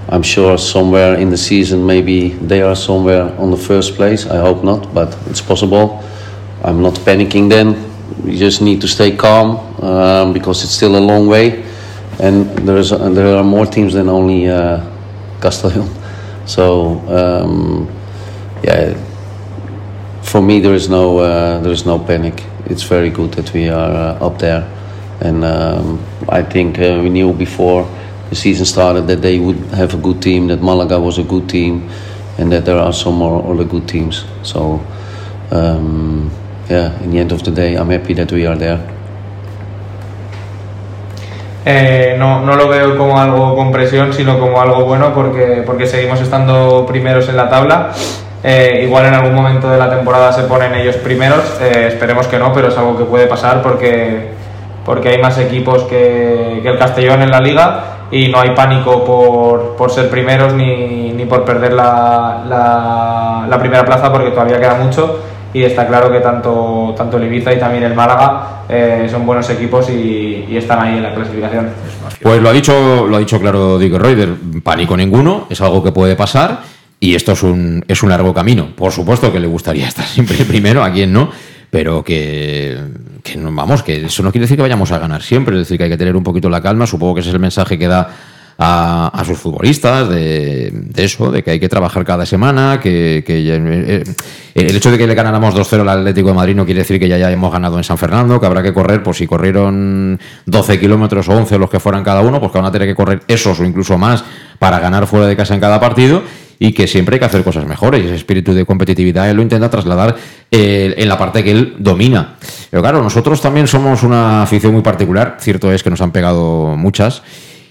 I'm 0.09 0.23
sure 0.23 0.57
somewhere 0.57 1.19
in 1.19 1.29
the 1.29 1.37
season 1.37 1.85
maybe 1.85 2.29
they 2.47 2.61
are 2.61 2.75
somewhere 2.75 3.33
on 3.37 3.51
the 3.51 3.57
first 3.57 3.95
place. 3.95 4.25
I 4.25 4.37
hope 4.37 4.63
not, 4.63 4.93
but 4.93 5.17
it's 5.29 5.41
possible. 5.41 6.01
I'm 6.63 6.81
not 6.81 6.93
panicking 7.03 7.49
then. 7.49 7.90
We 8.23 8.37
just 8.37 8.61
need 8.61 8.81
to 8.81 8.87
stay 8.87 9.15
calm 9.15 9.57
um, 9.83 10.33
because 10.33 10.63
it's 10.63 10.73
still 10.73 10.95
a 10.95 10.99
long 10.99 11.27
way, 11.27 11.63
and 12.19 12.45
there 12.67 12.77
is 12.77 12.91
uh, 12.91 13.09
there 13.09 13.35
are 13.35 13.43
more 13.43 13.65
teams 13.65 13.93
than 13.93 14.09
only 14.09 14.47
uh, 14.47 14.81
Castellón. 15.39 15.89
So 16.45 16.97
um, 17.07 17.87
yeah, 18.63 18.95
for 20.23 20.41
me 20.41 20.59
there 20.59 20.73
is 20.73 20.89
no 20.89 21.19
uh, 21.19 21.59
there 21.61 21.71
is 21.71 21.85
no 21.85 21.99
panic. 21.99 22.43
It's 22.65 22.83
very 22.83 23.09
good 23.09 23.33
that 23.33 23.53
we 23.53 23.69
are 23.69 23.91
uh, 23.91 24.25
up 24.25 24.39
there, 24.39 24.63
and 25.21 25.43
um, 25.45 26.03
I 26.27 26.41
think 26.41 26.79
uh, 26.79 26.99
we 27.01 27.09
knew 27.09 27.31
before 27.33 27.87
the 28.29 28.35
season 28.35 28.65
started 28.65 29.07
that 29.07 29.21
they 29.21 29.39
would 29.39 29.57
have 29.75 29.93
a 29.93 29.97
good 29.97 30.21
team, 30.21 30.47
that 30.47 30.61
Malaga 30.61 30.99
was 30.99 31.19
a 31.19 31.23
good 31.23 31.47
team, 31.47 31.89
and 32.37 32.51
that 32.51 32.65
there 32.65 32.79
are 32.79 32.93
some 32.93 33.15
more 33.15 33.45
other 33.53 33.63
good 33.63 33.87
teams. 33.87 34.25
So. 34.43 34.81
Um, 35.51 36.31
yeah, 36.71 37.03
in 37.03 37.11
the 37.11 37.19
end 37.19 37.31
of 37.31 37.43
the 37.43 37.51
day, 37.51 37.75
I'm 37.75 37.89
happy 37.89 38.13
that 38.13 38.31
we 38.31 38.47
are 38.47 38.57
there. 38.57 38.79
Eh, 41.63 42.15
no, 42.17 42.41
no 42.41 42.55
lo 42.55 42.67
veo 42.67 42.97
como 42.97 43.19
algo 43.19 43.55
con 43.55 43.71
presión, 43.71 44.13
sino 44.13 44.39
como 44.39 44.59
algo 44.59 44.83
bueno 44.85 45.13
porque, 45.13 45.63
porque 45.65 45.85
seguimos 45.85 46.19
estando 46.19 46.85
primeros 46.87 47.29
en 47.29 47.37
la 47.37 47.49
tabla. 47.49 47.89
Eh, 48.43 48.81
igual 48.85 49.05
en 49.05 49.13
algún 49.13 49.35
momento 49.35 49.69
de 49.69 49.77
la 49.77 49.89
temporada 49.89 50.33
se 50.33 50.43
ponen 50.43 50.73
ellos 50.73 50.95
primeros, 50.95 51.59
eh, 51.61 51.89
esperemos 51.89 52.25
que 52.27 52.39
no, 52.39 52.51
pero 52.51 52.69
es 52.69 52.77
algo 52.77 52.97
que 52.97 53.03
puede 53.03 53.27
pasar 53.27 53.61
porque, 53.61 54.31
porque 54.83 55.09
hay 55.09 55.21
más 55.21 55.37
equipos 55.37 55.83
que, 55.83 56.59
que 56.63 56.67
el 56.67 56.79
Castellón 56.79 57.21
en 57.21 57.29
la 57.29 57.39
liga 57.39 57.83
y 58.09 58.29
no 58.29 58.39
hay 58.39 58.55
pánico 58.55 59.05
por, 59.05 59.75
por 59.75 59.91
ser 59.91 60.09
primeros 60.09 60.53
ni, 60.53 61.11
ni 61.11 61.25
por 61.25 61.45
perder 61.45 61.73
la, 61.73 62.43
la, 62.49 63.45
la 63.47 63.59
primera 63.59 63.85
plaza 63.85 64.11
porque 64.11 64.31
todavía 64.31 64.59
queda 64.59 64.73
mucho 64.73 65.19
y 65.53 65.63
está 65.63 65.87
claro 65.87 66.11
que 66.11 66.19
tanto, 66.19 66.93
tanto 66.97 67.17
el 67.17 67.33
y 67.33 67.41
también 67.41 67.83
el 67.83 67.93
Málaga 67.93 68.63
eh, 68.69 69.07
son 69.09 69.25
buenos 69.25 69.49
equipos 69.49 69.89
y, 69.89 70.45
y, 70.49 70.57
están 70.57 70.79
ahí 70.79 70.97
en 70.97 71.03
la 71.03 71.13
clasificación. 71.13 71.69
Pues 72.21 72.41
lo 72.41 72.49
ha 72.49 72.53
dicho, 72.53 73.07
lo 73.07 73.15
ha 73.15 73.19
dicho 73.19 73.39
claro 73.39 73.77
Dick 73.77 73.93
Reuter, 73.93 74.29
pánico 74.63 74.95
ninguno, 74.95 75.47
es 75.49 75.59
algo 75.61 75.83
que 75.83 75.91
puede 75.91 76.15
pasar 76.15 76.61
y 76.99 77.15
esto 77.15 77.33
es 77.33 77.43
un, 77.43 77.83
es 77.87 78.03
un 78.03 78.09
largo 78.09 78.33
camino. 78.33 78.69
Por 78.75 78.91
supuesto 78.91 79.31
que 79.33 79.39
le 79.39 79.47
gustaría 79.47 79.87
estar 79.89 80.05
siempre 80.05 80.45
primero, 80.45 80.83
a 80.83 80.91
quien 80.91 81.11
no, 81.11 81.29
pero 81.69 82.03
que, 82.03 82.77
que 83.23 83.37
no, 83.37 83.51
vamos, 83.51 83.83
que 83.83 84.05
eso 84.05 84.23
no 84.23 84.31
quiere 84.31 84.43
decir 84.43 84.57
que 84.57 84.63
vayamos 84.63 84.91
a 84.91 84.99
ganar 84.99 85.21
siempre, 85.21 85.55
es 85.55 85.61
decir, 85.61 85.77
que 85.77 85.85
hay 85.85 85.89
que 85.89 85.97
tener 85.97 86.15
un 86.15 86.23
poquito 86.23 86.49
la 86.49 86.61
calma, 86.61 86.85
supongo 86.85 87.15
que 87.15 87.21
ese 87.21 87.29
es 87.29 87.35
el 87.35 87.41
mensaje 87.41 87.77
que 87.77 87.87
da 87.87 88.09
a, 88.63 89.23
sus 89.25 89.39
futbolistas 89.39 90.07
de, 90.07 90.69
de 90.71 91.03
eso, 91.03 91.31
de 91.31 91.41
que 91.43 91.49
hay 91.51 91.59
que 91.59 91.67
trabajar 91.67 92.05
cada 92.05 92.27
semana, 92.27 92.79
que, 92.79 93.23
ya- 93.25 93.55
eh, 93.55 94.03
el 94.53 94.75
hecho 94.75 94.91
de 94.91 94.99
que 94.99 95.07
le 95.07 95.15
ganáramos 95.15 95.55
2-0 95.55 95.81
al 95.81 95.89
Atlético 95.89 96.27
de 96.27 96.35
Madrid 96.35 96.55
no 96.55 96.65
quiere 96.65 96.81
decir 96.81 96.99
que 96.99 97.07
ya, 97.07 97.17
ya 97.17 97.31
hemos 97.31 97.51
ganado 97.51 97.77
en 97.77 97.83
San 97.83 97.97
Fernando, 97.97 98.39
que 98.39 98.45
habrá 98.45 98.61
que 98.61 98.71
correr, 98.73 99.01
pues 99.01 99.17
si 99.17 99.25
corrieron 99.25 100.19
12 100.45 100.79
kilómetros 100.79 101.27
o 101.29 101.31
11 101.31 101.57
los 101.57 101.69
que 101.71 101.79
fueran 101.79 102.03
cada 102.03 102.21
uno, 102.21 102.39
pues 102.39 102.51
que 102.51 102.59
van 102.59 102.67
a 102.67 102.71
tener 102.71 102.87
que 102.87 102.93
correr 102.95 103.21
esos 103.27 103.59
o 103.59 103.65
incluso 103.65 103.97
más 103.97 104.23
para 104.59 104.79
ganar 104.79 105.07
fuera 105.07 105.25
de 105.25 105.35
casa 105.35 105.55
en 105.55 105.59
cada 105.59 105.79
partido 105.79 106.21
y 106.59 106.73
que 106.73 106.85
siempre 106.85 107.15
hay 107.15 107.19
que 107.19 107.25
hacer 107.25 107.43
cosas 107.43 107.65
mejores. 107.65 108.03
Y 108.03 108.05
ese 108.05 108.15
espíritu 108.17 108.53
de 108.53 108.63
competitividad 108.65 109.27
él 109.27 109.37
lo 109.37 109.41
intenta 109.41 109.71
trasladar 109.71 110.15
eh, 110.51 110.93
en 110.95 111.09
la 111.09 111.17
parte 111.17 111.43
que 111.43 111.49
él 111.49 111.75
domina. 111.79 112.35
Pero 112.69 112.83
claro, 112.83 113.01
nosotros 113.01 113.41
también 113.41 113.65
somos 113.65 114.03
una 114.03 114.43
afición 114.43 114.73
muy 114.73 114.83
particular. 114.83 115.37
Cierto 115.39 115.71
es 115.71 115.81
que 115.81 115.89
nos 115.89 116.01
han 116.01 116.11
pegado 116.11 116.75
muchas 116.77 117.23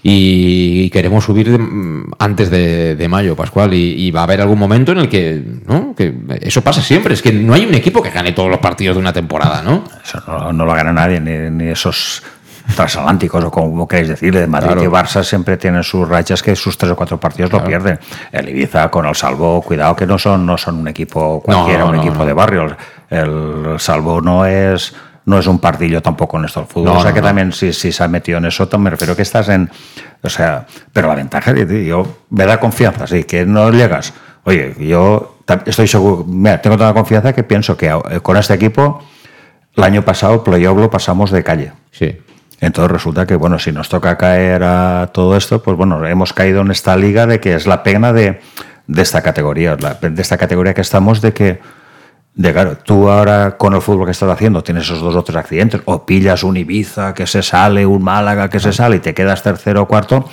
y 0.03 0.89
queremos 0.89 1.23
subir 1.25 1.51
de- 1.51 1.57
mm, 1.57 2.11
antes 2.19 2.49
de, 2.49 2.95
de 2.95 3.07
mayo, 3.07 3.35
Pascual. 3.35 3.73
Y, 3.73 3.93
y 4.07 4.11
va 4.11 4.21
a 4.21 4.23
haber 4.23 4.41
algún 4.41 4.57
momento 4.59 4.91
en 4.91 4.97
el 4.99 5.09
que, 5.09 5.41
¿no? 5.67 5.93
que 5.95 6.13
eso 6.41 6.61
pasa 6.61 6.81
siempre. 6.81 7.13
Es 7.13 7.21
que 7.21 7.31
no 7.31 7.53
hay 7.53 7.65
un 7.65 7.73
equipo 7.75 8.01
que 8.01 8.09
gane 8.09 8.31
todos 8.31 8.49
los 8.49 8.59
partidos 8.59 8.95
de 8.95 9.01
una 9.01 9.13
temporada, 9.13 9.61
¿no? 9.61 9.83
Eso 10.03 10.21
no, 10.27 10.51
no 10.53 10.65
lo 10.65 10.73
gana 10.73 10.91
nadie, 10.91 11.19
ni, 11.19 11.49
ni 11.51 11.69
esos 11.71 12.23
transatlánticos 12.75 13.43
o 13.43 13.51
como 13.51 13.87
queréis 13.87 14.09
decir, 14.09 14.33
de 14.33 14.47
Madrid 14.47 14.73
Claro. 14.73 14.83
y 14.83 14.87
Barça 14.87 15.23
siempre 15.23 15.57
tienen 15.57 15.83
sus 15.83 16.07
rachas 16.07 16.41
que 16.43 16.55
sus 16.55 16.77
tres 16.77 16.91
o 16.91 16.95
cuatro 16.95 17.19
partidos 17.19 17.51
lo 17.51 17.63
pierden. 17.63 17.99
El 18.31 18.49
Ibiza 18.49 18.89
con 18.89 19.05
el 19.07 19.15
Salvo, 19.15 19.61
cuidado 19.61 19.95
que 19.95 20.05
no 20.05 20.17
son, 20.17 20.45
no 20.45 20.57
son 20.57 20.75
un 20.77 20.87
equipo 20.87 21.41
cualquiera, 21.43 21.81
No, 21.85 21.89
un 21.89 21.99
equipo 21.99 22.25
de 22.25 22.33
barrio. 22.33 22.75
El 23.09 23.75
Salvo 23.79 24.21
no 24.21 24.45
es 24.45 24.93
no 25.25 25.39
es 25.39 25.47
un 25.47 25.59
pardillo 25.59 26.01
tampoco 26.01 26.37
en 26.37 26.45
esto 26.45 26.61
del 26.61 26.69
fútbol. 26.69 26.85
No, 26.85 26.99
o 26.99 27.01
sea 27.01 27.11
no, 27.11 27.15
que 27.15 27.21
no. 27.21 27.27
también 27.27 27.51
si, 27.51 27.73
si 27.73 27.91
se 27.91 28.03
ha 28.03 28.07
metido 28.07 28.37
en 28.37 28.45
eso, 28.45 28.67
me 28.77 28.89
refiero 28.89 29.15
que 29.15 29.21
estás 29.21 29.49
en... 29.49 29.69
O 30.23 30.29
sea, 30.29 30.65
pero 30.93 31.07
la 31.07 31.15
ventaja, 31.15 31.53
yo 31.53 32.19
me 32.29 32.45
da 32.45 32.59
confianza, 32.59 33.07
sí, 33.07 33.23
que 33.23 33.45
no 33.45 33.71
llegas. 33.71 34.13
Oye, 34.43 34.75
yo 34.79 35.37
estoy 35.65 35.87
seguro, 35.87 36.23
mira, 36.25 36.61
tengo 36.61 36.77
toda 36.77 36.89
la 36.89 36.93
confianza 36.93 37.33
que 37.33 37.43
pienso 37.43 37.77
que 37.77 37.87
eh, 37.87 38.19
con 38.21 38.37
este 38.37 38.53
equipo 38.53 39.03
el 39.75 39.83
año 39.83 40.03
pasado 40.03 40.43
playoff 40.43 40.77
lo 40.77 40.89
pasamos 40.89 41.31
de 41.31 41.43
calle. 41.43 41.73
Sí. 41.91 42.19
Entonces 42.59 42.91
resulta 42.91 43.25
que, 43.25 43.35
bueno, 43.35 43.57
si 43.57 43.71
nos 43.71 43.89
toca 43.89 44.17
caer 44.17 44.63
a 44.63 45.09
todo 45.13 45.35
esto, 45.35 45.63
pues 45.63 45.75
bueno, 45.75 46.05
hemos 46.05 46.33
caído 46.33 46.61
en 46.61 46.69
esta 46.69 46.95
liga 46.95 47.25
de 47.25 47.39
que 47.39 47.55
es 47.55 47.65
la 47.65 47.81
pena 47.81 48.13
de, 48.13 48.39
de 48.85 49.01
esta 49.01 49.21
categoría, 49.21 49.75
de 49.75 50.21
esta 50.21 50.37
categoría 50.37 50.73
que 50.73 50.81
estamos, 50.81 51.21
de 51.21 51.33
que, 51.33 51.59
de 52.33 52.53
claro, 52.53 52.77
tú 52.77 53.09
ahora 53.09 53.57
con 53.57 53.73
el 53.73 53.81
fútbol 53.81 54.05
que 54.05 54.11
estás 54.11 54.29
haciendo 54.29 54.63
tienes 54.63 54.85
esos 54.85 55.01
dos 55.01 55.15
o 55.15 55.23
tres 55.23 55.37
accidentes, 55.37 55.81
o 55.85 56.05
pillas 56.05 56.43
un 56.43 56.57
Ibiza 56.57 57.13
que 57.13 57.27
se 57.27 57.43
sale, 57.43 57.85
un 57.85 58.01
Málaga 58.01 58.49
que 58.49 58.59
se 58.59 58.71
sale 58.71 58.97
y 58.97 58.99
te 58.99 59.13
quedas 59.13 59.43
tercero 59.43 59.81
o 59.81 59.87
cuarto, 59.87 60.25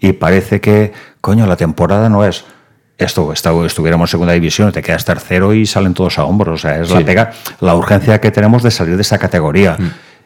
y 0.00 0.12
parece 0.12 0.60
que, 0.60 0.92
coño, 1.20 1.46
la 1.46 1.56
temporada 1.56 2.08
no 2.08 2.24
es 2.24 2.44
esto, 2.98 3.32
esto 3.32 3.64
estuviéramos 3.64 4.08
en 4.08 4.10
segunda 4.10 4.32
división 4.32 4.72
te 4.72 4.82
quedas 4.82 5.04
tercero 5.04 5.54
y 5.54 5.66
salen 5.66 5.94
todos 5.94 6.18
a 6.18 6.24
hombros. 6.24 6.64
O 6.64 6.68
sea, 6.68 6.80
es 6.80 6.90
la 6.90 7.04
pega, 7.04 7.30
la 7.60 7.76
urgencia 7.76 8.20
que 8.20 8.32
tenemos 8.32 8.64
de 8.64 8.72
salir 8.72 8.96
de 8.96 9.02
esa 9.02 9.18
categoría. 9.18 9.76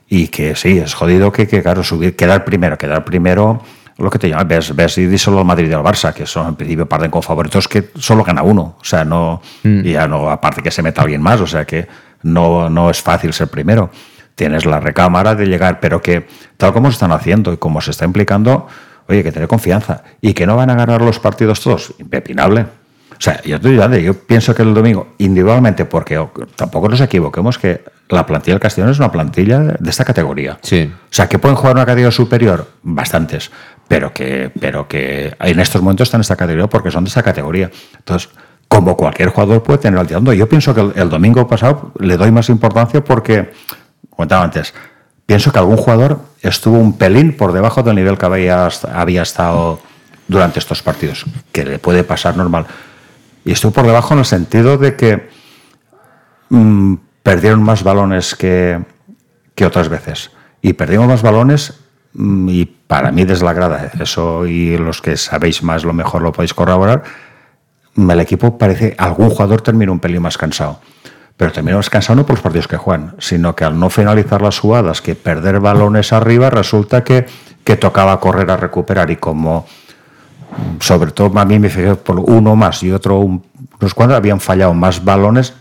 Y 0.08 0.28
que 0.28 0.56
sí, 0.56 0.78
es 0.78 0.94
jodido 0.94 1.32
que, 1.32 1.46
que, 1.46 1.62
claro, 1.62 1.82
subir, 1.82 2.16
quedar 2.16 2.44
primero, 2.44 2.76
quedar 2.76 3.04
primero, 3.04 3.62
lo 3.98 4.10
que 4.10 4.18
te 4.18 4.28
llama, 4.28 4.44
ves, 4.44 4.74
ves 4.74 4.98
y 4.98 5.06
díselo 5.06 5.38
al 5.38 5.44
Madrid 5.44 5.70
y 5.70 5.72
al 5.72 5.82
Barça, 5.82 6.12
que 6.12 6.26
son 6.26 6.48
en 6.48 6.56
principio 6.56 6.86
parten 6.86 7.10
con 7.10 7.22
favoritos 7.22 7.68
que 7.68 7.90
solo 7.94 8.24
gana 8.24 8.42
uno. 8.42 8.76
O 8.80 8.84
sea, 8.84 9.04
no, 9.04 9.40
y 9.62 9.92
ya 9.92 10.06
no, 10.06 10.30
aparte 10.30 10.62
que 10.62 10.70
se 10.70 10.82
meta 10.82 11.02
alguien 11.02 11.22
más, 11.22 11.40
o 11.40 11.46
sea 11.46 11.64
que 11.64 11.86
no, 12.22 12.70
no 12.70 12.90
es 12.90 13.00
fácil 13.00 13.32
ser 13.32 13.48
primero. 13.48 13.90
Tienes 14.34 14.64
la 14.64 14.80
recámara 14.80 15.34
de 15.34 15.46
llegar, 15.46 15.80
pero 15.80 16.00
que 16.00 16.26
tal 16.56 16.72
como 16.72 16.88
se 16.88 16.94
están 16.94 17.12
haciendo 17.12 17.52
y 17.52 17.58
como 17.58 17.80
se 17.80 17.90
está 17.90 18.04
implicando, 18.04 18.66
oye, 19.08 19.22
que 19.22 19.30
tener 19.30 19.48
confianza. 19.48 20.02
Y 20.20 20.32
que 20.32 20.46
no 20.46 20.56
van 20.56 20.70
a 20.70 20.74
ganar 20.74 21.02
los 21.02 21.18
partidos 21.18 21.60
todos, 21.60 21.94
impepinable. 21.98 22.66
O 23.22 23.24
sea, 23.24 23.40
yo, 23.42 23.56
estoy 23.56 23.74
dudando, 23.74 23.96
yo 23.98 24.14
pienso 24.14 24.54
que 24.54 24.62
el 24.62 24.74
domingo, 24.74 25.14
individualmente, 25.18 25.84
porque 25.84 26.20
tampoco 26.56 26.88
nos 26.88 27.00
equivoquemos, 27.00 27.58
que 27.58 27.84
la 28.08 28.26
plantilla 28.26 28.54
del 28.54 28.60
Castellón 28.60 28.90
es 28.90 28.98
una 28.98 29.12
plantilla 29.12 29.60
de 29.60 29.90
esta 29.90 30.04
categoría. 30.04 30.58
Sí. 30.62 30.90
O 30.92 31.14
sea, 31.14 31.28
que 31.28 31.38
pueden 31.38 31.56
jugar 31.56 31.76
una 31.76 31.86
categoría 31.86 32.10
superior, 32.10 32.68
bastantes, 32.82 33.52
pero 33.92 34.14
que, 34.14 34.50
pero 34.58 34.88
que 34.88 35.36
en 35.38 35.60
estos 35.60 35.82
momentos 35.82 36.08
están 36.08 36.20
en 36.20 36.22
esta 36.22 36.34
categoría 36.34 36.66
porque 36.66 36.90
son 36.90 37.04
de 37.04 37.08
esta 37.08 37.22
categoría. 37.22 37.70
Entonces, 37.98 38.30
como 38.66 38.96
cualquier 38.96 39.28
jugador 39.28 39.62
puede 39.62 39.80
tener 39.80 40.00
al 40.00 40.06
tirando. 40.06 40.32
Yo 40.32 40.48
pienso 40.48 40.74
que 40.74 40.98
el, 40.98 41.10
domingo 41.10 41.46
pasado 41.46 41.92
le 41.98 42.16
doy 42.16 42.30
más 42.30 42.48
importancia 42.48 43.04
porque, 43.04 43.52
comentaba 44.08 44.44
antes, 44.44 44.72
pienso 45.26 45.52
que 45.52 45.58
algún 45.58 45.76
jugador 45.76 46.22
estuvo 46.40 46.78
un 46.78 46.96
pelín 46.96 47.36
por 47.36 47.52
debajo 47.52 47.82
del 47.82 47.96
nivel 47.96 48.16
que 48.16 48.24
había, 48.24 48.66
había 48.94 49.20
estado 49.20 49.78
durante 50.26 50.58
estos 50.58 50.82
partidos, 50.82 51.26
que 51.52 51.66
le 51.66 51.78
puede 51.78 52.02
pasar 52.02 52.34
normal. 52.34 52.64
Y 53.44 53.52
estuvo 53.52 53.72
por 53.72 53.84
debajo 53.84 54.14
en 54.14 54.20
el 54.20 54.24
sentido 54.24 54.78
de 54.78 54.96
que 54.96 55.28
mm, 56.48 56.94
perdieron 57.22 57.62
más 57.62 57.82
balones 57.82 58.34
que, 58.36 58.80
que 59.54 59.66
otras 59.66 59.90
veces. 59.90 60.30
Y 60.62 60.72
perdimos 60.72 61.08
más 61.08 61.20
balones 61.20 61.81
y 62.14 62.64
para 62.64 63.10
mí 63.10 63.24
desde 63.24 63.44
la 63.44 63.52
grada, 63.54 63.90
eso 63.98 64.46
y 64.46 64.76
los 64.76 65.00
que 65.00 65.16
sabéis 65.16 65.62
más 65.62 65.84
lo 65.84 65.92
mejor 65.92 66.22
lo 66.22 66.32
podéis 66.32 66.52
corroborar, 66.54 67.02
mm, 67.94 68.10
el 68.10 68.20
equipo 68.20 68.58
parece, 68.58 68.94
algún 68.98 69.30
jugador 69.30 69.62
terminó 69.62 69.92
un 69.92 70.00
pelín 70.00 70.22
más 70.22 70.36
cansado. 70.36 70.80
Pero 71.36 71.50
terminó 71.52 71.78
más 71.78 71.88
cansado 71.88 72.16
no 72.16 72.26
por 72.26 72.34
los 72.36 72.42
partidos 72.42 72.68
que 72.68 72.76
juegan, 72.76 73.14
sino 73.18 73.56
que 73.56 73.64
al 73.64 73.78
no 73.78 73.88
finalizar 73.88 74.42
las 74.42 74.58
jugadas, 74.58 75.00
que 75.00 75.14
perder 75.14 75.60
balones 75.60 76.12
arriba, 76.12 76.50
resulta 76.50 77.02
que, 77.02 77.26
que 77.64 77.76
tocaba 77.76 78.20
correr 78.20 78.50
a 78.50 78.56
recuperar. 78.58 79.10
Y 79.10 79.16
como 79.16 79.66
mm, 80.50 80.80
sobre 80.80 81.12
todo 81.12 81.36
a 81.38 81.44
mí 81.46 81.58
me 81.58 81.70
fijé 81.70 81.94
por 81.94 82.20
uno 82.20 82.54
más 82.54 82.82
y 82.82 82.92
otro 82.92 83.20
un- 83.20 83.42
unos 83.80 83.94
cuantos 83.94 84.16
habían 84.18 84.38
fallado 84.40 84.74
más 84.74 85.02
balones 85.02 85.54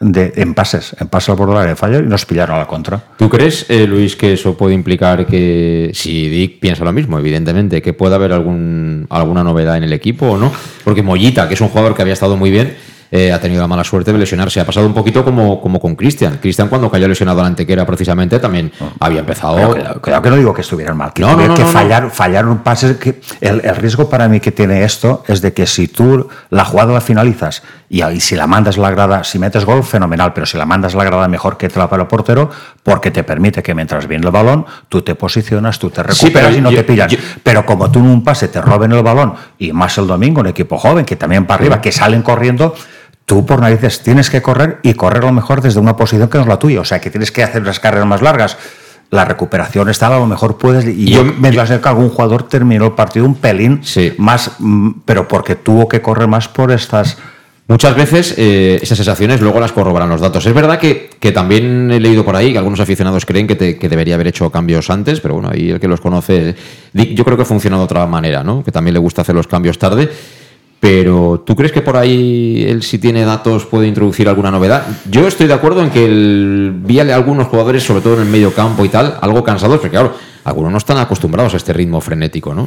de, 0.00 0.32
en 0.36 0.54
pases, 0.54 0.94
en 0.98 1.08
pases 1.08 1.30
al 1.30 1.36
borde 1.36 1.52
del 1.52 1.60
área 1.60 1.70
de 1.70 1.76
fallo 1.76 1.98
y 1.98 2.02
nos 2.02 2.24
pillaron 2.24 2.56
a 2.56 2.60
la 2.60 2.66
contra. 2.66 3.02
¿Tú 3.16 3.28
crees, 3.28 3.66
eh, 3.68 3.86
Luis, 3.86 4.16
que 4.16 4.34
eso 4.34 4.56
puede 4.56 4.74
implicar 4.74 5.26
que, 5.26 5.90
si 5.94 6.28
Dick 6.28 6.60
piensa 6.60 6.84
lo 6.84 6.92
mismo, 6.92 7.18
evidentemente, 7.18 7.82
que 7.82 7.92
pueda 7.92 8.16
haber 8.16 8.32
algún, 8.32 9.06
alguna 9.10 9.42
novedad 9.42 9.76
en 9.76 9.84
el 9.84 9.92
equipo 9.92 10.26
o 10.26 10.36
no? 10.36 10.52
Porque 10.84 11.02
Mollita, 11.02 11.48
que 11.48 11.54
es 11.54 11.60
un 11.60 11.68
jugador 11.68 11.94
que 11.94 12.02
había 12.02 12.14
estado 12.14 12.36
muy 12.36 12.50
bien, 12.50 12.76
eh, 13.10 13.32
ha 13.32 13.40
tenido 13.40 13.62
la 13.62 13.68
mala 13.68 13.84
suerte 13.84 14.12
de 14.12 14.18
lesionarse. 14.18 14.60
Ha 14.60 14.66
pasado 14.66 14.86
un 14.86 14.92
poquito 14.92 15.24
como, 15.24 15.60
como 15.60 15.80
con 15.80 15.96
Cristian. 15.96 16.38
Cristian, 16.40 16.68
cuando 16.68 16.90
cayó 16.90 17.08
lesionado 17.08 17.40
a 17.40 17.42
la 17.42 17.48
antequera, 17.48 17.86
precisamente, 17.86 18.38
también 18.38 18.70
había 19.00 19.20
empezado. 19.20 19.74
Cuidado 20.02 20.22
que 20.22 20.30
no 20.30 20.36
digo 20.36 20.52
que 20.52 20.60
estuvieran 20.60 20.96
mal, 20.96 21.12
que, 21.12 21.22
No, 21.22 21.54
que 21.54 21.64
fallar, 21.64 22.10
fallaron 22.10 22.58
pases. 22.58 22.98
Que 22.98 23.20
el, 23.40 23.62
el 23.64 23.76
riesgo 23.76 24.10
para 24.10 24.28
mí 24.28 24.40
que 24.40 24.52
tiene 24.52 24.84
esto 24.84 25.24
es 25.26 25.40
de 25.40 25.52
que 25.52 25.66
si 25.66 25.88
tú 25.88 26.28
la 26.50 26.64
jugada 26.64 26.92
la 26.92 27.00
finalizas 27.00 27.62
y, 27.90 28.02
ahí 28.02 28.20
si 28.20 28.36
la 28.36 28.46
mandas 28.46 28.76
la 28.76 28.90
grada, 28.90 29.24
si 29.24 29.38
metes 29.38 29.64
gol, 29.64 29.82
fenomenal, 29.82 30.32
pero 30.34 30.46
si 30.46 30.56
la 30.58 30.66
mandas 30.66 30.94
la 30.94 31.04
grada, 31.04 31.26
mejor 31.28 31.56
que 31.56 31.68
te 31.68 31.78
la 31.78 31.88
para 31.88 32.02
el 32.02 32.08
portero, 32.08 32.50
porque 32.82 33.10
te 33.10 33.24
permite 33.24 33.62
que 33.62 33.74
mientras 33.74 34.06
viene 34.06 34.26
el 34.26 34.32
balón, 34.32 34.66
tú 34.88 35.02
te 35.02 35.14
posicionas, 35.14 35.78
tú 35.78 35.90
te 35.90 36.02
Sí, 36.12 36.26
recuperas 36.26 36.56
y 36.56 36.60
no 36.60 36.70
yo- 36.70 36.78
te 36.78 36.84
pillan. 36.84 37.08
yo- 37.08 37.18
Pero 37.42 37.64
como 37.64 37.90
tú 37.90 37.98
en 38.00 38.06
un 38.06 38.22
pase 38.24 38.48
te 38.48 38.60
roben 38.60 38.92
el 38.92 39.02
balón, 39.02 39.34
y 39.58 39.72
más 39.72 39.96
el 39.98 40.06
domingo, 40.06 40.40
un 40.40 40.48
equipo 40.48 40.76
joven 40.78 41.04
que 41.04 41.16
también 41.16 41.46
para 41.46 41.60
arriba, 41.60 41.80
que 41.80 41.92
salen 41.92 42.22
corriendo. 42.22 42.74
Tú 43.24 43.44
por 43.44 43.60
narices 43.60 44.02
tienes 44.02 44.30
que 44.30 44.40
correr 44.40 44.78
y 44.82 44.94
correr 44.94 45.22
a 45.22 45.26
lo 45.26 45.32
mejor 45.32 45.60
desde 45.60 45.80
una 45.80 45.96
posición 45.96 46.28
que 46.30 46.38
no 46.38 46.42
es 46.44 46.48
la 46.48 46.58
tuya. 46.58 46.80
O 46.80 46.84
sea, 46.86 46.98
que 46.98 47.10
tienes 47.10 47.30
que 47.30 47.42
hacer 47.42 47.62
las 47.66 47.78
carreras 47.78 48.06
más 48.06 48.22
largas. 48.22 48.56
La 49.10 49.24
recuperación 49.26 49.88
está, 49.90 50.06
a 50.06 50.18
lo 50.18 50.26
mejor 50.26 50.56
puedes. 50.56 50.86
Y 50.86 51.10
yo, 51.10 51.24
me 51.24 51.50
dio 51.50 51.60
a 51.62 51.66
ser 51.66 51.80
que 51.82 51.88
algún 51.88 52.08
jugador 52.10 52.44
terminó 52.44 52.86
el 52.86 52.92
partido 52.92 53.26
un 53.26 53.34
pelín 53.34 53.82
más, 54.18 54.52
mm, 54.58 54.90
pero 55.04 55.28
porque 55.28 55.56
tuvo 55.56 55.88
que 55.88 56.00
correr 56.02 56.26
más 56.28 56.48
por 56.48 56.70
estas. 56.72 57.16
Muchas 57.68 57.94
veces 57.94 58.34
eh, 58.38 58.78
esas 58.80 58.96
sensaciones 58.96 59.42
luego 59.42 59.60
las 59.60 59.72
corroboran 59.72 60.08
los 60.08 60.22
datos. 60.22 60.46
Es 60.46 60.54
verdad 60.54 60.78
que, 60.78 61.10
que 61.20 61.32
también 61.32 61.90
he 61.90 62.00
leído 62.00 62.24
por 62.24 62.34
ahí 62.34 62.50
que 62.50 62.56
algunos 62.56 62.80
aficionados 62.80 63.26
creen 63.26 63.46
que, 63.46 63.76
que 63.76 63.88
debería 63.90 64.14
haber 64.14 64.28
hecho 64.28 64.48
cambios 64.48 64.88
antes, 64.88 65.20
pero 65.20 65.34
bueno, 65.34 65.50
ahí 65.52 65.68
el 65.68 65.78
que 65.78 65.86
los 65.86 66.00
conoce, 66.00 66.54
yo 66.94 67.24
creo 67.26 67.36
que 67.36 67.44
funciona 67.44 67.76
de 67.76 67.82
otra 67.82 68.06
manera, 68.06 68.42
¿no? 68.42 68.64
Que 68.64 68.72
también 68.72 68.94
le 68.94 69.00
gusta 69.00 69.20
hacer 69.20 69.34
los 69.34 69.46
cambios 69.46 69.78
tarde. 69.78 70.08
Pero 70.80 71.42
¿tú 71.44 71.54
crees 71.56 71.72
que 71.72 71.82
por 71.82 71.98
ahí 71.98 72.64
él 72.66 72.82
si 72.82 72.98
tiene 72.98 73.24
datos 73.24 73.66
puede 73.66 73.86
introducir 73.86 74.30
alguna 74.30 74.50
novedad? 74.50 74.86
Yo 75.10 75.26
estoy 75.26 75.46
de 75.46 75.54
acuerdo 75.54 75.82
en 75.82 75.90
que 75.90 76.06
el, 76.06 76.72
vi 76.74 77.00
a 77.00 77.14
algunos 77.14 77.48
jugadores, 77.48 77.82
sobre 77.82 78.00
todo 78.00 78.14
en 78.14 78.20
el 78.20 78.28
medio 78.28 78.54
campo 78.54 78.82
y 78.84 78.88
tal, 78.88 79.18
algo 79.20 79.44
cansados, 79.44 79.76
porque 79.78 79.90
claro, 79.90 80.14
algunos 80.44 80.72
no 80.72 80.78
están 80.78 80.96
acostumbrados 80.96 81.52
a 81.52 81.58
este 81.58 81.74
ritmo 81.74 82.00
frenético, 82.00 82.54
¿no? 82.54 82.64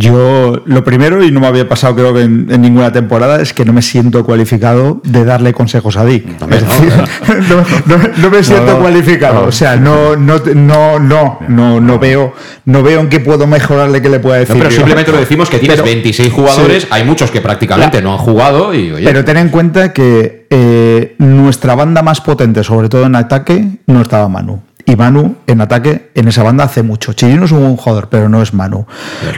Yo, 0.00 0.62
lo 0.64 0.84
primero, 0.84 1.24
y 1.24 1.32
no 1.32 1.40
me 1.40 1.48
había 1.48 1.68
pasado 1.68 1.96
creo 1.96 2.14
que 2.14 2.20
en, 2.22 2.46
en 2.52 2.60
ninguna 2.62 2.92
temporada, 2.92 3.42
es 3.42 3.52
que 3.52 3.64
no 3.64 3.72
me 3.72 3.82
siento 3.82 4.24
cualificado 4.24 5.00
de 5.02 5.24
darle 5.24 5.52
consejos 5.52 5.96
a 5.96 6.04
Dick. 6.04 6.24
Es 6.48 6.60
decir, 6.68 6.92
no, 7.50 7.96
no- 7.96 8.08
no 8.16 8.30
me 8.30 8.44
siento 8.44 8.78
cualificado. 8.78 9.44
O 9.46 9.50
sea, 9.50 9.74
no, 9.74 10.14
no, 10.14 10.38
no, 10.54 11.00
no, 11.00 11.38
no, 11.48 11.80
no 11.80 11.98
veo, 11.98 12.32
no 12.64 12.84
veo 12.84 13.00
en 13.00 13.08
qué 13.08 13.18
puedo 13.18 13.48
mejorarle 13.48 14.00
que 14.00 14.08
le 14.08 14.20
pueda 14.20 14.38
decir. 14.38 14.54
No, 14.54 14.60
pero 14.60 14.70
yo. 14.70 14.76
simplemente 14.76 15.10
lo 15.10 15.18
decimos 15.18 15.50
que 15.50 15.58
tienes 15.58 15.80
Pero- 15.80 15.86
26 15.92 16.32
jugadores, 16.32 16.82
Sí. 16.84 16.88
hay 16.92 17.02
muchos 17.04 17.32
que 17.32 17.40
prácticamente 17.40 18.00
no 18.00 18.12
han 18.12 18.18
jugado 18.18 18.72
y 18.72 18.92
oye, 18.92 19.04
Pero 19.04 19.24
ten 19.24 19.36
en 19.38 19.48
cuenta 19.48 19.92
que 19.92 20.46
eh, 20.48 21.16
nuestra 21.18 21.74
banda 21.74 22.02
más 22.04 22.20
potente, 22.20 22.62
sobre 22.62 22.88
todo 22.88 23.04
en 23.06 23.16
ataque, 23.16 23.66
no 23.88 24.00
estaba 24.02 24.28
Manu. 24.28 24.62
Y 24.88 24.96
Manu 24.96 25.36
en 25.46 25.60
ataque 25.60 26.10
en 26.14 26.28
esa 26.28 26.42
banda 26.42 26.64
hace 26.64 26.82
mucho. 26.82 27.12
Chirino 27.12 27.44
es 27.44 27.52
un 27.52 27.60
buen 27.60 27.76
jugador, 27.76 28.08
pero 28.08 28.30
no 28.30 28.40
es 28.40 28.54
Manu. 28.54 28.86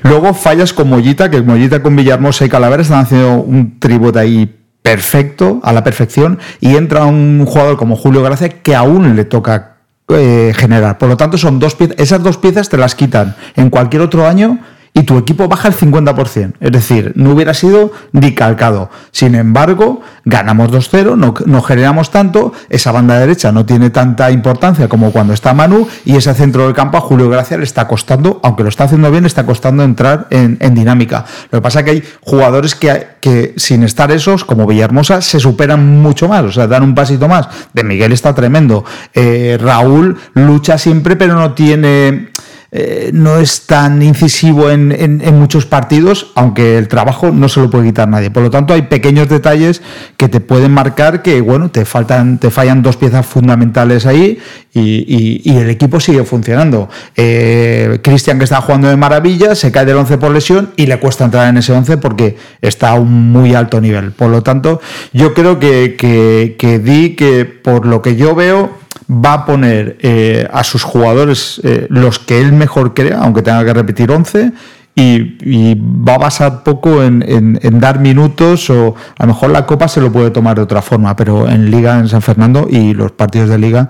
Luego 0.05 0.33
fallas 0.33 0.73
con 0.73 0.89
Mollita, 0.89 1.29
que 1.29 1.43
Mollita 1.43 1.83
con 1.83 1.97
Villahermosa 1.97 2.45
y 2.45 2.49
Calavera 2.49 2.83
están 2.83 3.01
haciendo 3.01 3.41
un 3.41 3.81
tributo 3.81 4.21
ahí 4.21 4.57
perfecto, 4.81 5.61
a 5.65 5.73
la 5.73 5.83
perfección, 5.83 6.39
y 6.61 6.77
entra 6.77 7.05
un 7.05 7.45
jugador 7.45 7.77
como 7.77 7.97
Julio 7.97 8.23
Gracia 8.23 8.49
que 8.49 8.77
aún 8.77 9.17
le 9.17 9.25
toca 9.25 9.79
eh, 10.09 10.53
generar. 10.55 10.99
Por 10.99 11.09
lo 11.09 11.17
tanto, 11.17 11.37
son 11.37 11.59
dos 11.59 11.75
piezas, 11.75 11.97
esas 11.99 12.23
dos 12.23 12.37
piezas 12.37 12.69
te 12.69 12.77
las 12.77 12.95
quitan 12.95 13.35
en 13.57 13.71
cualquier 13.71 14.03
otro 14.03 14.29
año 14.29 14.61
y 15.01 15.03
tu 15.05 15.17
equipo 15.17 15.49
baja 15.49 15.69
el 15.69 15.75
50%. 15.75 16.53
Es 16.61 16.73
decir, 16.73 17.13
no 17.17 17.31
hubiera 17.31 17.55
sido 17.55 17.91
ni 18.13 18.35
calcado. 18.35 18.91
Sin 19.13 19.35
embargo, 19.35 20.03
ganamos 20.27 20.71
2-0, 20.71 21.17
no, 21.47 21.63
generamos 21.63 22.11
tanto, 22.11 22.53
esa 22.69 22.93
banda 22.93 23.19
derecha 23.19 23.51
no 23.51 23.65
tiene 23.65 23.89
tanta 23.89 24.31
importancia 24.31 24.89
como 24.89 25.11
cuando 25.11 25.33
está 25.33 25.55
Manu 25.55 25.89
y 26.05 26.17
ese 26.17 26.35
centro 26.35 26.67
del 26.67 26.75
campo 26.75 26.99
a 26.99 27.01
Julio 27.01 27.31
Gracia 27.31 27.57
le 27.57 27.65
está 27.65 27.89
costando, 27.89 28.41
aunque 28.43 28.63
lo 28.63 28.69
está 28.69 28.85
haciendo 28.85 29.11
bien, 29.11 29.25
está 29.25 29.47
costando 29.47 29.85
entrar 29.85 30.27
en, 30.29 30.59
dinámica. 30.75 31.25
Lo 31.51 31.59
que 31.59 31.63
pasa 31.63 31.79
es 31.79 31.85
que 31.87 31.91
hay 31.93 32.05
jugadores 32.21 32.75
que, 32.75 33.07
que 33.21 33.55
sin 33.57 33.83
estar 33.85 34.13
esos, 34.13 34.45
como 34.45 34.67
Villahermosa, 34.67 35.23
se 35.23 35.41
superan 35.41 36.03
mucho 36.03 36.29
más, 36.29 36.45
o 36.45 36.53
sea, 36.53 36.67
dan 36.67 36.83
un 36.83 36.95
pasito 36.95 37.27
más. 37.27 37.49
De 37.73 37.85
Miguel 37.85 38.13
está 38.13 38.35
tremendo. 38.35 38.85
Eh, 39.15 39.59
Raúl 39.59 40.19
lucha 40.35 40.77
siempre, 40.77 41.17
pero 41.17 41.35
no 41.35 41.55
tiene 41.55 42.29
eh, 42.73 43.11
no 43.13 43.39
es 43.39 43.67
tan 43.67 44.01
incisivo 44.03 44.71
en, 44.71 45.21
muchos 45.35 45.67
partidos, 45.67 46.33
aunque 46.35 46.79
el 46.79 46.89
trabajo 46.89 47.31
no 47.31 47.49
se 47.49 47.61
lo 47.61 47.71
puede 47.71 47.87
quitar 47.87 48.09
nadie. 48.09 48.31
Por 48.31 48.43
lo 48.43 48.51
tanto, 48.51 48.75
hay 48.75 48.83
pequeños 48.83 49.29
detalles 49.29 49.83
que 50.17 50.29
te 50.29 50.41
pueden 50.41 50.73
marcar 50.73 51.23
que, 51.23 51.41
bueno, 51.41 51.71
te 51.71 51.85
faltan, 51.85 52.39
te 52.39 52.51
fallan 52.51 52.83
dos 52.83 52.97
piezas 52.97 53.27
fundamentales 53.27 54.07
ahí 54.07 54.39
y 54.73 55.57
el 55.57 55.71
equipo 55.71 56.01
sigue 56.01 56.25
funcionando. 56.25 56.89
Eh, 57.17 57.99
Cristian, 58.03 58.39
que 58.39 58.45
está 58.45 58.61
jugando 58.61 58.89
de 58.89 58.97
maravilla, 58.97 59.55
se 59.55 59.73
cae 59.73 59.85
del 59.85 59.97
11 59.97 60.19
por 60.19 60.31
lesión 60.31 60.73
y 60.77 60.87
le 60.87 60.99
cuesta 60.99 61.25
entrar 61.25 61.49
en 61.49 61.57
ese 61.57 61.73
11 61.73 61.97
porque 61.99 62.37
está 62.61 62.91
a 62.91 62.95
un 62.95 63.31
muy 63.33 63.55
alto 63.55 63.81
nivel. 63.81 64.13
Por 64.13 64.31
lo 64.31 64.43
tanto, 64.43 64.81
yo 65.13 65.35
creo 65.35 65.59
que, 65.59 65.97
que, 65.99 66.57
que 66.59 66.79
di 66.79 67.17
que 67.17 67.45
por 67.45 67.87
lo 67.87 68.03
que 68.03 68.17
yo 68.17 68.35
veo, 68.35 68.79
va 69.11 69.33
a 69.33 69.47
poner 69.47 69.99
eh, 70.01 70.47
a 70.53 70.63
sus 70.63 70.85
jugadores 70.85 71.61
eh, 71.65 71.87
los 71.91 72.19
que 72.19 72.41
él 72.41 72.53
mejor 72.53 72.95
crea, 72.95 73.19
aunque 73.21 73.43
tenga 73.43 73.65
que 73.65 73.75
repetir 73.75 74.11
11, 74.11 74.53
y, 74.95 75.75
va 75.77 76.15
a 76.15 76.19
basar 76.19 76.63
poco 76.63 77.03
en, 77.03 77.59
dar 77.81 78.01
minutos 78.01 78.69
o 78.71 78.95
a 79.19 79.23
lo 79.25 79.29
mejor 79.29 79.51
la 79.51 79.65
Copa 79.65 79.89
se 79.89 80.01
lo 80.01 80.13
puede 80.13 80.31
tomar 80.31 80.57
de 80.57 80.63
otra 80.63 80.83
forma, 80.83 81.17
pero 81.17 81.49
en 81.49 81.71
Liga 81.71 81.99
en 81.99 82.09
San 82.09 82.21
Fernando 82.21 82.67
y 82.69 82.93
los 82.93 83.13
partidos 83.13 83.49
de 83.49 83.59
Liga 83.59 83.89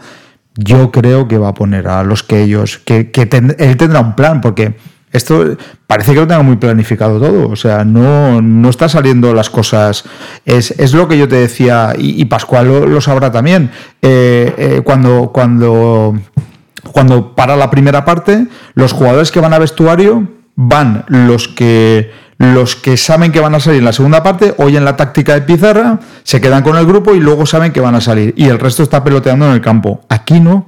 yo 0.54 0.92
creo 0.92 1.26
que 1.26 1.38
va 1.38 1.48
a 1.48 1.54
poner 1.54 1.88
a 1.88 2.04
los 2.04 2.22
que 2.22 2.42
ellos, 2.42 2.78
que, 2.78 3.10
que 3.10 3.22
él 3.22 3.76
tendrá 3.76 4.00
un 4.00 4.14
plan, 4.14 4.40
porque 4.40 4.76
esto 5.12 5.56
parece 5.86 6.12
que 6.12 6.20
lo 6.20 6.26
tenga 6.26 6.42
muy 6.42 6.56
planificado 6.56 7.20
todo, 7.20 7.48
o 7.48 7.56
sea, 7.56 7.84
no, 7.84 8.40
no 8.40 8.70
está 8.70 8.88
saliendo 8.88 9.34
las 9.34 9.50
cosas. 9.50 10.04
Es, 10.44 10.70
es, 10.72 10.94
lo 10.94 11.08
que 11.08 11.18
yo 11.18 11.28
te 11.28 11.36
decía, 11.36 11.94
y, 11.98 12.24
Pascual 12.26 12.68
lo, 12.68 12.86
lo, 12.86 13.00
sabrá 13.00 13.32
también. 13.32 13.70
Eh, 14.02 14.54
eh, 14.56 14.80
cuando, 14.84 15.30
cuando, 15.32 16.18
cuando 16.92 17.34
para 17.34 17.56
la 17.56 17.70
primera 17.70 18.04
parte, 18.04 18.46
los 18.74 18.92
jugadores 18.92 19.30
que 19.32 19.40
van 19.40 19.52
a 19.52 19.58
vestuario 19.58 20.28
van 20.54 21.04
los 21.08 21.48
que 21.48 22.12
los 22.40 22.74
que 22.74 22.96
saben 22.96 23.32
que 23.32 23.40
van 23.40 23.54
a 23.54 23.60
salir 23.60 23.80
en 23.80 23.84
la 23.84 23.92
segunda 23.92 24.22
parte, 24.22 24.54
oyen 24.56 24.82
la 24.82 24.96
táctica 24.96 25.34
de 25.34 25.42
pizarra, 25.42 26.00
se 26.22 26.40
quedan 26.40 26.62
con 26.62 26.74
el 26.78 26.86
grupo 26.86 27.14
y 27.14 27.20
luego 27.20 27.44
saben 27.44 27.70
que 27.70 27.80
van 27.80 27.94
a 27.94 28.00
salir. 28.00 28.32
Y 28.34 28.46
el 28.46 28.58
resto 28.58 28.82
está 28.82 29.04
peloteando 29.04 29.44
en 29.44 29.52
el 29.52 29.60
campo. 29.60 30.00
Aquí 30.08 30.40
no. 30.40 30.66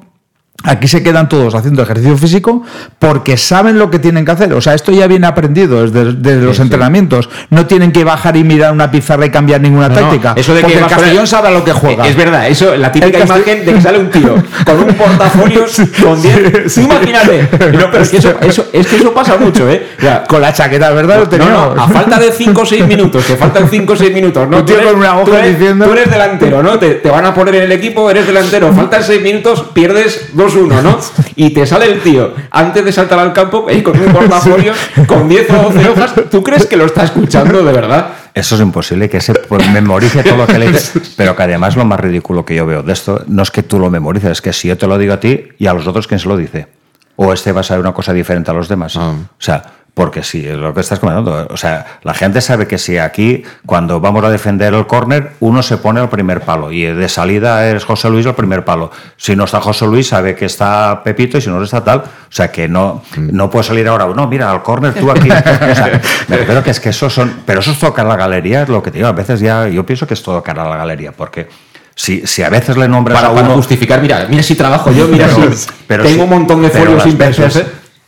Aquí 0.64 0.86
se 0.86 1.02
quedan 1.02 1.28
todos 1.28 1.56
haciendo 1.56 1.82
ejercicio 1.82 2.16
físico 2.16 2.62
porque 3.00 3.36
saben 3.36 3.80
lo 3.80 3.90
que 3.90 3.98
tienen 3.98 4.24
que 4.24 4.30
hacer. 4.30 4.52
O 4.52 4.60
sea, 4.60 4.74
esto 4.74 4.92
ya 4.92 5.08
viene 5.08 5.26
aprendido 5.26 5.82
desde, 5.82 6.12
desde 6.12 6.42
los 6.42 6.56
sí, 6.56 6.62
entrenamientos. 6.62 7.28
No 7.50 7.66
tienen 7.66 7.90
que 7.90 8.04
bajar 8.04 8.36
y 8.36 8.44
mirar 8.44 8.70
una 8.70 8.88
pizarra 8.88 9.26
y 9.26 9.30
cambiar 9.30 9.60
ninguna 9.60 9.88
no, 9.88 9.94
táctica. 9.96 10.34
No, 10.34 10.40
eso 10.40 10.54
de 10.54 10.60
porque 10.60 10.76
que 10.76 10.82
el 10.84 10.88
Castellón 10.88 11.26
sabe 11.26 11.48
a 11.48 11.50
lo 11.50 11.64
que 11.64 11.72
juega. 11.72 12.06
Es 12.06 12.14
verdad, 12.14 12.46
eso, 12.46 12.76
la 12.76 12.92
típica 12.92 13.18
imagen 13.18 13.64
de 13.64 13.74
que 13.74 13.80
sale 13.80 13.98
un 13.98 14.10
tío 14.10 14.34
con 14.64 14.78
un 14.78 14.94
portafolio 14.94 15.64
con 16.02 16.22
10. 16.22 16.78
imagínate. 16.78 17.48
No, 17.72 17.90
pero 17.90 18.02
es 18.04 18.10
que 18.10 18.18
eso, 18.18 18.34
eso, 18.40 18.66
es 18.72 18.86
que 18.86 18.96
eso 18.96 19.12
pasa 19.12 19.36
mucho, 19.38 19.68
¿eh? 19.68 19.88
Con 20.28 20.40
la 20.40 20.52
chaqueta, 20.52 20.90
¿verdad? 20.90 21.28
No, 21.38 21.50
no, 21.50 21.82
a 21.82 21.88
falta 21.88 22.20
de 22.20 22.30
5 22.30 22.60
o 22.60 22.64
6 22.64 22.86
minutos, 22.86 23.24
que 23.24 23.34
faltan 23.34 23.68
5 23.68 23.92
o 23.92 23.96
6 23.96 24.14
minutos, 24.14 24.48
¿no? 24.48 24.58
Un 24.58 24.66
tío 24.66 24.80
con 24.80 24.94
una 24.94 25.16
hoja 25.16 25.24
tú 25.24 25.34
eres, 25.34 25.58
diciendo. 25.58 25.86
Tú 25.86 25.92
eres 25.92 26.08
delantero, 26.08 26.62
¿no? 26.62 26.78
Te, 26.78 26.90
te 26.94 27.10
van 27.10 27.26
a 27.26 27.34
poner 27.34 27.56
en 27.56 27.62
el 27.64 27.72
equipo, 27.72 28.08
eres 28.08 28.26
delantero, 28.28 28.72
faltan 28.76 29.02
6 29.02 29.20
minutos, 29.22 29.64
pierdes 29.72 30.30
2-1, 30.54 30.82
¿no? 30.82 30.98
y 31.36 31.50
te 31.50 31.66
sale 31.66 31.86
el 31.86 32.00
tío 32.00 32.34
antes 32.50 32.84
de 32.84 32.92
saltar 32.92 33.18
al 33.18 33.32
campo 33.32 33.66
eh, 33.68 33.82
con 33.82 33.98
un 33.98 34.12
portafolio 34.12 34.72
con 35.06 35.28
10 35.28 35.50
o 35.50 35.62
12 35.70 35.88
hojas. 35.88 36.14
¿Tú 36.30 36.42
crees 36.42 36.66
que 36.66 36.76
lo 36.76 36.86
está 36.86 37.04
escuchando 37.04 37.62
de 37.62 37.72
verdad? 37.72 38.08
Eso 38.34 38.54
es 38.54 38.60
imposible, 38.60 39.10
que 39.10 39.20
se 39.20 39.34
pues, 39.34 39.68
memorice 39.70 40.22
todo 40.22 40.38
lo 40.38 40.46
que 40.46 40.58
le 40.58 40.68
dices. 40.68 41.14
Pero 41.16 41.36
que 41.36 41.42
además 41.42 41.76
lo 41.76 41.84
más 41.84 42.00
ridículo 42.00 42.44
que 42.44 42.54
yo 42.54 42.66
veo 42.66 42.82
de 42.82 42.92
esto 42.92 43.22
no 43.26 43.42
es 43.42 43.50
que 43.50 43.62
tú 43.62 43.78
lo 43.78 43.90
memorices, 43.90 44.30
es 44.30 44.40
que 44.42 44.52
si 44.52 44.68
yo 44.68 44.78
te 44.78 44.86
lo 44.86 44.96
digo 44.98 45.14
a 45.14 45.20
ti 45.20 45.48
y 45.58 45.66
a 45.66 45.74
los 45.74 45.86
otros, 45.86 46.06
¿quién 46.06 46.18
se 46.18 46.28
lo 46.28 46.36
dice? 46.36 46.68
O 47.16 47.32
este 47.32 47.52
va 47.52 47.60
a 47.60 47.64
saber 47.64 47.82
una 47.82 47.92
cosa 47.92 48.12
diferente 48.12 48.50
a 48.50 48.54
los 48.54 48.68
demás. 48.68 48.96
Ah. 48.96 49.12
O 49.12 49.42
sea, 49.42 49.62
porque 49.94 50.22
sí, 50.22 50.46
es 50.46 50.56
lo 50.56 50.72
que 50.72 50.80
estás 50.80 50.98
comentando. 50.98 51.46
O 51.50 51.56
sea, 51.58 51.98
la 52.02 52.14
gente 52.14 52.40
sabe 52.40 52.66
que 52.66 52.78
si 52.78 52.96
aquí, 52.96 53.42
cuando 53.66 54.00
vamos 54.00 54.24
a 54.24 54.30
defender 54.30 54.72
el 54.72 54.86
córner, 54.86 55.32
uno 55.40 55.62
se 55.62 55.76
pone 55.76 56.00
al 56.00 56.08
primer 56.08 56.40
palo 56.40 56.72
y 56.72 56.82
de 56.84 57.08
salida 57.10 57.68
es 57.68 57.84
José 57.84 58.08
Luis 58.08 58.24
al 58.26 58.34
primer 58.34 58.64
palo. 58.64 58.90
Si 59.18 59.36
no 59.36 59.44
está 59.44 59.60
José 59.60 59.86
Luis, 59.86 60.08
sabe 60.08 60.34
que 60.34 60.46
está 60.46 61.02
Pepito 61.04 61.36
y 61.36 61.42
si 61.42 61.50
no 61.50 61.62
está 61.62 61.84
tal. 61.84 61.98
O 61.98 62.04
sea, 62.30 62.50
que 62.50 62.68
no, 62.68 63.02
no 63.18 63.50
puede 63.50 63.64
salir 63.64 63.86
ahora. 63.86 64.06
No, 64.06 64.26
mira, 64.26 64.50
al 64.50 64.62
córner 64.62 64.94
tú 64.94 65.10
aquí. 65.10 65.30
o 65.30 65.74
sea, 65.74 66.00
me 66.28 66.38
refiero 66.38 66.64
que 66.64 66.70
es 66.70 66.80
que 66.80 66.88
eso 66.88 67.10
son. 67.10 67.42
Pero 67.44 67.60
eso 67.60 67.72
es 67.72 67.82
a 67.82 68.04
la 68.04 68.16
galería, 68.16 68.62
es 68.62 68.70
lo 68.70 68.82
que 68.82 68.90
te 68.90 68.98
digo. 68.98 69.08
A 69.08 69.12
veces 69.12 69.40
ya 69.40 69.68
yo 69.68 69.84
pienso 69.84 70.06
que 70.06 70.14
es 70.14 70.22
todo 70.22 70.42
cara 70.42 70.64
a 70.64 70.70
la 70.70 70.76
galería, 70.76 71.12
porque. 71.12 71.48
Si, 71.94 72.26
si, 72.26 72.42
a 72.42 72.48
veces 72.48 72.74
le 72.78 72.88
nombras 72.88 73.16
para, 73.16 73.28
a 73.28 73.32
uno... 73.32 73.42
Para 73.42 73.54
justificar, 73.54 74.00
mira, 74.00 74.26
mira 74.26 74.42
si 74.42 74.54
trabajo 74.54 74.90
yo, 74.92 75.08
mira 75.08 75.26
pero, 75.26 75.52
si 75.52 75.68
pero 75.86 76.02
tengo 76.04 76.16
si, 76.16 76.22
un 76.22 76.30
montón 76.30 76.62
de 76.62 76.70
folios 76.70 77.04
impresos. 77.04 77.62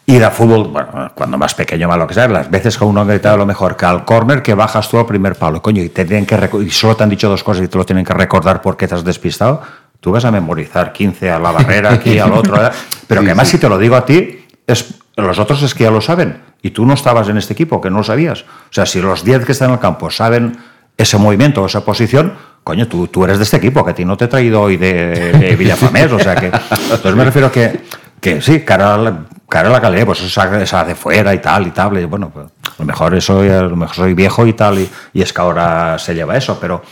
Ir 0.06 0.22
a 0.22 0.30
fútbol, 0.30 0.68
bueno, 0.68 1.12
cuando 1.14 1.38
más 1.38 1.54
pequeño, 1.54 1.88
más 1.88 1.96
lo 1.96 2.06
que 2.06 2.12
sea, 2.12 2.28
las 2.28 2.50
veces 2.50 2.76
que 2.76 2.84
uno 2.84 3.00
ha 3.00 3.04
gritado 3.04 3.38
lo 3.38 3.46
mejor 3.46 3.74
que 3.74 3.86
al 3.86 4.04
córner 4.04 4.42
que 4.42 4.52
bajas 4.52 4.88
tú 4.88 4.98
al 4.98 5.06
primer 5.06 5.34
palo, 5.34 5.62
coño, 5.62 5.82
y 5.82 5.88
te 5.88 6.04
tienen 6.04 6.26
que 6.26 6.36
y 6.62 6.70
solo 6.70 6.94
te 6.94 7.04
han 7.04 7.08
dicho 7.08 7.28
dos 7.28 7.42
cosas 7.42 7.64
y 7.64 7.68
te 7.68 7.78
lo 7.78 7.86
tienen 7.86 8.04
que 8.04 8.12
recordar 8.12 8.60
porque 8.60 8.86
te 8.86 8.94
has 8.94 9.02
despistado, 9.02 9.62
tú 10.00 10.12
vas 10.12 10.26
a 10.26 10.30
memorizar 10.30 10.92
15 10.92 11.30
a 11.30 11.38
la 11.38 11.52
barrera, 11.52 11.94
aquí 11.94 12.18
al 12.18 12.32
otro, 12.34 12.54
pero 13.08 13.22
que 13.22 13.28
además 13.28 13.48
si 13.48 13.56
te 13.56 13.66
lo 13.66 13.78
digo 13.78 13.96
a 13.96 14.04
ti, 14.04 14.44
es, 14.66 14.94
los 15.16 15.38
otros 15.38 15.62
es 15.62 15.74
que 15.74 15.84
ya 15.84 15.90
lo 15.90 16.02
saben, 16.02 16.42
y 16.60 16.70
tú 16.70 16.84
no 16.84 16.92
estabas 16.92 17.28
en 17.30 17.38
este 17.38 17.54
equipo, 17.54 17.80
que 17.80 17.88
no 17.88 17.98
lo 17.98 18.04
sabías. 18.04 18.42
O 18.42 18.72
sea, 18.72 18.84
si 18.84 19.00
los 19.00 19.24
10 19.24 19.46
que 19.46 19.52
están 19.52 19.68
en 19.68 19.74
el 19.74 19.80
campo 19.80 20.10
saben 20.10 20.58
ese 20.98 21.16
movimiento 21.16 21.62
o 21.62 21.66
esa 21.66 21.82
posición, 21.82 22.34
coño, 22.62 22.88
tú, 22.88 23.06
tú 23.08 23.24
eres 23.24 23.38
de 23.38 23.44
este 23.44 23.56
equipo, 23.56 23.82
que 23.84 23.92
a 23.92 23.94
ti 23.94 24.04
no 24.04 24.18
te 24.18 24.26
he 24.26 24.28
traído 24.28 24.60
hoy 24.60 24.76
de, 24.76 25.32
de 25.32 25.56
Villafamés, 25.56 26.12
o 26.12 26.18
sea 26.18 26.34
que, 26.36 26.46
entonces 26.46 27.14
me 27.14 27.24
refiero 27.24 27.50
que, 27.50 27.84
que 28.20 28.42
sí, 28.42 28.60
cara 28.60 29.24
a 29.58 29.62
la 29.64 29.80
galería, 29.80 30.06
pues 30.06 30.22
esa, 30.22 30.62
esa 30.62 30.84
de 30.84 30.94
fuera 30.94 31.34
y 31.34 31.38
tal 31.38 31.66
y 31.66 31.70
tal. 31.70 31.98
Y 31.98 32.04
bueno, 32.04 32.30
pues, 32.30 32.46
a 32.46 32.74
lo 32.78 32.84
mejor 32.84 33.20
soy, 33.20 33.48
a 33.48 33.62
lo 33.62 33.76
mejor 33.76 33.96
soy 33.96 34.14
viejo 34.14 34.46
y 34.46 34.52
tal, 34.52 34.78
y, 34.78 34.90
y, 35.12 35.22
es 35.22 35.32
que 35.32 35.40
ahora 35.40 35.98
se 35.98 36.14
lleva 36.14 36.36
eso, 36.36 36.58
pero, 36.60 36.82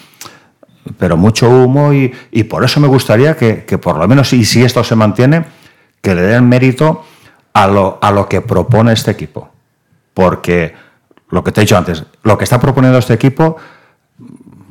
pero 0.98 1.16
mucho 1.16 1.48
humo 1.48 1.92
y, 1.92 2.12
y 2.30 2.44
por 2.44 2.64
eso 2.64 2.80
me 2.80 2.88
gustaría 2.88 3.36
que, 3.36 3.64
que, 3.64 3.78
por 3.78 3.96
lo 3.98 4.06
menos, 4.06 4.32
y 4.32 4.44
si 4.44 4.62
esto 4.62 4.82
se 4.84 4.96
mantiene, 4.96 5.44
que 6.00 6.14
le 6.14 6.22
den 6.22 6.48
mérito 6.48 7.04
a 7.52 7.66
lo, 7.66 7.98
a 8.00 8.10
lo 8.10 8.28
que 8.28 8.40
propone 8.40 8.92
este 8.92 9.10
equipo. 9.10 9.48
Porque 10.14 10.74
lo 11.30 11.42
que 11.42 11.52
te 11.52 11.60
he 11.60 11.64
dicho 11.64 11.76
antes, 11.76 12.04
lo 12.22 12.36
que 12.36 12.44
está 12.44 12.60
proponiendo 12.60 12.98
este 12.98 13.14
equipo 13.14 13.56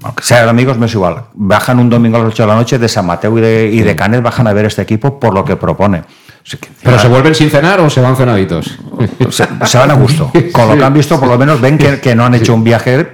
aunque 0.04 0.24
sean 0.24 0.50
amigos, 0.50 0.78
me 0.78 0.88
es 0.88 0.94
igual. 0.94 1.26
Bajan 1.34 1.80
un 1.80 1.89
domingo 1.89 2.18
a 2.18 2.22
las 2.22 2.34
8 2.34 2.44
de 2.44 2.48
la 2.48 2.56
noche 2.56 2.80
de 2.80 2.88
San 2.88 3.06
Mateo 3.06 3.38
y 3.38 3.42
de, 3.42 3.70
y 3.72 3.82
de 3.82 3.96
Canet, 3.96 4.24
bajan 4.24 4.48
a 4.48 4.54
ver 4.54 4.66
este 4.66 4.82
equipo 4.82 5.20
por 5.20 5.34
lo 5.34 5.46
que 5.46 5.56
propone. 5.56 6.04
¿Pero 6.84 7.00
se 7.00 7.08
vuelven 7.08 7.36
sin 7.36 7.50
cenar 7.50 7.80
o 7.80 7.89
se 7.89 8.02
van 8.02 8.16
cenaditos? 8.16 8.78
Se, 9.30 9.48
se 9.66 9.78
van 9.78 9.92
a 9.92 9.94
gusto. 9.94 10.32
Con 10.52 10.68
lo 10.68 10.78
que 10.78 10.84
han 10.84 10.94
visto, 10.94 11.20
por 11.20 11.30
lo 11.30 11.38
menos 11.38 11.62
ven 11.62 11.78
que, 11.78 12.00
que 12.00 12.16
no 12.16 12.26
han 12.26 12.36
hecho 12.36 12.54
un 12.54 12.64
viaje. 12.64 13.12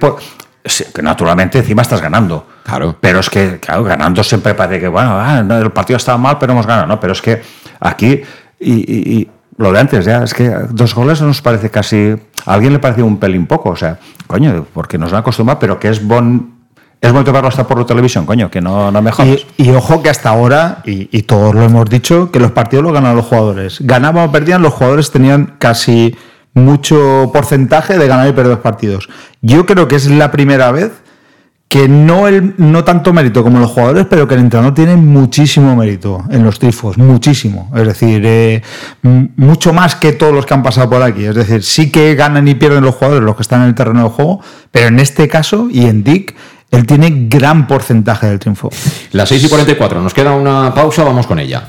Que 0.94 1.02
naturalmente 1.02 1.58
encima 1.58 1.82
estás 1.82 2.00
ganando. 2.00 2.46
Claro. 2.64 2.96
Pero 3.00 3.20
es 3.20 3.30
que, 3.30 3.58
claro, 3.58 3.84
ganando 3.84 4.22
siempre 4.22 4.54
parece 4.54 4.80
que, 4.80 4.88
bueno, 4.88 5.12
ah, 5.18 5.38
el 5.38 5.70
partido 5.70 5.96
estaba 5.96 6.18
mal, 6.18 6.36
pero 6.38 6.52
hemos 6.52 6.66
ganado. 6.66 6.86
No, 6.86 7.00
pero 7.00 7.12
es 7.12 7.22
que 7.22 7.40
aquí, 7.80 8.20
y, 8.60 8.72
y, 8.72 9.18
y 9.18 9.30
lo 9.56 9.72
de 9.72 9.80
antes, 9.80 10.04
ya, 10.04 10.24
es 10.24 10.34
que 10.34 10.48
dos 10.70 10.94
goles 10.94 11.22
nos 11.22 11.40
parece 11.40 11.70
casi. 11.70 12.16
A 12.44 12.54
alguien 12.54 12.72
le 12.72 12.78
parece 12.78 13.02
un 13.02 13.18
pelín 13.18 13.46
poco, 13.46 13.70
o 13.70 13.76
sea, 13.76 13.98
coño, 14.26 14.66
porque 14.72 14.98
nos 14.98 15.12
han 15.12 15.20
acostumbrado, 15.20 15.58
pero 15.58 15.78
que 15.78 15.88
es 15.88 16.06
bon 16.06 16.57
es 17.00 17.12
bueno 17.12 17.32
verlo 17.32 17.48
hasta 17.48 17.66
por 17.66 17.78
la 17.78 17.86
televisión, 17.86 18.26
coño, 18.26 18.50
que 18.50 18.60
no, 18.60 18.90
no 18.90 19.02
mejores. 19.02 19.46
Y, 19.56 19.70
ojo 19.70 20.02
que 20.02 20.10
hasta 20.10 20.30
ahora, 20.30 20.82
y, 20.84 21.22
todos 21.22 21.54
lo 21.54 21.62
hemos 21.62 21.88
dicho, 21.88 22.32
que 22.32 22.40
los 22.40 22.50
partidos 22.50 22.84
los 22.84 22.92
ganan 22.92 23.14
los 23.14 23.26
jugadores. 23.26 23.78
Ganaban 23.80 24.28
o 24.28 24.32
perdían, 24.32 24.62
los 24.62 24.74
jugadores 24.74 25.10
tenían 25.10 25.54
casi 25.58 26.16
mucho 26.54 27.30
porcentaje 27.32 27.98
de 27.98 28.08
ganar 28.08 28.28
y 28.28 28.32
perder 28.32 28.52
los 28.52 28.60
partidos. 28.60 29.08
Yo 29.42 29.64
creo 29.64 29.86
que 29.86 29.96
es 29.96 30.10
la 30.10 30.32
primera 30.32 30.72
vez 30.72 30.90
que 31.68 31.86
no, 31.86 32.26
el, 32.26 32.54
no 32.56 32.82
tanto 32.82 33.12
mérito 33.12 33.44
como 33.44 33.60
los 33.60 33.70
jugadores, 33.70 34.06
pero 34.08 34.26
que 34.26 34.34
el 34.34 34.40
entrenador 34.40 34.74
tiene 34.74 34.96
muchísimo 34.96 35.76
mérito 35.76 36.24
en 36.30 36.42
los 36.42 36.58
tifos, 36.58 36.96
muchísimo. 36.96 37.70
Es 37.76 37.86
decir, 37.86 38.22
eh, 38.24 38.62
mucho 39.02 39.74
más 39.74 39.94
que 39.94 40.12
todos 40.12 40.32
los 40.32 40.46
que 40.46 40.54
han 40.54 40.62
pasado 40.62 40.88
por 40.88 41.02
aquí. 41.02 41.26
Es 41.26 41.34
decir, 41.34 41.62
sí 41.62 41.92
que 41.92 42.14
ganan 42.14 42.48
y 42.48 42.54
pierden 42.54 42.82
los 42.82 42.94
jugadores, 42.94 43.22
los 43.22 43.36
que 43.36 43.42
están 43.42 43.62
en 43.62 43.68
el 43.68 43.74
terreno 43.74 44.04
de 44.04 44.08
juego, 44.08 44.40
pero 44.72 44.88
en 44.88 44.98
este 44.98 45.28
caso 45.28 45.68
y 45.70 45.84
en 45.84 46.02
Dick, 46.02 46.34
él 46.70 46.86
tiene 46.86 47.26
gran 47.28 47.66
porcentaje 47.66 48.26
del 48.26 48.38
triunfo. 48.38 48.70
Las 49.12 49.28
6 49.30 49.44
y 49.44 49.48
44, 49.48 50.00
nos 50.02 50.14
queda 50.14 50.34
una 50.34 50.74
pausa, 50.74 51.04
vamos 51.04 51.26
con 51.26 51.38
ella. 51.38 51.66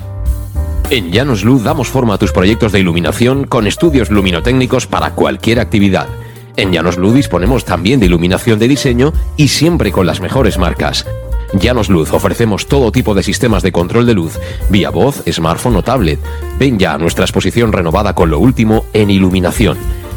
En 0.90 1.12
Llanos 1.12 1.44
Luz 1.44 1.62
damos 1.62 1.88
forma 1.88 2.14
a 2.14 2.18
tus 2.18 2.32
proyectos 2.32 2.72
de 2.72 2.80
iluminación 2.80 3.44
con 3.44 3.66
estudios 3.66 4.10
luminotécnicos 4.10 4.86
para 4.86 5.12
cualquier 5.12 5.60
actividad. 5.60 6.08
En 6.56 6.72
Llanos 6.72 6.98
Luz 6.98 7.14
disponemos 7.14 7.64
también 7.64 8.00
de 8.00 8.06
iluminación 8.06 8.58
de 8.58 8.68
diseño 8.68 9.12
y 9.36 9.48
siempre 9.48 9.92
con 9.92 10.06
las 10.06 10.20
mejores 10.20 10.58
marcas. 10.58 11.06
Llanos 11.54 11.88
Luz 11.88 12.12
ofrecemos 12.12 12.66
todo 12.66 12.92
tipo 12.92 13.14
de 13.14 13.22
sistemas 13.22 13.62
de 13.62 13.72
control 13.72 14.06
de 14.06 14.14
luz, 14.14 14.38
vía 14.68 14.90
voz, 14.90 15.22
smartphone 15.30 15.76
o 15.76 15.82
tablet. 15.82 16.20
Ven 16.58 16.78
ya 16.78 16.94
a 16.94 16.98
nuestra 16.98 17.24
exposición 17.24 17.72
renovada 17.72 18.14
con 18.14 18.30
lo 18.30 18.38
último 18.38 18.84
en 18.92 19.10
iluminación. 19.10 19.78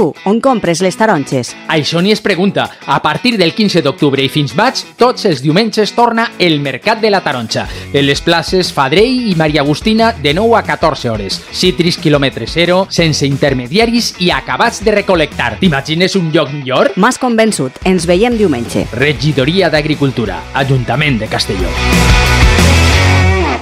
Tu, 0.00 0.14
on 0.24 0.40
compres 0.40 0.80
les 0.80 0.96
taronges? 0.96 1.52
Això 1.68 2.00
ni 2.00 2.12
es 2.14 2.22
pregunta. 2.24 2.66
A 2.86 3.00
partir 3.04 3.36
del 3.36 3.52
15 3.52 3.82
d'octubre 3.84 4.22
i 4.24 4.30
fins 4.32 4.54
maig, 4.56 4.80
tots 4.96 5.26
els 5.28 5.42
diumenges 5.44 5.92
torna 5.92 6.30
el 6.40 6.58
Mercat 6.64 7.02
de 7.02 7.10
la 7.12 7.20
Taronja. 7.20 7.66
En 7.92 8.06
les 8.06 8.22
places 8.24 8.72
Fadrell 8.72 9.28
i 9.30 9.34
Maria 9.36 9.60
Agustina 9.60 10.12
de 10.16 10.32
9 10.34 10.56
a 10.56 10.62
14 10.64 11.10
hores. 11.12 11.40
Citris 11.52 12.00
quilòmetre 12.00 12.48
zero, 12.48 12.86
sense 12.88 13.28
intermediaris 13.28 14.14
i 14.24 14.30
acabats 14.32 14.80
de 14.84 14.96
recolectar. 15.02 15.58
T'imagines 15.60 16.16
un 16.16 16.32
lloc 16.32 16.54
millor? 16.54 16.94
M'has 16.96 17.20
convençut. 17.20 17.76
Ens 17.84 18.08
veiem 18.08 18.38
diumenge. 18.40 18.86
Regidoria 18.96 19.68
d'Agricultura, 19.68 20.40
Ajuntament 20.54 21.20
de 21.20 21.28
Castelló. 21.28 21.68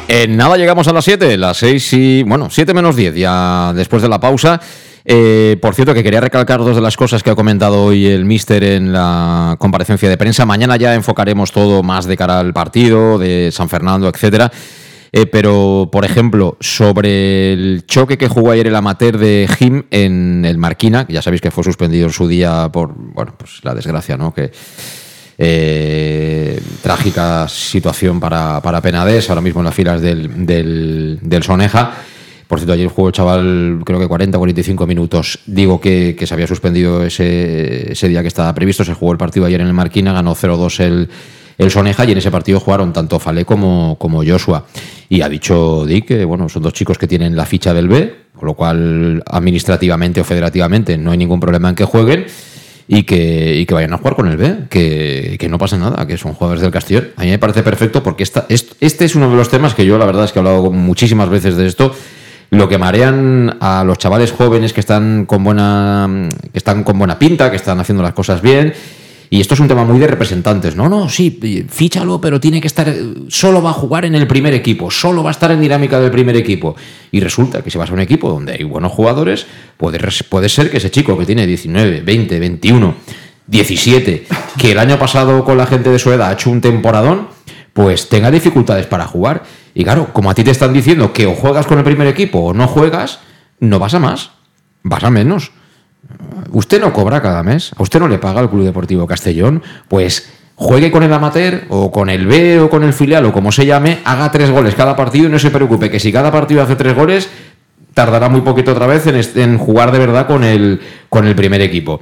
En 0.08 0.38
nada 0.38 0.56
llegamos 0.56 0.88
a 0.88 0.92
las 0.92 1.04
7, 1.04 1.36
las 1.36 1.58
6 1.58 1.92
y, 1.92 2.22
bueno, 2.22 2.48
7 2.48 2.72
menos 2.72 2.96
10, 2.96 3.14
ya 3.16 3.72
después 3.74 4.00
de 4.00 4.08
la 4.08 4.18
pausa. 4.18 4.58
Eh, 5.10 5.56
por 5.62 5.74
cierto, 5.74 5.94
que 5.94 6.02
quería 6.02 6.20
recalcar 6.20 6.60
dos 6.60 6.76
de 6.76 6.82
las 6.82 6.98
cosas 6.98 7.22
que 7.22 7.30
ha 7.30 7.34
comentado 7.34 7.82
hoy 7.82 8.06
el 8.06 8.26
Mister 8.26 8.62
en 8.62 8.92
la 8.92 9.56
comparecencia 9.58 10.06
de 10.06 10.18
prensa. 10.18 10.44
Mañana 10.44 10.76
ya 10.76 10.94
enfocaremos 10.94 11.50
todo 11.50 11.82
más 11.82 12.04
de 12.04 12.14
cara 12.14 12.38
al 12.40 12.52
partido, 12.52 13.18
de 13.18 13.48
San 13.50 13.70
Fernando, 13.70 14.06
etcétera. 14.06 14.52
Eh, 15.10 15.24
pero, 15.24 15.88
por 15.90 16.04
ejemplo, 16.04 16.58
sobre 16.60 17.54
el 17.54 17.86
choque 17.86 18.18
que 18.18 18.28
jugó 18.28 18.50
ayer 18.50 18.66
el 18.66 18.76
amateur 18.76 19.16
de 19.16 19.48
Jim 19.58 19.84
en 19.90 20.44
el 20.44 20.58
Marquina, 20.58 21.06
que 21.06 21.14
ya 21.14 21.22
sabéis 21.22 21.40
que 21.40 21.50
fue 21.50 21.64
suspendido 21.64 22.08
en 22.08 22.12
su 22.12 22.28
día 22.28 22.68
por 22.70 22.92
bueno, 22.94 23.32
pues 23.38 23.60
la 23.62 23.74
desgracia, 23.74 24.18
¿no? 24.18 24.34
Que 24.34 24.52
eh, 25.38 26.60
trágica 26.82 27.48
situación 27.48 28.20
para, 28.20 28.60
para 28.60 28.82
Penades, 28.82 29.30
ahora 29.30 29.40
mismo 29.40 29.62
en 29.62 29.64
las 29.64 29.74
filas 29.74 30.02
del, 30.02 30.44
del, 30.44 31.18
del 31.22 31.42
Soneja. 31.42 31.94
Por 32.48 32.58
cierto, 32.58 32.72
ayer 32.72 32.88
jugó 32.88 33.08
el 33.08 33.14
chaval, 33.14 33.82
creo 33.84 34.00
que 34.00 34.08
40 34.08 34.38
45 34.38 34.86
minutos. 34.86 35.38
Digo 35.44 35.80
que, 35.80 36.16
que 36.18 36.26
se 36.26 36.32
había 36.32 36.46
suspendido 36.46 37.04
ese, 37.04 37.92
ese, 37.92 38.08
día 38.08 38.22
que 38.22 38.28
estaba 38.28 38.54
previsto. 38.54 38.84
Se 38.84 38.94
jugó 38.94 39.12
el 39.12 39.18
partido 39.18 39.44
ayer 39.44 39.60
en 39.60 39.66
el 39.66 39.74
Marquina, 39.74 40.14
ganó 40.14 40.34
0-2 40.34 40.80
el, 40.80 41.10
el 41.58 41.70
Soneja 41.70 42.06
y 42.06 42.12
en 42.12 42.18
ese 42.18 42.30
partido 42.30 42.58
jugaron 42.58 42.92
tanto 42.94 43.18
Falé 43.18 43.44
como, 43.44 43.96
como 43.98 44.24
Joshua. 44.24 44.64
Y 45.10 45.20
ha 45.20 45.28
dicho 45.28 45.84
Dick 45.84 46.06
que 46.06 46.24
bueno, 46.24 46.48
son 46.48 46.62
dos 46.62 46.72
chicos 46.72 46.96
que 46.96 47.06
tienen 47.06 47.36
la 47.36 47.44
ficha 47.44 47.74
del 47.74 47.88
B, 47.88 48.14
con 48.34 48.46
lo 48.46 48.54
cual 48.54 49.22
administrativamente 49.26 50.22
o 50.22 50.24
federativamente 50.24 50.96
no 50.96 51.10
hay 51.10 51.18
ningún 51.18 51.40
problema 51.40 51.68
en 51.68 51.74
que 51.74 51.84
jueguen 51.84 52.26
y 52.86 53.02
que, 53.02 53.62
que 53.68 53.74
vayan 53.74 53.92
a 53.92 53.98
jugar 53.98 54.16
con 54.16 54.28
el 54.28 54.38
B, 54.38 54.68
que, 54.70 55.36
que, 55.38 55.48
no 55.50 55.58
pasa 55.58 55.76
nada, 55.76 56.06
que 56.06 56.16
son 56.16 56.32
jugadores 56.32 56.62
del 56.62 56.70
Castellón. 56.70 57.10
A 57.16 57.24
mí 57.24 57.28
me 57.28 57.38
parece 57.38 57.62
perfecto 57.62 58.02
porque 58.02 58.22
esta, 58.22 58.46
este 58.48 59.04
es 59.04 59.14
uno 59.14 59.28
de 59.28 59.36
los 59.36 59.50
temas 59.50 59.74
que 59.74 59.84
yo 59.84 59.98
la 59.98 60.06
verdad 60.06 60.24
es 60.24 60.32
que 60.32 60.38
he 60.38 60.40
hablado 60.40 60.70
muchísimas 60.70 61.28
veces 61.28 61.56
de 61.56 61.66
esto 61.66 61.94
lo 62.50 62.68
que 62.68 62.78
marean 62.78 63.58
a 63.60 63.84
los 63.84 63.98
chavales 63.98 64.32
jóvenes 64.32 64.72
que 64.72 64.80
están 64.80 65.26
con 65.26 65.44
buena 65.44 66.28
que 66.52 66.58
están 66.58 66.84
con 66.84 66.98
buena 66.98 67.18
pinta, 67.18 67.50
que 67.50 67.56
están 67.56 67.80
haciendo 67.80 68.02
las 68.02 68.14
cosas 68.14 68.40
bien. 68.40 68.72
Y 69.30 69.42
esto 69.42 69.52
es 69.52 69.60
un 69.60 69.68
tema 69.68 69.84
muy 69.84 69.98
de 69.98 70.06
representantes. 70.06 70.74
No, 70.74 70.88
no, 70.88 71.08
sí, 71.10 71.66
fíchalo, 71.68 72.18
pero 72.20 72.40
tiene 72.40 72.62
que 72.62 72.66
estar. 72.66 72.90
Solo 73.28 73.62
va 73.62 73.70
a 73.70 73.74
jugar 73.74 74.06
en 74.06 74.14
el 74.14 74.26
primer 74.26 74.54
equipo, 74.54 74.90
solo 74.90 75.22
va 75.22 75.30
a 75.30 75.32
estar 75.32 75.50
en 75.50 75.60
dinámica 75.60 76.00
del 76.00 76.10
primer 76.10 76.34
equipo. 76.36 76.76
Y 77.12 77.20
resulta 77.20 77.62
que 77.62 77.70
si 77.70 77.76
vas 77.76 77.90
a 77.90 77.92
un 77.92 78.00
equipo 78.00 78.30
donde 78.30 78.52
hay 78.54 78.64
buenos 78.64 78.92
jugadores, 78.92 79.46
puede, 79.76 79.98
puede 80.30 80.48
ser 80.48 80.70
que 80.70 80.78
ese 80.78 80.90
chico 80.90 81.18
que 81.18 81.26
tiene 81.26 81.46
19, 81.46 82.00
20, 82.00 82.40
21, 82.40 82.94
17, 83.46 84.26
que 84.58 84.72
el 84.72 84.78
año 84.78 84.98
pasado 84.98 85.44
con 85.44 85.58
la 85.58 85.66
gente 85.66 85.90
de 85.90 85.98
su 85.98 86.10
edad 86.10 86.30
ha 86.30 86.32
hecho 86.32 86.48
un 86.48 86.62
temporadón, 86.62 87.28
pues 87.74 88.08
tenga 88.08 88.30
dificultades 88.30 88.86
para 88.86 89.06
jugar. 89.06 89.42
Y 89.78 89.84
claro, 89.84 90.12
como 90.12 90.28
a 90.28 90.34
ti 90.34 90.42
te 90.42 90.50
están 90.50 90.72
diciendo 90.72 91.12
que 91.12 91.24
o 91.26 91.36
juegas 91.36 91.64
con 91.64 91.78
el 91.78 91.84
primer 91.84 92.08
equipo 92.08 92.40
o 92.40 92.52
no 92.52 92.66
juegas, 92.66 93.20
no 93.60 93.78
vas 93.78 93.94
a 93.94 94.00
más, 94.00 94.32
vas 94.82 95.04
a 95.04 95.10
menos. 95.10 95.52
Usted 96.50 96.80
no 96.80 96.92
cobra 96.92 97.22
cada 97.22 97.44
mes, 97.44 97.70
a 97.78 97.82
usted 97.84 98.00
no 98.00 98.08
le 98.08 98.18
paga 98.18 98.40
el 98.40 98.50
Club 98.50 98.64
Deportivo 98.64 99.06
Castellón, 99.06 99.62
pues 99.86 100.32
juegue 100.56 100.90
con 100.90 101.04
el 101.04 101.12
amateur 101.12 101.62
o 101.68 101.92
con 101.92 102.10
el 102.10 102.26
B 102.26 102.58
o 102.58 102.68
con 102.68 102.82
el 102.82 102.92
filial 102.92 103.24
o 103.26 103.32
como 103.32 103.52
se 103.52 103.66
llame, 103.66 104.00
haga 104.04 104.32
tres 104.32 104.50
goles 104.50 104.74
cada 104.74 104.96
partido 104.96 105.28
y 105.28 105.30
no 105.30 105.38
se 105.38 105.52
preocupe 105.52 105.88
que 105.88 106.00
si 106.00 106.10
cada 106.10 106.32
partido 106.32 106.60
hace 106.60 106.74
tres 106.74 106.96
goles, 106.96 107.30
tardará 107.94 108.28
muy 108.28 108.40
poquito 108.40 108.72
otra 108.72 108.88
vez 108.88 109.06
en, 109.06 109.40
en 109.40 109.58
jugar 109.58 109.92
de 109.92 110.00
verdad 110.00 110.26
con 110.26 110.42
el, 110.42 110.80
con 111.08 111.24
el 111.24 111.36
primer 111.36 111.60
equipo. 111.60 112.00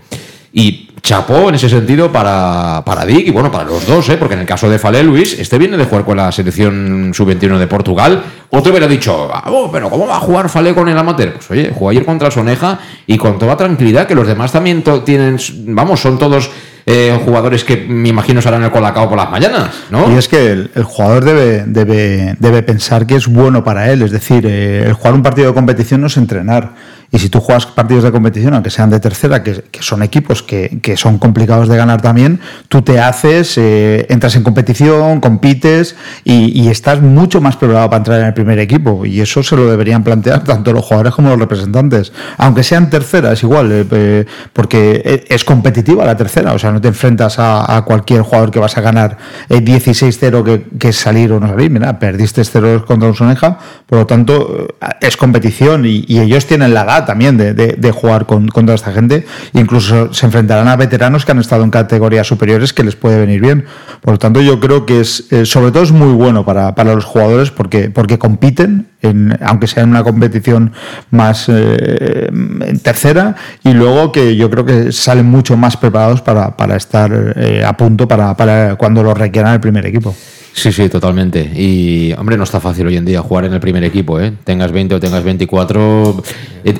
Y 0.59 0.89
chapó 1.03 1.51
en 1.51 1.57
ese 1.57 1.69
sentido 1.69 2.11
para, 2.11 2.83
para 2.83 3.05
Dick 3.05 3.29
y 3.29 3.31
bueno, 3.31 3.53
para 3.53 3.65
los 3.65 3.87
dos, 3.87 4.09
¿eh? 4.09 4.17
porque 4.17 4.33
en 4.37 4.41
el 4.41 4.47
caso 4.47 4.71
de 4.71 4.79
Falé 4.79 5.03
Luis, 5.03 5.39
este 5.39 5.59
viene 5.59 5.77
de 5.77 5.85
jugar 5.85 6.07
con 6.07 6.17
la 6.17 6.33
selección 6.33 7.13
sub-21 7.15 7.59
de 7.59 7.67
Portugal. 7.67 8.23
Otro 8.49 8.73
hubiera 8.73 8.89
dicho, 8.89 9.29
ah, 9.31 9.51
oh, 9.53 9.71
pero 9.71 9.91
¿cómo 9.91 10.07
va 10.07 10.17
a 10.17 10.21
jugar 10.21 10.49
Falé 10.49 10.73
con 10.73 10.89
el 10.89 10.97
amateur? 10.97 11.35
Pues 11.35 11.51
oye, 11.51 11.71
jugó 11.75 11.91
ayer 11.91 12.07
contra 12.07 12.31
Soneja 12.31 12.79
y 13.07 13.19
con 13.19 13.39
toda 13.39 13.55
tranquilidad, 13.55 14.07
que 14.07 14.15
los 14.15 14.27
demás 14.27 14.51
también 14.51 14.83
tienen, 15.05 15.37
vamos, 15.67 16.01
son 16.01 16.19
todos 16.19 16.51
eh, 16.87 17.21
jugadores 17.23 17.63
que 17.65 17.77
me 17.77 18.09
imagino 18.09 18.41
serán 18.41 18.63
el 18.63 18.71
colacao 18.71 19.11
por 19.11 19.19
las 19.19 19.31
mañanas, 19.31 19.75
¿no? 19.91 20.11
Y 20.11 20.17
es 20.17 20.27
que 20.27 20.53
el, 20.53 20.85
jugador 20.85 21.23
debe, 21.23 21.65
debe, 21.67 22.35
debe, 22.39 22.63
pensar 22.63 23.07
que 23.07 23.17
es 23.17 23.27
bueno 23.27 23.63
para 23.63 23.93
él, 23.93 24.01
es 24.01 24.11
decir, 24.11 24.47
eh, 24.47 24.85
el 24.87 24.95
jugar 24.95 25.13
un 25.13 25.23
partido 25.23 25.49
de 25.49 25.55
competición 25.55 26.01
no 26.01 26.07
es 26.07 26.17
entrenar. 26.17 26.96
Y 27.11 27.19
si 27.19 27.29
tú 27.29 27.41
juegas 27.41 27.67
partidos 27.67 28.05
de 28.05 28.13
competición, 28.13 28.55
aunque 28.55 28.71
sean 28.71 28.91
de 28.91 29.01
tercera, 29.01 29.43
que, 29.43 29.65
son 29.81 30.03
equipos 30.03 30.43
que, 30.43 30.79
que, 30.83 30.97
son 30.97 31.19
complicados 31.19 31.69
de 31.69 31.77
ganar 31.77 32.03
también, 32.03 32.41
tú 32.69 32.83
te 32.83 33.01
haces, 33.01 33.57
eh, 33.59 34.07
entras 34.09 34.35
en 34.37 34.43
competición, 34.43 35.21
compites 35.21 35.97
y, 36.25 36.67
estás 36.67 37.01
mucho 37.01 37.41
más 37.41 37.57
preparado 37.57 37.89
para 37.89 37.99
entrar 37.99 38.21
en 38.21 38.27
el 38.27 38.35
primer 38.35 38.59
equipo. 38.59 39.07
Y 39.07 39.21
eso 39.21 39.43
se 39.43 39.57
lo 39.57 39.71
deberían 39.71 40.03
plantear 40.03 40.43
tanto 40.43 40.73
los 40.73 40.85
jugadores 40.85 41.15
como 41.15 41.31
los 41.31 41.39
representantes. 41.39 42.13
Aunque 42.39 42.65
sean 42.65 42.91
tercera, 42.91 43.33
es 43.33 43.43
igual, 43.43 43.71
eh, 43.71 43.87
eh, 43.91 44.27
porque 44.53 45.25
es 45.29 45.45
competitiva 45.45 46.05
la 46.05 46.17
tercera. 46.17 46.53
O 46.55 46.59
sea, 46.59 46.73
no 46.73 46.81
te 46.81 46.89
enfrentas 46.89 47.37
a, 47.39 47.83
cualquier 47.87 48.23
jugador 48.23 48.51
que 48.51 48.59
vas 48.59 48.77
a 48.77 48.81
ganar 48.81 49.17
16-0 49.49 50.43
que, 50.43 50.79
que, 50.79 50.93
salir 50.93 51.33
o 51.33 51.39
no 51.39 51.49
salir. 51.49 51.71
Mira, 51.71 51.99
perdiste 51.99 52.43
0 52.45 52.85
contra 52.87 53.09
un 53.09 53.15
Soneja, 53.15 53.59
por 53.87 54.01
lo 54.01 54.07
tanto, 54.07 54.67
es 55.01 55.17
competición 55.17 55.85
y, 55.87 56.05
ellos 56.19 56.47
tienen 56.47 56.75
la 56.75 56.85
también 57.05 57.37
de, 57.37 57.55
de, 57.55 57.75
de 57.75 57.91
jugar 57.91 58.27
con, 58.27 58.49
con, 58.49 58.65
toda 58.67 58.75
esta 58.75 58.93
gente. 58.93 59.27
Incluso 59.53 60.13
se 60.13 60.27
enfrentarán 60.27 60.69
a 60.69 60.77
veteranos 60.77 61.25
que 61.25 61.33
han 61.33 61.39
estado 61.39 61.65
en 61.65 61.71
categorías 61.71 62.27
superiores 62.27 62.73
que 62.73 62.83
les 62.83 62.97
puede 62.97 63.19
venir 63.19 63.41
bien. 63.41 63.65
Por 64.01 64.15
lo 64.15 64.19
tanto, 64.19 64.41
yo 64.41 64.61
creo 64.61 64.87
que 64.87 65.01
es, 65.01 65.31
eh, 65.31 65.45
sobre 65.45 65.73
todo 65.73 65.83
es 65.83 65.93
muy 65.93 66.13
bueno 66.13 66.45
para, 66.45 66.75
para 66.75 66.95
los 66.95 67.05
jugadores 67.05 67.51
porque, 67.51 67.91
porque 67.91 68.19
compiten, 68.19 68.89
en, 69.03 69.37
aunque 69.43 69.67
sea 69.67 69.83
en 69.83 69.91
una 69.91 70.03
competición 70.03 70.73
más 71.11 71.47
eh, 71.49 72.29
en 72.31 72.79
tercera, 72.81 73.37
y 73.63 73.73
luego 73.73 74.13
que 74.13 74.37
yo 74.37 74.51
creo 74.51 74.65
que 74.65 74.93
salen 74.93 75.27
mucho 75.27 75.57
más 75.57 75.77
preparados 75.77 76.23
para, 76.23 76.57
para 76.57 76.77
estar 76.77 77.35
eh, 77.37 77.65
a 77.65 77.77
punto 77.77 78.09
para, 78.09 78.37
para 78.37 78.77
cuando 78.77 79.03
lo 79.03 79.15
requieran 79.15 79.55
el 79.55 79.61
primer 79.61 79.87
equipo. 79.87 80.15
Sí, 80.57 80.73
sí, 80.73 80.89
totalmente. 80.89 81.53
Y, 81.55 82.15
hombre, 82.15 82.39
no 82.39 82.45
está 82.45 82.61
fácil 82.61 82.87
hoy 82.87 82.97
en 82.97 83.05
día 83.05 83.21
jugar 83.21 83.45
en 83.45 83.53
el 83.53 83.61
primer 83.61 83.85
equipo, 83.85 84.19
¿eh? 84.19 84.33
Tengas 84.43 84.73
20 84.73 84.95
o 84.95 85.01
tengas 85.01 85.23
24. 85.23 86.23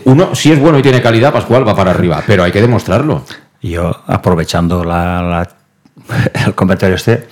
Uno, 0.05 0.35
si 0.35 0.51
es 0.51 0.59
bueno 0.59 0.79
y 0.79 0.83
tiene 0.83 1.03
calidad, 1.03 1.31
Pascual 1.31 1.69
va 1.69 1.77
para 1.77 1.91
arriba, 1.91 2.25
pero 2.27 2.43
hay 2.43 2.53
que 2.53 2.63
demostrarlo. 2.63 3.23
Yo, 3.61 3.95
aprovechando 4.07 4.83
la, 4.83 5.47
el 6.47 6.55
comentario 6.55 6.97
este, 6.97 7.27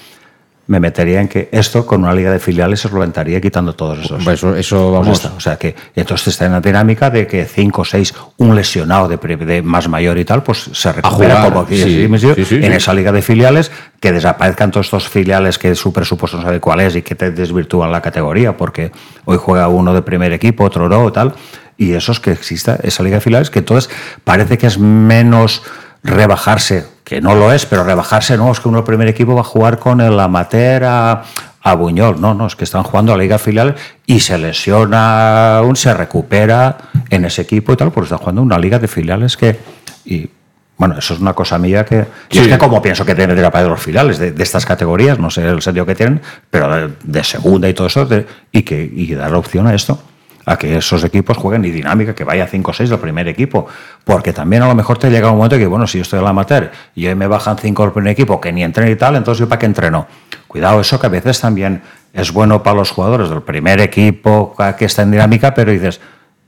me 0.66 0.80
metería 0.80 1.20
en 1.20 1.28
que 1.28 1.48
esto 1.52 1.86
con 1.86 2.02
una 2.02 2.14
liga 2.14 2.30
de 2.30 2.38
filiales 2.38 2.80
se 2.80 2.88
solventaría 2.88 3.40
quitando 3.40 3.74
todos 3.74 3.98
esos. 3.98 4.26
Eso, 4.26 4.56
eso 4.56 4.92
vamos. 4.92 5.20
Pues 5.20 5.32
o 5.32 5.40
sea 5.40 5.56
que 5.56 5.74
entonces 5.94 6.28
está 6.28 6.46
en 6.46 6.52
la 6.52 6.60
dinámica 6.60 7.10
de 7.10 7.26
que 7.26 7.44
5 7.44 7.82
o 7.82 7.84
6, 7.84 8.14
un 8.38 8.56
lesionado 8.56 9.08
de, 9.08 9.16
de, 9.16 9.62
más 9.62 9.88
mayor 9.88 10.18
y 10.18 10.24
tal, 10.24 10.42
pues 10.42 10.70
se 10.72 10.92
recupera 10.92 11.34
jugar, 11.36 11.48
como 11.48 11.60
aquí 11.60 11.76
sí, 11.76 12.08
sí, 12.18 12.44
sí, 12.44 12.54
en 12.56 12.72
esa 12.72 12.94
liga 12.94 13.12
de 13.12 13.20
filiales, 13.20 13.70
que 14.00 14.12
desaparezcan 14.12 14.70
todos 14.70 14.86
estos 14.86 15.08
filiales 15.08 15.58
que 15.58 15.74
su 15.74 15.92
presupuesto 15.92 16.38
no 16.38 16.44
sabe 16.44 16.60
cuál 16.60 16.80
es 16.80 16.96
y 16.96 17.02
que 17.02 17.14
te 17.14 17.30
desvirtúan 17.30 17.92
la 17.92 18.00
categoría, 18.00 18.56
porque 18.56 18.90
hoy 19.26 19.38
juega 19.38 19.68
uno 19.68 19.92
de 19.92 20.02
primer 20.02 20.32
equipo, 20.32 20.64
otro 20.64 20.88
no, 20.88 21.12
tal, 21.12 21.34
y 21.76 21.92
eso 21.92 22.12
es 22.12 22.20
que 22.20 22.30
exista 22.30 22.78
esa 22.82 23.02
liga 23.02 23.16
de 23.16 23.20
filiales, 23.20 23.50
que 23.50 23.58
entonces 23.58 23.90
parece 24.24 24.58
que 24.58 24.66
es 24.66 24.78
menos 24.78 25.62
rebajarse, 26.04 26.86
que 27.02 27.20
no 27.20 27.34
lo 27.34 27.50
es, 27.50 27.64
pero 27.66 27.82
rebajarse 27.82 28.36
no, 28.36 28.52
es 28.52 28.60
que 28.60 28.68
uno 28.68 28.78
del 28.78 28.84
primer 28.84 29.08
equipo 29.08 29.34
va 29.34 29.40
a 29.40 29.44
jugar 29.44 29.78
con 29.78 30.02
el 30.02 30.20
amateur 30.20 30.84
a, 30.84 31.24
a 31.62 31.74
Buñol, 31.74 32.20
no, 32.20 32.34
no, 32.34 32.46
es 32.46 32.54
que 32.54 32.64
están 32.64 32.82
jugando 32.82 33.14
a 33.14 33.16
la 33.16 33.22
liga 33.22 33.38
filial 33.38 33.74
y 34.04 34.20
se 34.20 34.36
lesiona, 34.36 35.62
un, 35.64 35.74
se 35.76 35.94
recupera 35.94 36.76
en 37.08 37.24
ese 37.24 37.42
equipo 37.42 37.72
y 37.72 37.76
tal, 37.76 37.90
porque 37.90 38.04
están 38.04 38.18
jugando 38.18 38.42
una 38.42 38.58
liga 38.58 38.78
de 38.78 38.86
filiales 38.86 39.36
que... 39.36 39.58
Y, 40.04 40.28
bueno, 40.76 40.98
eso 40.98 41.14
es 41.14 41.20
una 41.20 41.32
cosa 41.34 41.56
mía 41.56 41.84
que... 41.84 42.04
Sí. 42.28 42.40
es 42.40 42.48
que 42.48 42.58
como 42.58 42.82
pienso 42.82 43.06
que 43.06 43.14
tienen 43.14 43.36
de 43.36 43.42
la 43.42 43.50
de 43.50 43.68
los 43.68 43.80
filiales 43.80 44.18
de, 44.18 44.32
de, 44.32 44.42
estas 44.42 44.66
categorías, 44.66 45.18
no 45.20 45.30
sé 45.30 45.46
el 45.46 45.62
sentido 45.62 45.86
que 45.86 45.94
tienen, 45.94 46.20
pero 46.50 46.68
de, 46.68 46.92
de 47.02 47.24
segunda 47.24 47.68
y 47.68 47.74
todo 47.74 47.86
eso, 47.86 48.04
de, 48.04 48.26
y 48.50 48.62
que 48.62 48.82
y 48.82 49.14
dar 49.14 49.30
la 49.30 49.38
opción 49.38 49.68
a 49.68 49.74
esto 49.74 50.02
a 50.46 50.56
que 50.56 50.76
esos 50.76 51.02
equipos 51.04 51.36
jueguen 51.36 51.64
y 51.64 51.70
dinámica, 51.70 52.14
que 52.14 52.24
vaya 52.24 52.46
5 52.46 52.70
o 52.70 52.74
6 52.74 52.90
del 52.90 52.98
primer 52.98 53.28
equipo. 53.28 53.66
Porque 54.04 54.32
también 54.32 54.62
a 54.62 54.68
lo 54.68 54.74
mejor 54.74 54.98
te 54.98 55.10
llega 55.10 55.30
un 55.30 55.36
momento 55.36 55.56
que, 55.56 55.66
bueno, 55.66 55.86
si 55.86 55.98
yo 55.98 56.02
estoy 56.02 56.20
la 56.22 56.30
amateur 56.30 56.70
y 56.94 57.06
hoy 57.06 57.14
me 57.14 57.26
bajan 57.26 57.56
5 57.58 57.82
del 57.82 57.92
primer 57.92 58.12
equipo, 58.12 58.40
que 58.40 58.52
ni 58.52 58.62
entreno 58.62 58.90
y 58.90 58.96
tal, 58.96 59.16
entonces 59.16 59.40
yo 59.40 59.48
para 59.48 59.58
qué 59.58 59.66
entreno. 59.66 60.06
Cuidado, 60.46 60.80
eso 60.80 61.00
que 61.00 61.06
a 61.06 61.10
veces 61.10 61.40
también 61.40 61.82
es 62.12 62.32
bueno 62.32 62.62
para 62.62 62.76
los 62.76 62.90
jugadores 62.90 63.28
del 63.28 63.42
primer 63.42 63.80
equipo 63.80 64.54
que 64.78 64.84
está 64.84 65.02
en 65.02 65.10
dinámica, 65.10 65.52
pero 65.52 65.72
dices, 65.72 66.00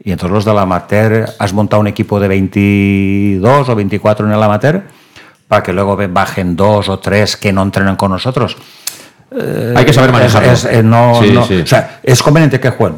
y 0.02 0.12
entonces 0.12 0.32
los 0.32 0.44
del 0.44 0.58
amateur, 0.58 1.26
has 1.38 1.52
montado 1.52 1.80
un 1.80 1.88
equipo 1.88 2.20
de 2.20 2.28
22 2.28 3.68
o 3.68 3.74
24 3.74 4.26
en 4.26 4.32
el 4.32 4.42
amateur 4.42 4.84
para 5.48 5.62
que 5.62 5.72
luego 5.72 5.96
bajen 6.08 6.56
dos 6.56 6.88
o 6.88 6.98
tres 6.98 7.36
que 7.36 7.52
no 7.52 7.62
entrenan 7.62 7.96
con 7.96 8.10
nosotros. 8.10 8.56
Hay 9.74 9.84
que 9.84 9.92
saber 9.92 10.12
manejarlo. 10.12 10.52
Es, 10.52 10.64
es- 10.64 10.84
no- 10.84 11.20
Sí, 11.22 11.30
no- 11.32 11.46
sí. 11.46 11.54
O 11.62 11.66
sea, 11.66 12.00
es 12.02 12.22
conveniente 12.22 12.60
que 12.60 12.70
jueguen. 12.70 12.96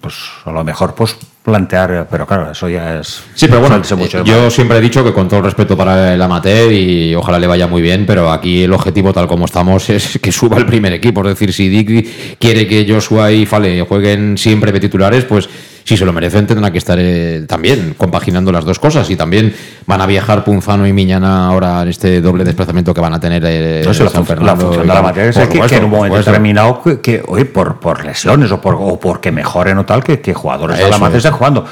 Pues 0.00 0.14
a 0.44 0.50
lo 0.50 0.64
mejor 0.64 0.94
pues 0.94 1.16
plantear, 1.44 2.08
pero 2.10 2.26
claro, 2.26 2.50
eso 2.50 2.68
ya 2.68 2.98
es. 2.98 3.22
Sí, 3.34 3.46
pero 3.46 3.60
bueno, 3.60 3.80
mucho 3.96 4.18
eh, 4.18 4.22
yo 4.24 4.50
siempre 4.50 4.78
he 4.78 4.80
dicho 4.80 5.04
que 5.04 5.12
con 5.14 5.28
todo 5.28 5.38
el 5.38 5.44
respeto 5.46 5.76
para 5.76 6.12
el 6.12 6.20
amateur 6.20 6.72
y 6.72 7.14
ojalá 7.14 7.38
le 7.38 7.46
vaya 7.46 7.68
muy 7.68 7.80
bien, 7.80 8.04
pero 8.04 8.30
aquí 8.32 8.64
el 8.64 8.72
objetivo 8.72 9.12
tal 9.12 9.28
como 9.28 9.44
estamos 9.44 9.88
es 9.90 10.18
que 10.20 10.32
suba 10.32 10.58
el 10.58 10.66
primer 10.66 10.92
equipo. 10.92 11.22
Es 11.22 11.28
decir, 11.28 11.52
si 11.52 11.68
Dick 11.68 12.38
quiere 12.40 12.66
que 12.66 12.84
Joshua 12.92 13.30
y 13.30 13.46
Fale 13.46 13.80
jueguen 13.82 14.36
siempre 14.36 14.72
de 14.72 14.80
titulares, 14.80 15.24
pues 15.24 15.48
si 15.88 15.96
se 15.96 16.04
lo 16.04 16.12
merecen 16.12 16.46
tendrán 16.46 16.70
que 16.70 16.76
estar 16.76 16.98
eh, 17.00 17.46
también 17.48 17.94
compaginando 17.96 18.52
las 18.52 18.66
dos 18.66 18.78
cosas 18.78 19.08
y 19.08 19.16
también 19.16 19.54
van 19.86 20.02
a 20.02 20.06
viajar 20.06 20.44
Punzano 20.44 20.86
y 20.86 20.92
Miñana 20.92 21.46
ahora 21.46 21.80
en 21.80 21.88
este 21.88 22.20
doble 22.20 22.44
desplazamiento 22.44 22.92
que 22.92 23.00
van 23.00 23.14
a 23.14 23.20
tener 23.20 23.42
eh, 23.46 23.82
No 23.86 23.94
sé, 23.94 24.04
la, 24.04 24.10
San 24.10 24.20
la 24.20 24.26
Fernando 24.26 24.66
función 24.66 24.84
y 24.84 24.88
de 24.88 24.94
la 24.94 25.00
materia 25.00 25.30
es 25.30 25.48
que, 25.48 25.76
en 25.76 25.84
un 25.84 25.90
momento 25.90 26.18
determinado, 26.18 26.82
que, 26.82 27.00
que, 27.00 27.22
oye, 27.26 27.46
por, 27.46 27.80
por 27.80 28.04
lesiones 28.04 28.52
o, 28.52 28.60
por, 28.60 28.74
o 28.78 29.00
porque 29.00 29.32
mejoren 29.32 29.78
o 29.78 29.86
tal, 29.86 30.04
que, 30.04 30.20
que 30.20 30.34
jugadores 30.34 30.76
de 30.76 30.90
la 30.90 30.98
materia 30.98 31.16
es. 31.16 31.24
estén 31.24 31.38
jugando. 31.38 31.64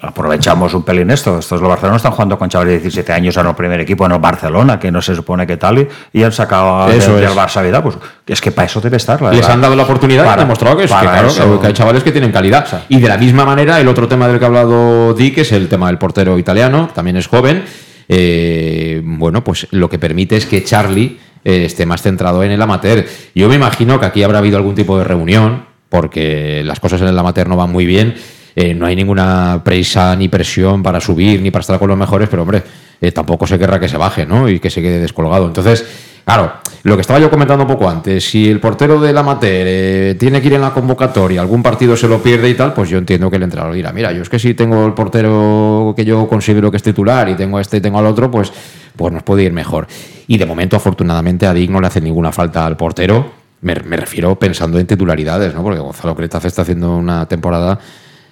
Aprovechamos 0.00 0.72
un 0.74 0.82
pelín 0.84 1.10
esto. 1.10 1.38
Estos 1.38 1.60
los 1.60 1.68
Barcelona 1.68 1.96
están 1.96 2.12
jugando 2.12 2.38
con 2.38 2.48
chavales 2.48 2.74
de 2.74 2.78
17 2.80 3.12
años 3.12 3.36
en 3.36 3.46
el 3.46 3.54
primer 3.54 3.80
equipo 3.80 4.06
en 4.06 4.12
el 4.12 4.18
Barcelona, 4.18 4.78
que 4.78 4.90
no 4.90 5.02
se 5.02 5.14
supone 5.14 5.46
que 5.46 5.56
tal, 5.56 5.78
y, 5.80 5.88
y 6.12 6.22
han 6.22 6.32
sacado 6.32 6.88
Eso 6.90 7.14
del 7.16 7.24
es. 7.24 7.28
del 7.30 7.38
Barça 7.38 7.62
vida. 7.62 7.82
Pues 7.82 7.96
es 8.26 8.40
que 8.40 8.52
para 8.52 8.66
eso 8.66 8.80
debe 8.80 8.96
estar. 8.98 9.20
la 9.20 9.30
Les 9.30 9.40
verdad. 9.40 9.54
han 9.54 9.60
dado 9.60 9.76
la 9.76 9.82
oportunidad 9.82 10.22
y 10.22 10.26
Para- 10.26 10.42
han 10.42 10.48
demostrado 10.48 10.76
que, 10.76 10.84
es, 10.84 10.92
que, 10.92 10.98
claro, 11.00 11.28
eso- 11.28 11.60
que 11.60 11.66
hay 11.66 11.72
chavales 11.72 12.02
que 12.04 12.12
tienen 12.12 12.30
calidad. 12.32 12.66
Y 12.88 13.00
de 13.00 13.08
la 13.08 13.18
misma 13.18 13.44
manera, 13.44 13.80
el 13.80 13.88
otro 13.88 14.06
tema 14.06 14.28
del 14.28 14.38
que 14.38 14.44
ha 14.44 14.48
hablado 14.48 15.12
Dick 15.14 15.38
es 15.38 15.52
el 15.52 15.68
tema 15.68 15.88
del 15.88 15.98
portero 15.98 16.38
italiano, 16.38 16.88
también 16.94 17.16
es 17.16 17.26
joven. 17.26 17.64
Eh, 18.08 19.02
bueno, 19.04 19.42
pues 19.44 19.66
lo 19.70 19.88
que 19.88 19.98
permite 19.98 20.36
es 20.36 20.46
que 20.46 20.64
Charlie 20.64 21.18
eh, 21.44 21.64
esté 21.64 21.86
más 21.86 22.02
centrado 22.02 22.42
en 22.42 22.50
el 22.52 22.60
amateur. 22.62 23.04
Yo 23.34 23.48
me 23.48 23.54
imagino 23.56 23.98
que 24.00 24.06
aquí 24.06 24.22
habrá 24.22 24.38
habido 24.38 24.56
algún 24.56 24.74
tipo 24.74 24.98
de 24.98 25.04
reunión, 25.04 25.64
porque 25.88 26.62
las 26.64 26.80
cosas 26.80 27.00
en 27.02 27.08
el 27.08 27.18
amateur 27.18 27.48
no 27.48 27.56
van 27.56 27.70
muy 27.70 27.86
bien. 27.86 28.14
Eh, 28.60 28.74
no 28.74 28.84
hay 28.84 28.94
ninguna 28.94 29.62
prisa 29.64 30.14
ni 30.16 30.28
presión 30.28 30.82
para 30.82 31.00
subir 31.00 31.40
ni 31.40 31.50
para 31.50 31.62
estar 31.62 31.78
con 31.78 31.88
los 31.88 31.96
mejores, 31.96 32.28
pero 32.28 32.42
hombre, 32.42 32.62
eh, 33.00 33.10
tampoco 33.10 33.46
se 33.46 33.58
querrá 33.58 33.80
que 33.80 33.88
se 33.88 33.96
baje, 33.96 34.26
¿no? 34.26 34.50
Y 34.50 34.60
que 34.60 34.68
se 34.68 34.82
quede 34.82 34.98
descolgado. 34.98 35.46
Entonces, 35.46 35.82
claro, 36.26 36.52
lo 36.82 36.94
que 36.94 37.00
estaba 37.00 37.18
yo 37.18 37.30
comentando 37.30 37.64
un 37.64 37.70
poco 37.70 37.88
antes, 37.88 38.22
si 38.22 38.50
el 38.50 38.60
portero 38.60 39.00
del 39.00 39.16
amateur 39.16 39.64
eh, 39.66 40.16
tiene 40.18 40.42
que 40.42 40.48
ir 40.48 40.54
en 40.54 40.60
la 40.60 40.74
convocatoria, 40.74 41.40
algún 41.40 41.62
partido 41.62 41.96
se 41.96 42.06
lo 42.06 42.22
pierde 42.22 42.50
y 42.50 42.54
tal, 42.54 42.74
pues 42.74 42.90
yo 42.90 42.98
entiendo 42.98 43.30
que 43.30 43.36
el 43.36 43.44
entrenador 43.44 43.74
dirá, 43.74 43.92
mira, 43.92 44.12
yo 44.12 44.20
es 44.20 44.28
que 44.28 44.38
si 44.38 44.52
tengo 44.52 44.84
el 44.84 44.92
portero 44.92 45.94
que 45.96 46.04
yo 46.04 46.28
considero 46.28 46.70
que 46.70 46.76
es 46.76 46.82
titular 46.82 47.30
y 47.30 47.36
tengo 47.36 47.56
a 47.56 47.62
este 47.62 47.78
y 47.78 47.80
tengo 47.80 47.98
al 47.98 48.06
otro, 48.06 48.30
pues, 48.30 48.52
pues 48.94 49.10
nos 49.10 49.22
puede 49.22 49.44
ir 49.44 49.54
mejor. 49.54 49.86
Y 50.26 50.36
de 50.36 50.44
momento, 50.44 50.76
afortunadamente, 50.76 51.46
a 51.46 51.54
Dick 51.54 51.70
no 51.70 51.80
le 51.80 51.86
hace 51.86 52.02
ninguna 52.02 52.30
falta 52.30 52.66
al 52.66 52.76
portero. 52.76 53.40
Me, 53.62 53.74
refiero 53.74 54.38
pensando 54.38 54.78
en 54.78 54.86
titularidades, 54.86 55.54
¿no? 55.54 55.62
Porque 55.62 55.80
Gonzalo 55.80 56.14
Cretaz 56.14 56.44
está 56.44 56.62
haciendo 56.62 56.96
una 56.96 57.26
temporada 57.26 57.78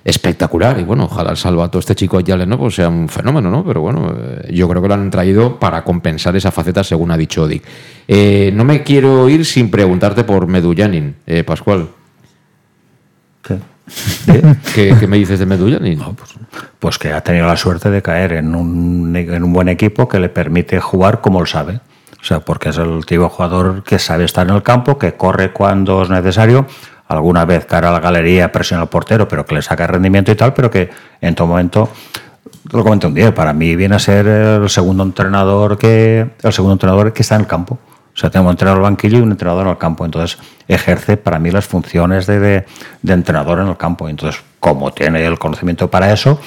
espectacular 0.04 0.78
y 0.80 0.84
bueno, 0.84 1.04
ojalá 1.04 1.30
el 1.30 1.36
Salvato, 1.36 1.78
este 1.78 1.94
chico 1.94 2.20
ya 2.20 2.36
¿no? 2.36 2.58
pues 2.58 2.76
sea 2.76 2.88
un 2.88 3.08
fenómeno, 3.08 3.50
¿no? 3.50 3.64
Pero 3.64 3.80
bueno, 3.80 4.14
eh, 4.16 4.50
yo 4.52 4.68
creo 4.68 4.80
que 4.80 4.88
lo 4.88 4.94
han 4.94 5.10
traído 5.10 5.58
para 5.58 5.82
compensar 5.84 6.34
esa 6.36 6.50
faceta 6.50 6.82
según 6.82 7.10
ha 7.10 7.16
dicho 7.16 7.46
Dick. 7.46 7.62
Eh, 8.06 8.50
no 8.54 8.64
me 8.64 8.82
quiero 8.82 9.28
ir 9.28 9.44
sin 9.44 9.70
preguntarte 9.70 10.24
por 10.24 10.46
Medullanin, 10.46 11.16
eh, 11.26 11.44
Pascual. 11.44 11.88
¿Qué, 14.74 14.94
qué 15.00 15.06
me 15.06 15.16
dices 15.16 15.38
de 15.38 15.46
Medullanin? 15.46 16.00
Pues 16.78 16.96
que 16.96 17.12
ha 17.12 17.20
tenido 17.22 17.44
la 17.46 17.56
suerte 17.56 17.90
de 17.90 18.00
caer 18.02 18.34
en 18.34 18.54
un, 18.54 19.14
en 19.16 19.42
un 19.42 19.52
buen 19.52 19.68
equipo 19.68 20.06
que 20.06 20.20
le 20.20 20.28
permite 20.28 20.78
jugar 20.78 21.20
como 21.20 21.40
él 21.40 21.48
sabe. 21.48 21.80
O 22.20 22.24
sea, 22.24 22.40
porque 22.40 22.68
es 22.68 22.78
el 22.78 23.04
tipo 23.06 23.24
de 23.24 23.28
jugador 23.28 23.82
que 23.82 23.98
sabe 23.98 24.24
estar 24.24 24.46
en 24.48 24.54
el 24.54 24.62
campo, 24.62 24.98
que 24.98 25.14
corre 25.14 25.52
cuando 25.52 26.02
es 26.02 26.10
necesario, 26.10 26.66
alguna 27.08 27.44
vez 27.44 27.64
cara 27.66 27.88
a 27.88 27.92
la 27.92 28.00
galería, 28.00 28.52
presiona 28.52 28.82
al 28.82 28.88
portero, 28.88 29.26
pero 29.26 29.44
que 29.44 29.54
le 29.54 29.62
saca 29.62 29.86
rendimiento 29.86 30.30
y 30.30 30.36
tal, 30.36 30.54
pero 30.54 30.70
que 30.70 30.90
en 31.20 31.34
todo 31.34 31.48
momento, 31.48 31.88
lo 32.72 32.84
comenté 32.84 33.06
un 33.06 33.14
día, 33.14 33.34
para 33.34 33.52
mí 33.52 33.74
viene 33.76 33.96
a 33.96 33.98
ser 33.98 34.26
el 34.26 34.68
segundo 34.68 35.02
entrenador 35.02 35.78
que, 35.78 36.30
el 36.42 36.52
segundo 36.52 36.74
entrenador 36.74 37.12
que 37.12 37.22
está 37.22 37.34
en 37.34 37.42
el 37.42 37.46
campo. 37.46 37.78
O 38.14 38.20
sea, 38.20 38.30
tenemos 38.30 38.50
un 38.50 38.54
entrenador 38.54 38.78
al 38.78 38.82
banquillo 38.82 39.18
y 39.18 39.20
un 39.20 39.30
entrenador 39.30 39.66
en 39.66 39.70
el 39.70 39.78
campo. 39.78 40.04
Entonces, 40.04 40.38
ejerce 40.66 41.16
para 41.16 41.38
mí 41.38 41.52
las 41.52 41.66
funciones 41.66 42.26
de, 42.26 42.40
de, 42.40 42.66
de 43.00 43.12
entrenador 43.12 43.60
en 43.60 43.68
el 43.68 43.76
campo. 43.76 44.08
Entonces, 44.08 44.42
como 44.58 44.92
tiene 44.92 45.24
el 45.24 45.38
conocimiento 45.38 45.88
para 45.88 46.12
eso, 46.12 46.40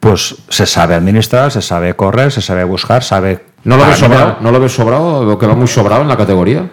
pues 0.00 0.36
se 0.48 0.66
sabe 0.66 0.94
administrar, 0.94 1.50
se 1.50 1.62
sabe 1.62 1.96
correr, 1.96 2.30
se 2.30 2.42
sabe 2.42 2.62
buscar, 2.64 3.02
sabe... 3.02 3.44
¿No 3.64 3.76
lo 3.76 3.86
ves 3.86 3.98
sobrado? 3.98 4.36
¿No 4.40 4.52
lo 4.52 4.60
ves 4.60 4.72
sobrado? 4.72 5.32
¿O 5.32 5.38
que 5.38 5.46
va 5.46 5.54
muy 5.54 5.66
sobrado 5.66 6.02
en 6.02 6.08
la 6.08 6.16
categoría? 6.16 6.68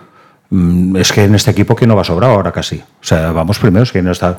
Mm, 0.56 0.96
Es 0.98 1.12
que 1.12 1.24
en 1.26 1.36
este 1.36 1.52
equipo 1.52 1.76
que 1.76 1.86
no 1.86 1.96
va 1.96 2.04
sobrado 2.04 2.34
ahora 2.34 2.52
casi. 2.52 2.78
O 2.78 3.04
sea, 3.04 3.32
vamos 3.32 3.60
primeros 3.60 3.92
que 3.92 4.02
no 4.02 4.12
está. 4.12 4.38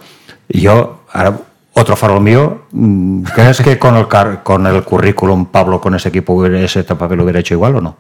Y 0.49 0.61
yo, 0.63 1.03
ahora, 1.13 1.39
otro 1.75 1.95
farol 1.97 2.23
mío, 2.23 2.63
mm, 2.73 3.23
¿crees 3.35 3.61
que 3.61 3.79
con 3.79 3.97
el, 3.97 4.09
car- 4.09 4.43
con 4.43 4.67
el 4.67 4.83
currículum 4.83 5.47
Pablo 5.47 5.81
con 5.81 5.95
ese 5.95 6.09
equipo 6.09 6.47
ese 6.47 6.85
papel 6.85 7.19
lo 7.19 7.25
hubiera 7.25 7.41
hecho 7.41 7.53
igual 7.55 7.77
o 7.77 7.81
no? 7.83 7.97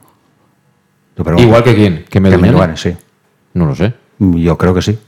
¿Igual 1.38 1.62
que 1.64 1.74
quién? 1.74 2.04
¿Que 2.08 2.20
Medullanin? 2.20 2.52
Medullanin, 2.52 2.76
sí. 2.76 2.96
No 3.54 3.66
lo 3.66 3.74
sé. 3.74 3.92
Yo 4.18 4.56
creo 4.56 4.72
que 4.74 4.82
sí. 4.82 4.98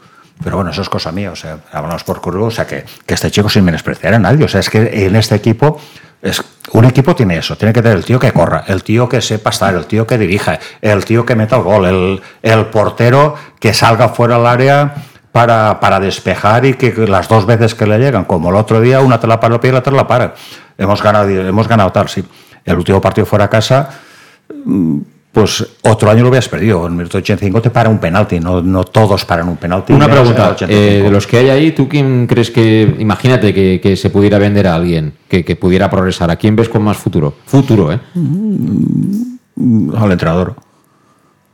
Pero 0.43 0.57
bueno, 0.57 0.71
eso 0.71 0.83
es 0.83 0.89
cosa 0.89 1.11
mía. 1.13 1.31
O 1.33 1.37
sea, 1.37 1.59
hablamos 1.73 2.05
por 2.05 2.21
currículum. 2.21 2.49
O 2.49 2.51
sea, 2.51 2.67
que, 2.67 2.85
que 3.07 3.15
este 3.15 3.31
chico 3.31 3.49
sin 3.49 3.65
menospreciar 3.65 4.15
a 4.15 4.19
nadie. 4.19 4.45
O 4.45 4.49
sea, 4.49 4.61
es 4.61 4.71
que 4.71 5.07
en 5.07 5.17
este 5.17 5.35
equipo. 5.35 5.81
Es, 6.21 6.43
un 6.73 6.85
equipo 6.85 7.15
tiene 7.15 7.39
eso, 7.39 7.57
tiene 7.57 7.73
que 7.73 7.81
tener 7.81 7.97
el 7.97 8.05
tío 8.05 8.19
que 8.19 8.33
corra, 8.33 8.65
el 8.67 8.83
tío 8.83 9.09
que 9.09 9.21
sepa 9.21 9.51
estar, 9.51 9.75
el 9.75 9.87
tío 9.87 10.07
que 10.07 10.19
dirija, 10.19 10.59
el 10.83 11.05
tío 11.05 11.25
que 11.25 11.35
meta 11.35 11.57
el 11.57 11.63
gol, 11.63 11.87
el, 11.87 12.21
el 12.43 12.67
portero 12.67 13.35
que 13.59 13.73
salga 13.73 14.09
fuera 14.11 14.37
del 14.37 14.47
área 14.47 14.95
para, 15.33 15.81
para 15.81 16.01
despejar 16.01 16.67
y 16.67 16.75
que 16.75 16.93
las 17.07 17.29
dos 17.29 17.47
veces 17.47 17.75
que 17.75 17.87
le 17.87 17.99
llegan, 17.99 18.25
como 18.25 18.51
el 18.51 18.57
otro 18.57 18.81
día, 18.81 19.01
una 19.01 19.21
te 19.21 19.27
la 19.27 19.41
para 19.41 19.59
y 19.63 19.71
la 19.71 19.79
otra 19.79 19.93
la 19.93 20.07
para. 20.07 20.35
Hemos 20.77 21.03
ganado, 21.03 21.29
hemos 21.29 21.69
ganado 21.69 21.91
tal, 21.93 22.09
sí. 22.09 22.25
El 22.65 22.77
último 22.77 23.01
partido 23.01 23.27
fuera 23.27 23.47
a 23.47 23.51
casa, 23.51 23.89
pues 25.39 25.65
otro 25.83 26.11
año 26.11 26.23
lo 26.23 26.31
hubieras 26.31 26.49
perdido. 26.49 26.81
En 26.81 26.93
el 26.93 26.99
minuto 26.99 27.19
85 27.19 27.63
te 27.63 27.71
para 27.71 27.89
un 27.89 27.99
penalti, 27.99 28.41
no, 28.41 28.61
no 28.61 28.83
todos 28.83 29.25
paran 29.25 29.49
un 29.49 29.57
penalti. 29.57 29.93
Una 29.93 30.09
pregunta, 30.09 30.51
85. 30.51 30.73
eh, 30.73 31.03
de 31.05 31.11
los 31.13 31.29
que 31.29 31.39
hay 31.39 31.49
ahí, 31.49 31.71
¿tú 31.71 31.89
quién 31.89 32.27
crees 32.27 32.51
que, 32.51 32.97
imagínate 32.99 33.55
que, 33.55 33.81
que 33.81 33.97
se 33.97 34.11
pudiera 34.11 34.39
vender 34.39 34.67
a 34.67 34.75
alguien, 34.75 35.15
que, 35.29 35.45
que 35.45 35.55
pudiera 35.55 35.89
progresar? 35.89 36.29
¿A 36.33 36.35
quién 36.35 36.57
ves 36.57 36.69
con 36.69 36.83
más 36.83 36.97
futuro? 36.97 37.37
Futuro, 37.47 37.93
¿eh? 37.93 38.01
Mm, 38.15 39.95
Al 39.97 40.11
entrenador. 40.11 40.57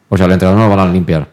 O 0.09 0.17
sea, 0.17 0.25
el 0.25 0.33
entrenador 0.33 0.63
no 0.63 0.69
lo 0.71 0.77
van 0.77 0.89
a 0.89 0.91
limpiar. 0.91 1.29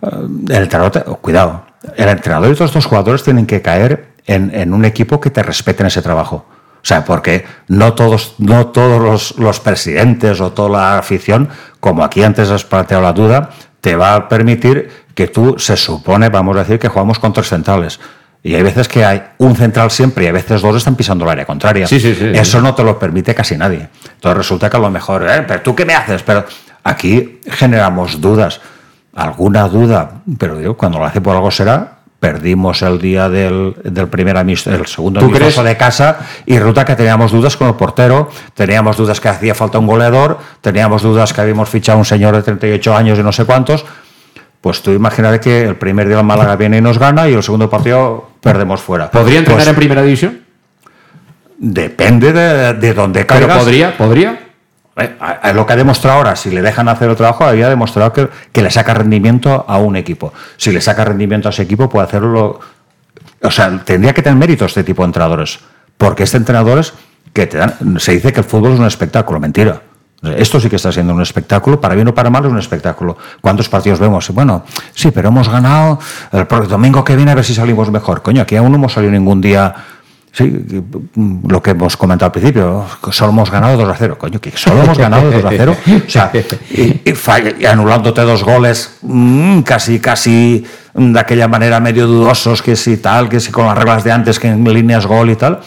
El 0.00 0.62
entrenador, 0.62 1.04
oh, 1.08 1.16
cuidado, 1.16 1.66
el 1.94 2.08
entrenador 2.08 2.50
y 2.50 2.54
todos 2.54 2.70
estos 2.70 2.86
jugadores 2.86 3.22
tienen 3.22 3.44
que 3.44 3.60
caer 3.60 4.12
en, 4.26 4.50
en 4.54 4.72
un 4.72 4.86
equipo 4.86 5.20
que 5.20 5.28
te 5.28 5.42
respete 5.42 5.82
en 5.82 5.88
ese 5.88 6.00
trabajo. 6.00 6.46
O 6.82 6.84
sea, 6.84 7.04
porque 7.04 7.44
no 7.68 7.92
todos, 7.92 8.34
no 8.38 8.68
todos 8.68 9.00
los, 9.00 9.38
los 9.38 9.60
presidentes 9.60 10.40
o 10.40 10.50
toda 10.50 10.70
la 10.70 10.98
afición, 10.98 11.48
como 11.82 12.04
aquí 12.04 12.22
antes 12.22 12.48
has 12.48 12.64
planteado 12.64 13.02
la 13.02 13.12
duda, 13.12 13.50
te 13.80 13.96
va 13.96 14.14
a 14.14 14.28
permitir 14.28 14.88
que 15.16 15.26
tú, 15.26 15.56
se 15.58 15.76
supone, 15.76 16.28
vamos 16.28 16.54
a 16.54 16.60
decir, 16.60 16.78
que 16.78 16.86
jugamos 16.86 17.18
con 17.18 17.32
tres 17.32 17.48
centrales. 17.48 17.98
Y 18.40 18.54
hay 18.54 18.62
veces 18.62 18.86
que 18.86 19.04
hay 19.04 19.20
un 19.38 19.56
central 19.56 19.90
siempre 19.90 20.24
y 20.24 20.28
a 20.28 20.32
veces 20.32 20.62
dos 20.62 20.76
están 20.76 20.94
pisando 20.94 21.24
el 21.24 21.30
área 21.32 21.44
contraria. 21.44 21.88
Sí, 21.88 21.98
sí, 21.98 22.14
sí, 22.14 22.30
Eso 22.34 22.60
no 22.60 22.72
te 22.72 22.84
lo 22.84 22.96
permite 23.00 23.34
casi 23.34 23.56
nadie. 23.56 23.88
Entonces 24.14 24.36
resulta 24.36 24.70
que 24.70 24.76
a 24.76 24.80
lo 24.80 24.90
mejor, 24.92 25.26
"Eh, 25.28 25.42
pero 25.46 25.60
tú 25.62 25.74
qué 25.74 25.84
me 25.84 25.94
haces? 25.94 26.22
Pero 26.22 26.44
aquí 26.84 27.40
generamos 27.50 28.20
dudas. 28.20 28.60
Alguna 29.14 29.66
duda, 29.68 30.22
pero 30.38 30.58
digo, 30.58 30.76
cuando 30.76 31.00
lo 31.00 31.04
hace 31.04 31.20
por 31.20 31.34
algo 31.34 31.50
será. 31.50 31.98
Perdimos 32.22 32.82
el 32.82 33.00
día 33.00 33.28
del, 33.28 33.74
del 33.82 34.06
primer 34.06 34.36
amistoso, 34.36 34.76
el 34.76 34.86
segundo 34.86 35.18
¿Tú 35.18 35.26
amistoso 35.26 35.64
de 35.64 35.76
casa 35.76 36.20
y 36.46 36.56
resulta 36.56 36.84
que 36.84 36.94
teníamos 36.94 37.32
dudas 37.32 37.56
con 37.56 37.66
el 37.66 37.74
portero, 37.74 38.30
teníamos 38.54 38.96
dudas 38.96 39.18
que 39.20 39.28
hacía 39.28 39.56
falta 39.56 39.80
un 39.80 39.88
goleador, 39.88 40.38
teníamos 40.60 41.02
dudas 41.02 41.32
que 41.32 41.40
habíamos 41.40 41.68
fichado 41.68 41.96
a 41.96 41.98
un 41.98 42.04
señor 42.04 42.36
de 42.36 42.42
38 42.42 42.94
años 42.96 43.18
y 43.18 43.24
no 43.24 43.32
sé 43.32 43.44
cuántos. 43.44 43.84
Pues 44.60 44.82
tú 44.82 44.92
imaginaré 44.92 45.40
que 45.40 45.62
el 45.64 45.74
primer 45.74 46.06
día 46.06 46.20
el 46.20 46.24
Málaga 46.24 46.54
viene 46.54 46.76
y 46.76 46.80
nos 46.80 46.96
gana 46.96 47.28
y 47.28 47.34
el 47.34 47.42
segundo 47.42 47.68
partido 47.68 48.28
perdemos 48.40 48.80
fuera. 48.80 49.10
¿Podría 49.10 49.40
entrenar 49.40 49.64
Pues 49.64 49.68
en 49.70 49.74
primera 49.74 50.02
división? 50.02 50.42
Depende 51.58 52.32
de, 52.32 52.74
de 52.74 52.94
dónde 52.94 53.24
Pero 53.24 53.40
caigas. 53.48 53.58
podría, 53.58 53.98
podría. 53.98 54.51
Eh, 54.96 55.16
a- 55.20 55.30
a 55.48 55.52
Lo 55.52 55.64
que 55.66 55.72
ha 55.72 55.76
demostrado 55.76 56.18
ahora, 56.18 56.36
si 56.36 56.50
le 56.50 56.60
dejan 56.62 56.88
hacer 56.88 57.08
el 57.08 57.16
trabajo, 57.16 57.44
había 57.44 57.68
demostrado 57.68 58.12
que, 58.12 58.28
que 58.52 58.62
le 58.62 58.70
saca 58.70 58.92
rendimiento 58.94 59.64
a 59.66 59.78
un 59.78 59.96
equipo. 59.96 60.32
Si 60.56 60.70
le 60.70 60.80
saca 60.80 61.04
rendimiento 61.04 61.48
a 61.48 61.50
ese 61.50 61.62
equipo, 61.62 61.88
puede 61.88 62.06
hacerlo 62.06 62.60
O 63.44 63.50
sea, 63.50 63.80
tendría 63.84 64.12
que 64.14 64.22
tener 64.22 64.38
mérito 64.38 64.64
este 64.66 64.84
tipo 64.84 65.02
de 65.02 65.06
entrenadores. 65.06 65.58
Porque 65.96 66.22
este 66.24 66.36
entrenadores 66.36 66.92
que 67.32 67.46
te 67.46 67.58
se 67.98 68.12
dice 68.12 68.32
que 68.32 68.40
el 68.40 68.46
fútbol 68.46 68.72
es 68.74 68.78
un 68.80 68.86
espectáculo, 68.86 69.40
mentira. 69.40 69.80
Esto 70.36 70.60
sí 70.60 70.68
que 70.70 70.76
está 70.76 70.92
siendo 70.92 71.12
un 71.14 71.22
espectáculo, 71.22 71.80
para 71.80 71.96
bien 71.96 72.06
o 72.06 72.14
para 72.14 72.30
mal 72.30 72.44
es 72.44 72.50
un 72.52 72.58
espectáculo. 72.58 73.16
¿Cuántos 73.40 73.68
partidos 73.68 73.98
vemos? 73.98 74.28
Bueno, 74.30 74.64
sí, 74.94 75.10
pero 75.10 75.28
hemos 75.30 75.48
ganado 75.48 75.98
el 76.30 76.46
domingo 76.68 77.02
que 77.02 77.16
viene 77.16 77.32
a 77.32 77.34
ver 77.34 77.44
si 77.44 77.54
salimos 77.54 77.90
mejor. 77.90 78.22
Coño, 78.22 78.42
aquí 78.42 78.54
aún 78.54 78.70
no 78.70 78.76
hemos 78.78 78.92
salido 78.92 79.10
ningún 79.12 79.40
día. 79.40 79.74
Sí, 80.34 80.64
lo 81.46 81.62
que 81.62 81.72
hemos 81.72 81.94
comentado 81.98 82.26
al 82.28 82.32
principio, 82.32 82.86
solo 83.10 83.32
hemos 83.32 83.50
ganado 83.50 83.76
2 83.76 83.88
a 83.90 83.94
0. 83.94 84.16
Coño, 84.18 84.40
que 84.40 84.50
solo 84.56 84.82
hemos 84.82 84.96
ganado 84.96 85.30
2 85.30 85.44
a 85.44 85.50
0. 85.50 85.76
O 86.06 86.10
sea, 86.10 86.30
y, 86.70 86.82
y 87.04 87.12
fall- 87.12 87.54
y 87.60 87.66
anulándote 87.66 88.22
dos 88.22 88.42
goles 88.42 88.96
mm, 89.02 89.60
casi, 89.60 90.00
casi 90.00 90.64
de 90.94 91.20
aquella 91.20 91.48
manera 91.48 91.80
medio 91.80 92.06
dudosos, 92.06 92.62
que 92.62 92.76
si 92.76 92.96
tal, 92.96 93.28
que 93.28 93.40
si 93.40 93.52
con 93.52 93.66
las 93.66 93.76
reglas 93.76 94.04
de 94.04 94.12
antes, 94.12 94.38
que 94.38 94.48
en 94.48 94.64
líneas 94.64 95.06
gol 95.06 95.28
y 95.28 95.36
tal. 95.36 95.60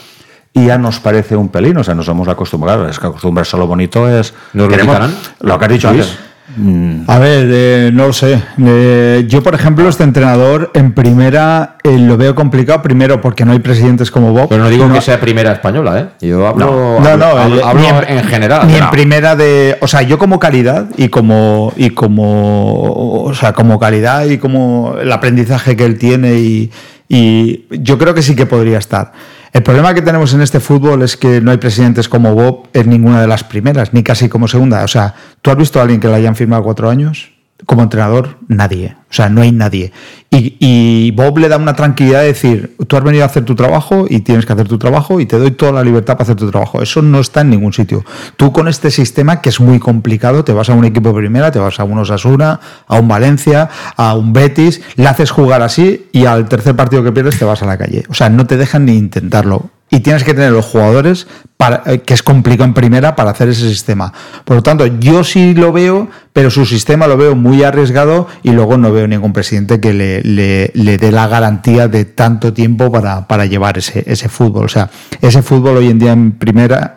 Y 0.51 0.65
ya 0.67 0.77
nos 0.79 0.99
parece 0.99 1.35
un 1.35 1.49
pelín, 1.49 1.77
o 1.77 1.83
sea, 1.83 1.93
nos 1.93 2.07
hemos 2.07 2.27
acostumbrado. 2.27 2.87
Es 2.89 2.97
que 2.97 3.05
acostumbrarse 3.05 3.55
a 3.55 3.59
lo 3.59 3.67
bonito 3.67 4.07
es. 4.09 4.33
¿Nos 4.53 4.67
lo 4.67 4.75
queremos-? 4.77 4.95
Lo 5.41 5.59
que 5.59 5.65
has 5.65 5.71
dicho 5.71 5.89
antes. 5.89 6.17
Mm, 6.57 7.01
A 7.09 7.17
ver, 7.17 7.47
eh, 7.51 7.89
no 7.91 8.07
lo 8.07 8.13
sé. 8.13 8.39
Eh, 8.63 9.25
yo, 9.27 9.41
por 9.41 9.55
ejemplo, 9.55 9.89
este 9.89 10.03
entrenador 10.03 10.69
en 10.75 10.93
primera 10.93 11.77
eh, 11.83 11.97
lo 11.97 12.17
veo 12.17 12.35
complicado, 12.35 12.81
primero 12.83 13.19
porque 13.19 13.45
no 13.45 13.51
hay 13.51 13.59
presidentes 13.59 14.11
como 14.11 14.31
Bob. 14.31 14.47
Pero 14.49 14.63
no 14.63 14.69
digo 14.69 14.87
No- 14.87 14.93
que 14.93 15.01
sea 15.01 15.19
primera 15.19 15.51
española, 15.53 15.99
¿eh? 15.99 16.27
Yo 16.27 16.47
hablo, 16.47 16.99
No, 16.99 17.09
hablo, 17.09 17.17
no, 17.17 17.25
hablo- 17.41 17.57
eh, 17.59 17.61
hablo 17.65 18.03
en, 18.07 18.23
general. 18.25 18.67
Ni 18.67 18.75
en 18.75 18.89
primera 18.91 19.35
de. 19.35 19.77
O 19.81 19.87
sea, 19.87 20.03
yo 20.03 20.17
como 20.19 20.39
calidad 20.39 20.87
y 20.97 21.09
como. 21.09 21.73
Y 21.75 21.89
como. 21.89 23.23
O 23.23 23.33
sea, 23.33 23.53
como 23.53 23.79
calidad 23.79 24.25
y 24.25 24.37
como 24.37 24.95
el 25.01 25.11
aprendizaje 25.11 25.75
que 25.75 25.85
él 25.85 25.97
tiene 25.97 26.35
y. 26.35 26.71
y 27.09 27.65
yo 27.71 27.97
creo 27.97 28.13
que 28.13 28.21
sí 28.21 28.35
que 28.35 28.45
podría 28.45 28.77
estar. 28.77 29.11
El 29.55 29.63
problema 29.63 29.93
que 29.93 30.01
tenemos 30.01 30.33
en 30.33 30.41
este 30.41 30.59
fútbol 30.59 31.01
es 31.01 31.15
que 31.15 31.39
no 31.39 31.49
hay 31.49 31.55
presidentes 31.55 32.09
como 32.09 32.35
Bob 32.35 32.67
en 32.73 32.89
ninguna 32.89 33.21
de 33.21 33.27
las 33.27 33.45
primeras, 33.45 33.93
ni 33.93 34.03
casi 34.03 34.27
como 34.27 34.49
segunda. 34.49 34.83
O 34.83 34.87
sea, 34.89 35.15
¿tú 35.41 35.49
has 35.49 35.55
visto 35.55 35.79
a 35.79 35.83
alguien 35.83 36.01
que 36.01 36.09
le 36.09 36.15
hayan 36.15 36.35
firmado 36.35 36.61
cuatro 36.61 36.89
años? 36.89 37.31
Como 37.65 37.83
entrenador, 37.83 38.37
nadie. 38.47 38.95
O 39.09 39.13
sea, 39.13 39.29
no 39.29 39.41
hay 39.41 39.53
nadie. 39.53 39.93
Y, 40.29 41.11
Bob 41.11 41.37
le 41.37 41.47
da 41.47 41.55
una 41.55 41.73
tranquilidad 41.73 42.19
de 42.19 42.27
decir, 42.27 42.75
tú 42.87 42.97
has 42.97 43.03
venido 43.03 43.23
a 43.23 43.27
hacer 43.27 43.45
tu 43.45 43.55
trabajo 43.55 44.05
y 44.09 44.19
tienes 44.19 44.45
que 44.45 44.51
hacer 44.51 44.67
tu 44.67 44.77
trabajo 44.77 45.21
y 45.21 45.25
te 45.25 45.39
doy 45.39 45.51
toda 45.51 45.71
la 45.71 45.83
libertad 45.83 46.15
para 46.15 46.23
hacer 46.23 46.35
tu 46.35 46.51
trabajo. 46.51 46.81
Eso 46.81 47.01
no 47.01 47.21
está 47.21 47.41
en 47.41 47.51
ningún 47.51 47.71
sitio. 47.71 48.03
Tú 48.35 48.51
con 48.51 48.67
este 48.67 48.91
sistema, 48.91 49.39
que 49.39 49.49
es 49.49 49.61
muy 49.61 49.79
complicado, 49.79 50.43
te 50.43 50.51
vas 50.51 50.69
a 50.69 50.73
un 50.73 50.83
equipo 50.83 51.09
de 51.09 51.15
primera, 51.15 51.51
te 51.51 51.59
vas 51.59 51.79
a 51.79 51.85
un 51.85 51.97
Osasuna, 51.97 52.59
a 52.87 52.99
un 52.99 53.07
Valencia, 53.07 53.69
a 53.95 54.15
un 54.15 54.33
Betis, 54.33 54.81
le 54.97 55.07
haces 55.07 55.31
jugar 55.31 55.61
así 55.61 56.07
y 56.11 56.25
al 56.25 56.49
tercer 56.49 56.75
partido 56.75 57.03
que 57.03 57.13
pierdes 57.13 57.39
te 57.39 57.45
vas 57.45 57.63
a 57.63 57.65
la 57.65 57.77
calle. 57.77 58.03
O 58.09 58.13
sea, 58.13 58.29
no 58.29 58.45
te 58.45 58.57
dejan 58.57 58.85
ni 58.85 58.97
intentarlo. 58.97 59.69
Y 59.95 60.01
tienes 60.01 60.25
que 60.25 60.33
tener 60.33 60.51
los 60.51 60.65
jugadores, 60.65 61.25
para, 61.55 61.83
eh, 61.85 61.99
que 62.01 62.13
es 62.13 62.21
complicado 62.21 62.65
en 62.65 62.73
primera, 62.73 63.15
para 63.15 63.31
hacer 63.31 63.47
ese 63.47 63.69
sistema. 63.69 64.11
Por 64.43 64.57
lo 64.57 64.61
tanto, 64.63 64.85
yo 64.87 65.23
sí 65.23 65.53
lo 65.53 65.71
veo, 65.71 66.09
pero 66.33 66.49
su 66.51 66.65
sistema 66.65 67.07
lo 67.07 67.15
veo 67.15 67.33
muy 67.33 67.63
arriesgado 67.63 68.27
y 68.43 68.51
luego 68.51 68.77
no 68.77 68.91
veo 68.91 69.07
ningún 69.07 69.31
presidente 69.31 69.79
que 69.79 69.93
le, 69.93 70.21
le- 70.21 70.71
le 70.73 70.97
dé 70.97 71.13
la 71.13 71.27
garantía 71.29 71.87
de 71.87 72.03
tanto 72.03 72.51
tiempo 72.51 72.91
para, 72.91 73.25
para 73.25 73.45
llevar 73.45 73.77
ese, 73.77 74.03
ese 74.05 74.27
fútbol. 74.27 74.65
O 74.65 74.69
sea, 74.69 74.89
ese 75.21 75.41
fútbol 75.41 75.77
hoy 75.77 75.87
en 75.89 75.99
día 75.99 76.11
en 76.11 76.33
primera 76.33 76.93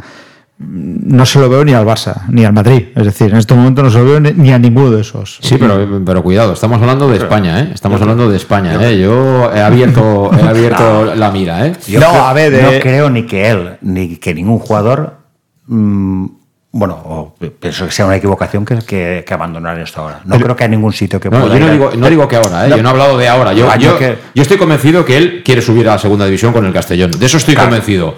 no 0.60 1.24
se 1.24 1.38
lo 1.38 1.48
veo 1.48 1.64
ni 1.64 1.72
al 1.72 1.86
Barça, 1.86 2.22
ni 2.28 2.44
al 2.44 2.52
Madrid. 2.52 2.88
Es 2.96 3.04
decir, 3.04 3.30
en 3.30 3.36
este 3.36 3.54
momento 3.54 3.82
no 3.82 3.90
se 3.90 3.98
lo 3.98 4.04
veo 4.04 4.20
ni, 4.20 4.50
a 4.52 4.58
ninguno 4.58 4.90
de 4.90 5.02
esos. 5.02 5.38
Sí, 5.40 5.56
pero, 5.58 6.00
pero 6.04 6.22
cuidado, 6.22 6.52
estamos 6.52 6.80
hablando 6.80 7.08
de 7.08 7.16
España, 7.18 7.60
¿eh? 7.60 7.70
Estamos 7.72 8.00
hablando 8.02 8.28
de 8.28 8.36
España, 8.36 8.74
¿eh? 8.80 8.98
Yo 9.00 9.52
he 9.54 9.60
abierto, 9.60 10.30
he 10.36 10.42
abierto 10.42 11.14
la 11.14 11.30
mira, 11.30 11.66
¿eh? 11.66 11.74
Yo 11.86 12.00
No, 12.00 12.08
creo- 12.10 12.22
a 12.24 12.32
ver, 12.32 12.52
no 12.62 12.70
eh, 12.70 12.80
creo 12.82 13.08
ni 13.10 13.22
que 13.24 13.48
él, 13.50 13.76
ni 13.82 14.16
que 14.16 14.34
ningún 14.34 14.58
jugador. 14.58 15.18
mm, 15.66 16.26
bueno, 16.70 16.94
o 17.04 17.34
pienso 17.58 17.86
que 17.86 17.92
sea 17.92 18.04
una 18.06 18.16
equivocación 18.16 18.64
que, 18.64 18.76
que, 18.78 19.24
que 19.26 19.34
abandonar 19.34 19.78
esto 19.78 20.02
ahora. 20.02 20.20
No 20.26 20.38
creo 20.38 20.54
que 20.54 20.64
hay 20.64 20.70
ningún 20.70 20.92
sitio 20.92 21.18
que 21.18 21.30
No, 21.30 21.40
pueda 21.40 21.54
yo 21.54 21.60
no 21.60 21.66
ir 21.66 21.70
a- 21.70 21.72
digo, 21.74 21.90
no 21.96 22.08
digo 22.10 22.28
que 22.28 22.36
ahora, 22.36 22.66
¿eh? 22.66 22.70
yo 22.70 22.82
no 22.82 22.88
he 22.88 22.92
hablado 22.92 23.16
de 23.16 23.26
ahora. 23.26 23.52
Yo, 23.54 23.68
Ah, 23.70 23.76
yo, 23.76 23.92
yo 23.92 23.98
que- 23.98 24.18
yo 24.34 24.42
estoy 24.42 24.58
convencido 24.58 25.04
que 25.04 25.16
él 25.16 25.42
quiere 25.44 25.62
subir 25.62 25.88
a 25.88 25.92
la 25.92 25.98
segunda 25.98 26.26
división 26.26 26.52
con 26.52 26.66
el 26.66 26.72
Castellón. 26.72 27.10
De 27.12 27.24
eso 27.26 27.38
estoy 27.38 27.54
Claro. 27.54 27.70
convencido. 27.70 28.14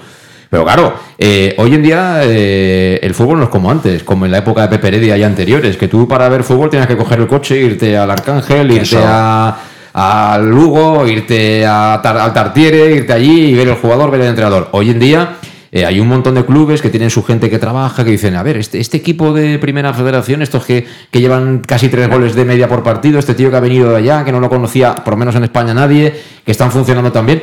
Pero 0.50 0.64
claro, 0.64 0.94
eh, 1.16 1.54
hoy 1.58 1.74
en 1.74 1.82
día 1.82 2.22
eh, 2.24 2.98
el 3.02 3.14
fútbol 3.14 3.38
no 3.38 3.44
es 3.44 3.50
como 3.50 3.70
antes, 3.70 4.02
como 4.02 4.26
en 4.26 4.32
la 4.32 4.38
época 4.38 4.62
de 4.62 4.68
Pepe 4.68 4.88
Heredia 4.88 5.16
y 5.16 5.22
anteriores, 5.22 5.76
que 5.76 5.86
tú 5.86 6.08
para 6.08 6.28
ver 6.28 6.42
fútbol 6.42 6.68
tienes 6.68 6.88
que 6.88 6.96
coger 6.96 7.20
el 7.20 7.28
coche, 7.28 7.56
irte 7.56 7.96
al 7.96 8.10
Arcángel, 8.10 8.68
irte 8.72 8.96
a, 9.06 9.56
a 9.94 10.38
Lugo, 10.42 11.06
irte 11.06 11.64
a 11.64 12.00
Tar- 12.02 12.18
al 12.18 12.32
Tartiere, 12.32 12.90
irte 12.96 13.12
allí 13.12 13.46
y 13.50 13.54
ver 13.54 13.68
el 13.68 13.74
jugador, 13.76 14.10
ver 14.10 14.22
el 14.22 14.26
entrenador. 14.26 14.68
Hoy 14.72 14.90
en 14.90 14.98
día 14.98 15.36
eh, 15.70 15.86
hay 15.86 16.00
un 16.00 16.08
montón 16.08 16.34
de 16.34 16.44
clubes 16.44 16.82
que 16.82 16.90
tienen 16.90 17.10
su 17.10 17.22
gente 17.22 17.48
que 17.48 17.60
trabaja, 17.60 18.02
que 18.04 18.10
dicen, 18.10 18.34
a 18.34 18.42
ver, 18.42 18.56
este, 18.56 18.80
este 18.80 18.96
equipo 18.96 19.32
de 19.32 19.56
primera 19.60 19.94
federación, 19.94 20.42
estos 20.42 20.64
que, 20.66 20.84
que 21.12 21.20
llevan 21.20 21.60
casi 21.64 21.88
tres 21.88 22.08
goles 22.10 22.34
de 22.34 22.44
media 22.44 22.66
por 22.66 22.82
partido, 22.82 23.20
este 23.20 23.34
tío 23.34 23.52
que 23.52 23.56
ha 23.56 23.60
venido 23.60 23.90
de 23.90 23.98
allá, 23.98 24.24
que 24.24 24.32
no 24.32 24.40
lo 24.40 24.48
conocía, 24.48 24.96
por 24.96 25.12
lo 25.12 25.18
menos 25.18 25.36
en 25.36 25.44
España 25.44 25.72
nadie, 25.72 26.12
que 26.44 26.50
están 26.50 26.72
funcionando 26.72 27.12
también. 27.12 27.40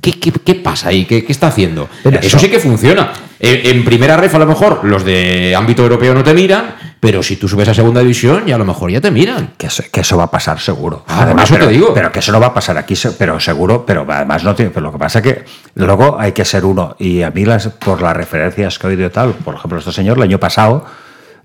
¿Qué, 0.00 0.18
qué, 0.18 0.32
qué 0.32 0.54
pasa 0.54 0.90
ahí? 0.90 1.04
¿Qué, 1.04 1.24
qué 1.24 1.32
está 1.32 1.48
haciendo? 1.48 1.88
Eso, 2.04 2.38
sí 2.38 2.48
que 2.48 2.60
funciona. 2.60 3.12
En 3.40 3.84
primera 3.84 4.16
ref 4.16 4.34
a 4.34 4.38
lo 4.38 4.46
mejor 4.46 4.80
los 4.84 5.04
de 5.04 5.54
ámbito 5.54 5.82
europeo 5.82 6.12
no 6.12 6.24
te 6.24 6.34
miran, 6.34 6.74
pero 6.98 7.22
si 7.22 7.36
tú 7.36 7.46
subes 7.46 7.68
a 7.68 7.74
segunda 7.74 8.00
división 8.00 8.46
ya 8.46 8.56
a 8.56 8.58
lo 8.58 8.64
mejor 8.64 8.90
ya 8.90 9.00
te 9.00 9.10
miran. 9.10 9.50
Que 9.56 9.68
eso, 9.68 9.84
que 9.92 10.00
eso 10.00 10.16
va 10.16 10.24
a 10.24 10.30
pasar 10.30 10.58
seguro. 10.58 11.04
Ah, 11.06 11.28
por 11.30 11.40
eso 11.40 11.54
pero, 11.54 11.66
te 11.66 11.72
digo. 11.72 11.94
pero 11.94 12.10
que 12.10 12.18
eso 12.18 12.32
no 12.32 12.40
va 12.40 12.48
a 12.48 12.54
pasar 12.54 12.76
aquí, 12.78 12.94
pero 13.16 13.38
seguro, 13.38 13.84
pero 13.86 14.04
además 14.08 14.42
no 14.42 14.54
tiene. 14.54 14.70
Pero 14.72 14.86
lo 14.86 14.92
que 14.92 14.98
pasa 14.98 15.20
es 15.20 15.22
que 15.22 15.44
luego 15.74 16.18
hay 16.18 16.32
que 16.32 16.44
ser 16.44 16.64
uno. 16.64 16.96
Y 16.98 17.22
a 17.22 17.30
mí, 17.30 17.44
las, 17.44 17.68
por 17.68 18.02
las 18.02 18.16
referencias 18.16 18.78
que 18.78 18.86
he 18.88 18.90
oído 18.90 19.06
y 19.06 19.10
tal, 19.10 19.34
por 19.34 19.54
ejemplo, 19.54 19.78
este 19.78 19.92
señor 19.92 20.16
el 20.16 20.24
año 20.24 20.40
pasado, 20.40 20.84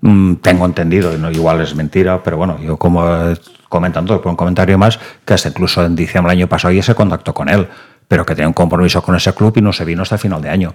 mm, 0.01 0.35
tengo 0.35 0.65
entendido, 0.65 1.15
no, 1.17 1.29
igual 1.29 1.61
es 1.61 1.75
mentira, 1.75 2.21
pero 2.23 2.37
bueno, 2.37 2.57
yo 2.59 2.77
como 2.77 3.05
eh, 3.05 3.35
comentando 3.69 4.19
por 4.19 4.31
un 4.31 4.35
comentario 4.35 4.77
más, 4.79 4.99
que 5.25 5.35
hasta 5.35 5.49
incluso 5.49 5.85
en 5.85 5.95
diciembre 5.95 6.31
del 6.31 6.39
año 6.41 6.47
pasado 6.47 6.73
ya 6.73 6.81
se 6.81 6.95
contactó 6.95 7.33
con 7.35 7.49
él, 7.49 7.67
pero 8.07 8.25
que 8.25 8.35
tenía 8.35 8.47
un 8.47 8.53
compromiso 8.53 9.01
con 9.01 9.15
ese 9.15 9.33
club 9.33 9.53
y 9.57 9.61
no 9.61 9.73
se 9.73 9.85
vino 9.85 10.01
hasta 10.03 10.17
final 10.17 10.41
de 10.41 10.49
año. 10.49 10.73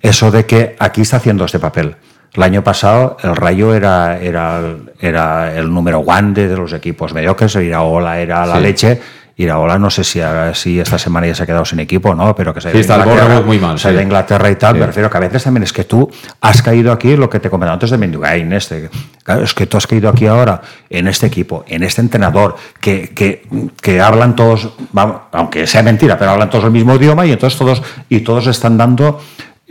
Eso 0.00 0.30
de 0.30 0.44
que 0.46 0.76
aquí 0.78 1.02
está 1.02 1.16
haciendo 1.18 1.44
este 1.44 1.58
papel. 1.58 1.96
El 2.32 2.42
año 2.42 2.64
pasado 2.64 3.16
el 3.22 3.36
Rayo 3.36 3.72
era, 3.74 4.18
era, 4.18 4.60
era 5.00 5.54
el 5.56 5.72
número 5.72 6.00
one 6.00 6.32
de, 6.32 6.48
de 6.48 6.56
los 6.56 6.72
equipos 6.72 7.14
mediocres, 7.14 7.54
Iraola 7.54 8.18
era 8.18 8.44
la 8.44 8.56
Sí. 8.56 8.62
leche. 8.62 9.00
Iraola 9.36 9.78
no 9.78 9.90
sé 9.90 10.04
si, 10.04 10.20
ahora- 10.20 10.54
si 10.54 10.78
esta 10.78 10.98
semana 10.98 11.26
ya 11.26 11.34
se 11.34 11.42
ha 11.42 11.46
quedado 11.46 11.64
sin 11.64 11.80
equipo 11.80 12.10
o 12.10 12.14
no, 12.14 12.34
pero 12.36 12.54
que 12.54 12.60
se 12.60 12.70
Sí, 12.70 12.78
está 12.78 13.02
el 13.02 13.44
muy 13.44 13.58
mal, 13.58 13.78
se 13.78 13.90
sí. 13.90 13.94
de 13.96 14.02
Inglaterra 14.02 14.48
y 14.50 14.56
tal, 14.56 14.74
Sí. 14.74 14.80
me 14.80 14.86
refiero 14.86 15.10
que 15.10 15.16
a 15.16 15.20
veces 15.20 15.42
también 15.42 15.64
es 15.64 15.72
que 15.72 15.84
tú 15.84 16.08
has 16.40 16.62
caído 16.62 16.92
aquí, 16.92 17.16
lo 17.16 17.28
que 17.28 17.40
te 17.40 17.50
comentaba 17.50 17.74
antes 17.74 17.90
de 17.90 17.98
Mendugain, 17.98 18.52
este, 18.52 18.90
claro, 19.24 19.42
es 19.42 19.52
que 19.54 19.66
tú 19.66 19.76
has 19.76 19.86
caído 19.86 20.08
aquí 20.08 20.26
ahora 20.26 20.60
en 20.88 21.08
este 21.08 21.26
equipo, 21.26 21.64
en 21.66 21.82
este 21.82 22.00
entrenador, 22.00 22.54
que, 22.80 23.10
que, 23.14 23.46
que 23.80 24.00
hablan 24.00 24.36
todos, 24.36 24.70
vamos, 24.92 25.16
aunque 25.32 25.66
sea 25.66 25.82
mentira, 25.82 26.16
pero 26.16 26.30
hablan 26.30 26.48
todos 26.50 26.64
el 26.64 26.70
mismo 26.70 26.94
idioma 26.94 27.26
y 27.26 27.32
entonces 27.32 27.58
todos, 27.58 27.82
y 28.08 28.20
todos 28.20 28.46
están 28.46 28.76
dando 28.78 29.20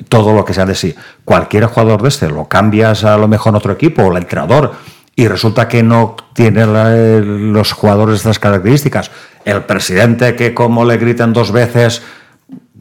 todo 0.09 0.33
lo 0.33 0.43
que 0.43 0.53
sea 0.53 0.65
de 0.65 0.75
sí. 0.75 0.93
Cualquier 1.23 1.65
jugador 1.67 2.01
de 2.01 2.09
este 2.09 2.27
lo 2.27 2.47
cambias 2.49 3.03
a 3.05 3.15
lo 3.15 3.27
mejor 3.27 3.51
en 3.51 3.55
otro 3.57 3.71
equipo 3.71 4.01
o 4.01 4.11
el 4.11 4.17
entrenador 4.17 4.73
y 5.15 5.27
resulta 5.27 5.67
que 5.67 5.83
no 5.83 6.15
tiene 6.33 6.65
la- 6.65 6.89
los 7.19 7.71
jugadores 7.71 8.17
estas 8.17 8.39
características. 8.39 9.11
El 9.45 9.63
presidente 9.63 10.35
que 10.35 10.53
como 10.53 10.85
le 10.85 10.97
gritan 10.97 11.33
dos 11.33 11.51
veces, 11.51 12.01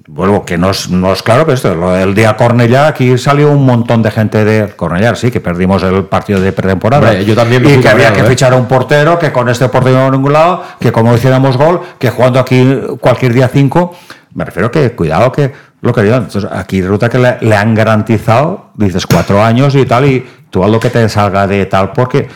bueno, 0.08 0.44
que 0.44 0.58
no 0.58 0.70
es, 0.70 0.90
no 0.90 1.12
es 1.12 1.22
claro, 1.22 1.44
pero 1.44 1.54
esto, 1.54 1.74
lo 1.74 1.92
del 1.92 2.14
día 2.14 2.36
Cornellá, 2.36 2.86
aquí 2.88 3.16
salió 3.18 3.50
un 3.50 3.64
montón 3.64 4.02
de 4.02 4.10
gente 4.10 4.44
de 4.44 4.68
Cornellá, 4.74 5.14
sí, 5.14 5.30
que 5.30 5.40
perdimos 5.40 5.82
el 5.82 6.04
partido 6.04 6.40
de 6.40 6.52
pretemporada. 6.52 7.14
Yo 7.20 7.34
también 7.34 7.64
y 7.66 7.78
que 7.80 7.88
había 7.88 8.12
que 8.12 8.20
¿eh? 8.20 8.24
fichar 8.24 8.52
a 8.52 8.56
un 8.56 8.66
portero, 8.66 9.18
que 9.18 9.30
con 9.32 9.48
este 9.48 9.68
portero 9.68 9.98
no 9.98 10.10
ningún 10.10 10.32
lado, 10.32 10.62
que 10.80 10.90
como 10.92 11.14
hiciéramos 11.14 11.56
gol, 11.56 11.80
que 11.98 12.10
jugando 12.10 12.40
aquí 12.40 12.80
cualquier 13.00 13.32
día 13.32 13.48
cinco. 13.48 13.94
Me 14.34 14.44
refiero 14.44 14.70
que, 14.70 14.92
cuidado 14.92 15.30
que 15.32 15.52
lo 15.82 15.92
que 15.92 16.02
digo, 16.02 16.16
entonces 16.16 16.50
aquí 16.50 16.80
resulta 16.80 17.08
que 17.08 17.18
le, 17.18 17.38
le 17.40 17.56
han 17.56 17.74
garantizado, 17.74 18.70
dices, 18.74 19.06
cuatro 19.06 19.42
años 19.42 19.74
y 19.74 19.84
tal, 19.84 20.06
y 20.06 20.24
tú 20.52 20.62
haz 20.62 20.70
lo 20.70 20.78
que 20.78 20.90
te 20.90 21.08
salga 21.08 21.48
de 21.48 21.66
tal, 21.66 21.90
porque. 21.92 22.28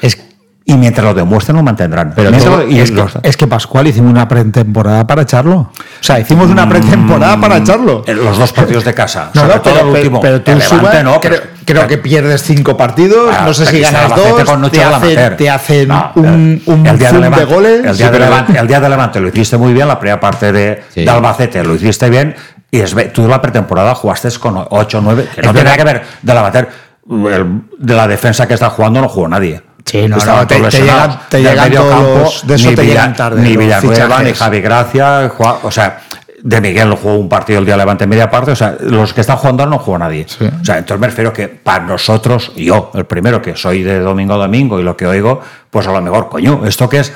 y 0.68 0.74
mientras 0.74 1.04
lo 1.06 1.14
demuestren, 1.14 1.56
lo 1.56 1.62
mantendrán. 1.62 2.12
Pero 2.16 2.28
Mientras 2.30 2.52
todo- 2.52 2.64
lo- 2.64 2.68
y 2.68 2.80
es, 2.80 2.90
que, 2.90 3.04
es 3.22 3.36
Pascual 3.46 3.86
hicimos 3.86 4.10
una 4.10 4.26
pretemporada 4.26 5.06
para 5.06 5.22
echarlo. 5.22 5.54
O 5.58 5.70
sea, 6.00 6.18
hicimos 6.18 6.50
una 6.50 6.68
pretemporada 6.68 7.40
para 7.40 7.58
echarlo. 7.58 8.02
en 8.04 8.16
los 8.24 8.36
dos 8.36 8.52
partidos 8.52 8.84
de 8.84 8.92
casa. 8.92 9.30
No, 9.32 9.42
sobre 9.42 9.54
no, 9.54 9.60
todo 9.60 9.74
pero, 9.74 9.86
el 9.90 9.94
último. 9.94 10.20
pero 10.20 10.40
tú 10.42 10.60
subas, 10.60 11.04
no, 11.04 11.20
creo, 11.20 11.40
creo 11.64 11.86
que 11.86 11.98
pierdes 11.98 12.42
cinco 12.42 12.76
partidos, 12.76 13.32
Ah, 13.38 13.44
no 13.46 13.54
sé 13.54 13.64
si 13.66 13.80
ganas 13.80 14.08
dos, 14.08 14.42
con 14.42 14.56
te 14.68 14.78
Noche 14.78 14.82
hacen, 14.82 15.36
te 15.36 15.50
hacen 15.50 15.86
No, 15.88 16.10
un, 16.16 16.60
un 16.66 16.84
el 16.86 16.98
día 16.98 17.12
de, 17.12 17.44
goles. 17.44 17.84
El 17.84 17.96
día, 17.96 18.10
de 18.10 18.18
Levante, 18.18 18.58
el 18.58 18.66
día 18.66 18.80
de 18.80 18.88
Levante 18.88 19.20
lo 19.20 19.28
hiciste 19.28 19.56
muy 19.56 19.72
bien, 19.72 19.86
la 19.86 20.00
primera 20.00 20.18
parte 20.18 20.50
de, 20.50 20.82
Sí. 20.92 21.04
de 21.04 21.10
Albacete 21.10 21.62
lo 21.62 21.76
hiciste 21.76 22.10
bien. 22.10 22.34
Y 22.72 22.80
es, 22.80 22.96
tú 23.12 23.28
la 23.28 23.40
pretemporada 23.40 23.94
jugaste 23.94 24.28
con 24.40 24.66
8 24.68 24.98
o 24.98 25.00
9, 25.00 25.28
que 25.32 25.42
no 25.42 25.50
Es 25.50 25.54
tiene 25.54 25.70
nada 25.70 25.76
verdad. 25.76 25.76
que 25.76 25.84
ver 25.84 26.02
de 26.22 26.34
la. 26.34 26.68
El- 27.10 27.62
de 27.78 27.94
la 27.94 28.08
defensa 28.08 28.46
que 28.48 28.54
está 28.54 28.70
jugando 28.70 29.00
no 29.00 29.08
jugó 29.08 29.28
nadie. 29.28 29.62
Sí, 29.84 30.08
no, 30.08 30.16
no, 30.16 30.46
te- 30.46 30.60
te 30.60 30.70
llegan- 30.82 31.20
te 31.28 31.42
llegan 31.42 31.70
todos 31.72 31.90
campo, 31.94 32.18
los- 32.24 32.46
de 32.46 32.54
eso 32.56 32.70
ni 32.70 32.74
te 32.76 32.82
Villa- 32.82 32.92
llegan 32.94 33.14
tarde, 33.16 33.40
Ni 33.42 33.56
Villanueva, 33.56 34.22
ni. 34.22 34.32
Javi 34.34 34.60
Gracia, 34.60 35.32
o 35.62 35.70
sea, 35.70 36.00
de 36.42 36.60
Miguel 36.60 36.92
jugó 36.94 37.14
un 37.16 37.28
partido 37.28 37.60
el 37.60 37.64
día 37.66 37.76
Levante 37.76 38.04
en 38.04 38.10
media 38.10 38.28
parte, 38.30 38.50
o 38.50 38.56
sea, 38.56 38.76
los 38.80 39.12
que 39.12 39.20
están 39.20 39.36
jugando 39.36 39.64
no 39.66 39.78
juega 39.78 40.00
nadie. 40.00 40.26
O 40.60 40.64
sea, 40.64 40.78
entonces 40.78 41.00
me 41.00 41.06
refiero 41.06 41.32
que 41.32 41.46
para 41.48 41.84
nosotros, 41.84 42.52
yo, 42.56 42.90
el 42.94 43.04
primero 43.04 43.40
que 43.40 43.56
soy 43.56 43.82
de 43.82 44.00
domingo 44.00 44.34
a 44.34 44.38
domingo 44.38 44.78
y 44.80 44.82
lo 44.82 44.96
que 44.96 45.06
oigo, 45.06 45.40
pues 45.70 45.86
a 45.86 45.92
lo 45.92 46.00
mejor, 46.00 46.28
coño, 46.28 46.62
¿esto 46.66 46.88
qué 46.88 46.98
es? 47.00 47.12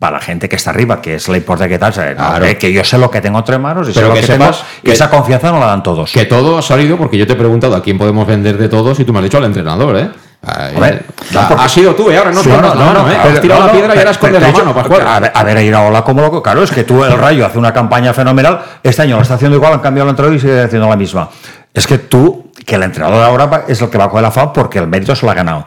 Para 0.00 0.14
la 0.16 0.20
gente 0.20 0.48
que 0.48 0.56
está 0.56 0.70
arriba, 0.70 1.00
que 1.02 1.16
es 1.16 1.28
la 1.28 1.36
importancia 1.36 1.68
que 1.68 1.78
tal. 1.78 1.90
No, 2.16 2.16
Claro. 2.16 2.44
eh, 2.46 2.56
que 2.56 2.72
yo 2.72 2.82
sé 2.82 2.96
lo 2.96 3.10
que 3.10 3.20
tengo 3.20 3.38
entre 3.38 3.58
manos 3.58 3.86
y 3.88 3.92
Pero 3.92 4.06
sé 4.06 4.08
lo 4.08 4.14
que 4.14 4.20
que, 4.22 4.26
tengo, 4.26 4.50
y 4.82 4.86
que- 4.86 4.92
esa 4.92 5.10
confianza 5.10 5.52
no 5.52 5.60
la 5.60 5.66
dan 5.66 5.82
todos. 5.82 6.10
Que 6.10 6.24
todo 6.24 6.56
ha 6.58 6.62
salido 6.62 6.96
porque 6.96 7.18
yo 7.18 7.26
te 7.26 7.34
he 7.34 7.36
preguntado 7.36 7.76
a 7.76 7.82
quién 7.82 7.98
podemos 7.98 8.26
vender 8.26 8.56
de 8.56 8.70
todos 8.70 8.98
y 8.98 9.04
tú 9.04 9.12
me 9.12 9.18
has 9.18 9.24
dicho 9.24 9.36
al 9.36 9.44
entrenador, 9.44 9.96
¿eh? 9.98 10.08
Ay, 10.42 10.74
A 10.74 10.80
ver, 10.80 11.04
no, 11.32 11.48
porque- 11.48 11.62
ha 11.64 11.68
sido 11.68 11.94
tú, 11.94 12.10
¿eh? 12.10 12.16
Ahora 12.16 12.32
no 12.32 12.42
Sí, 12.42 12.48
escondas 12.48 12.74
la 12.74 12.82
mano, 12.86 13.00
¿eh? 13.10 13.16
pero- 13.22 13.34
Has 13.34 13.40
tirado 13.42 13.60
no, 13.60 13.66
la 13.66 13.72
no, 13.74 13.78
piedra 13.78 13.94
y 13.94 13.98
ahora 13.98 14.10
escondes 14.10 14.40
la 14.42 14.48
mano, 14.52 14.74
Pascual. 14.74 15.06
A 15.06 15.20
ver, 15.20 15.32
a 15.34 15.44
ver, 15.44 15.58
Iraola 15.58 16.02
como 16.02 16.22
loco. 16.22 16.42
Claro, 16.42 16.62
es 16.62 16.70
que 16.70 16.84
tú, 16.84 17.04
el 17.04 17.12
Rayo, 17.18 17.44
hace 17.44 17.58
una 17.58 17.74
campaña 17.74 18.14
fenomenal. 18.14 18.58
Este 18.82 19.02
año 19.02 19.16
lo 19.16 19.22
está 19.22 19.34
haciendo 19.34 19.58
igual, 19.58 19.74
han 19.74 19.80
cambiado 19.80 20.08
el 20.08 20.12
entrenador 20.12 20.34
y 20.34 20.40
sigue 20.40 20.62
haciendo 20.62 20.88
la 20.88 20.96
misma. 20.96 21.28
Es 21.74 21.86
que 21.86 21.98
tú, 21.98 22.50
que 22.64 22.74
el 22.76 22.82
entrenador 22.84 23.22
ahora 23.22 23.64
es 23.68 23.82
el 23.82 23.90
que 23.90 23.98
va 23.98 24.04
a 24.04 24.08
coger 24.08 24.22
la 24.22 24.30
fama 24.30 24.50
porque 24.54 24.78
el 24.78 24.86
mérito 24.86 25.14
se 25.14 25.26
lo 25.26 25.30
ha 25.30 25.34
ganado. 25.34 25.66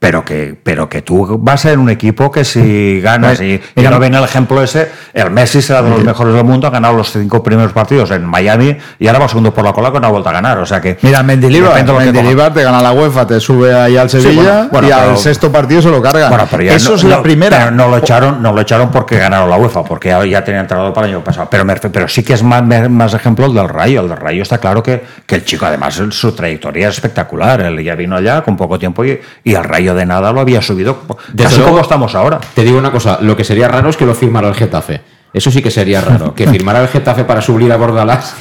Pero 0.00 0.24
que, 0.24 0.56
pero 0.62 0.88
que 0.88 1.02
tú 1.02 1.38
vas 1.40 1.64
en 1.64 1.80
un 1.80 1.90
equipo 1.90 2.30
que 2.30 2.44
si 2.44 3.00
ganas 3.00 3.40
y, 3.40 3.54
y 3.54 3.60
Mira, 3.74 3.90
no 3.90 3.98
ven 3.98 4.14
el 4.14 4.22
ejemplo 4.22 4.62
ese, 4.62 4.88
el 5.12 5.28
Messi 5.32 5.60
será 5.60 5.82
de 5.82 5.90
los 5.90 6.04
mejores 6.04 6.34
del 6.34 6.44
mundo, 6.44 6.68
ha 6.68 6.70
ganado 6.70 6.96
los 6.96 7.10
cinco 7.10 7.42
primeros 7.42 7.72
partidos 7.72 8.12
en 8.12 8.24
Miami 8.24 8.76
y 9.00 9.08
ahora 9.08 9.18
va 9.18 9.28
segundo 9.28 9.52
por 9.52 9.64
la 9.64 9.72
cola 9.72 9.90
con 9.90 9.98
una 9.98 10.08
vuelta 10.08 10.30
a 10.30 10.34
ganar. 10.34 10.58
O 10.58 10.66
sea 10.66 10.80
que. 10.80 10.98
Mira, 11.02 11.24
Mendilibar, 11.24 11.84
Mendilibar 11.84 12.54
te 12.54 12.62
gana 12.62 12.80
la 12.80 12.92
UEFA, 12.92 13.26
te 13.26 13.40
sube 13.40 13.74
ahí 13.74 13.96
al 13.96 14.08
Sí, 14.08 14.20
Sevilla 14.20 14.42
bueno, 14.42 14.68
bueno, 14.70 14.86
y 14.86 14.90
pero- 14.92 15.10
al 15.10 15.16
sexto 15.18 15.50
partido 15.50 15.82
se 15.82 15.90
lo 15.90 16.00
carga. 16.00 16.28
Bueno, 16.28 16.46
pero 16.48 16.62
ya 16.62 16.74
Eso 16.76 16.90
no- 16.90 16.94
es 16.96 17.02
la 17.04 17.16
no- 17.16 17.22
primera. 17.24 17.58
pero 17.58 17.70
no 17.72 17.88
lo 17.88 17.96
echaron, 17.98 18.40
no 18.40 18.52
lo 18.52 18.60
echaron 18.60 18.92
porque 18.92 19.18
ganaron 19.18 19.50
la 19.50 19.56
UEFA, 19.56 19.82
porque 19.82 20.10
ya, 20.10 20.24
ya 20.24 20.44
tenían 20.44 20.62
entrenador 20.62 20.92
para 20.94 21.08
el 21.08 21.14
año 21.14 21.24
pasado. 21.24 21.48
Pero, 21.50 21.64
me 21.64 21.74
pero 21.74 22.06
sí 22.06 22.22
que 22.22 22.34
es 22.34 22.44
más, 22.44 22.62
más 22.88 23.14
ejemplo 23.14 23.46
el 23.46 23.54
del 23.54 23.68
Rayo. 23.68 24.02
El 24.02 24.08
del 24.10 24.16
Rayo 24.16 24.42
está 24.42 24.58
claro 24.58 24.80
que, 24.80 25.02
que 25.26 25.34
el 25.34 25.44
chico, 25.44 25.66
además, 25.66 26.00
su 26.10 26.32
trayectoria 26.32 26.88
es 26.88 26.94
espectacular. 26.94 27.62
Él 27.62 27.82
ya 27.82 27.96
vino 27.96 28.14
allá 28.14 28.42
con 28.42 28.56
poco 28.56 28.78
tiempo 28.78 29.04
y, 29.04 29.20
y 29.42 29.54
el 29.54 29.64
Rayo 29.64 29.87
de 29.94 30.06
nada 30.06 30.32
lo 30.32 30.40
había 30.40 30.62
subido. 30.62 30.98
Desde 31.32 31.56
Casi 31.56 31.60
como 31.60 31.80
estamos 31.80 32.14
ahora. 32.14 32.40
Te 32.54 32.64
digo 32.64 32.78
una 32.78 32.90
cosa, 32.90 33.18
lo 33.20 33.36
que 33.36 33.44
sería 33.44 33.68
raro 33.68 33.90
es 33.90 33.96
que 33.96 34.06
lo 34.06 34.14
firmara 34.14 34.48
el 34.48 34.54
Getafe. 34.54 35.00
Eso 35.30 35.50
sí 35.50 35.60
que 35.62 35.70
sería 35.70 36.00
raro, 36.00 36.34
que 36.34 36.46
firmara 36.46 36.80
el 36.80 36.88
Getafe 36.88 37.22
para 37.24 37.42
subir 37.42 37.70
a 37.70 37.76
Bordalás. 37.76 38.34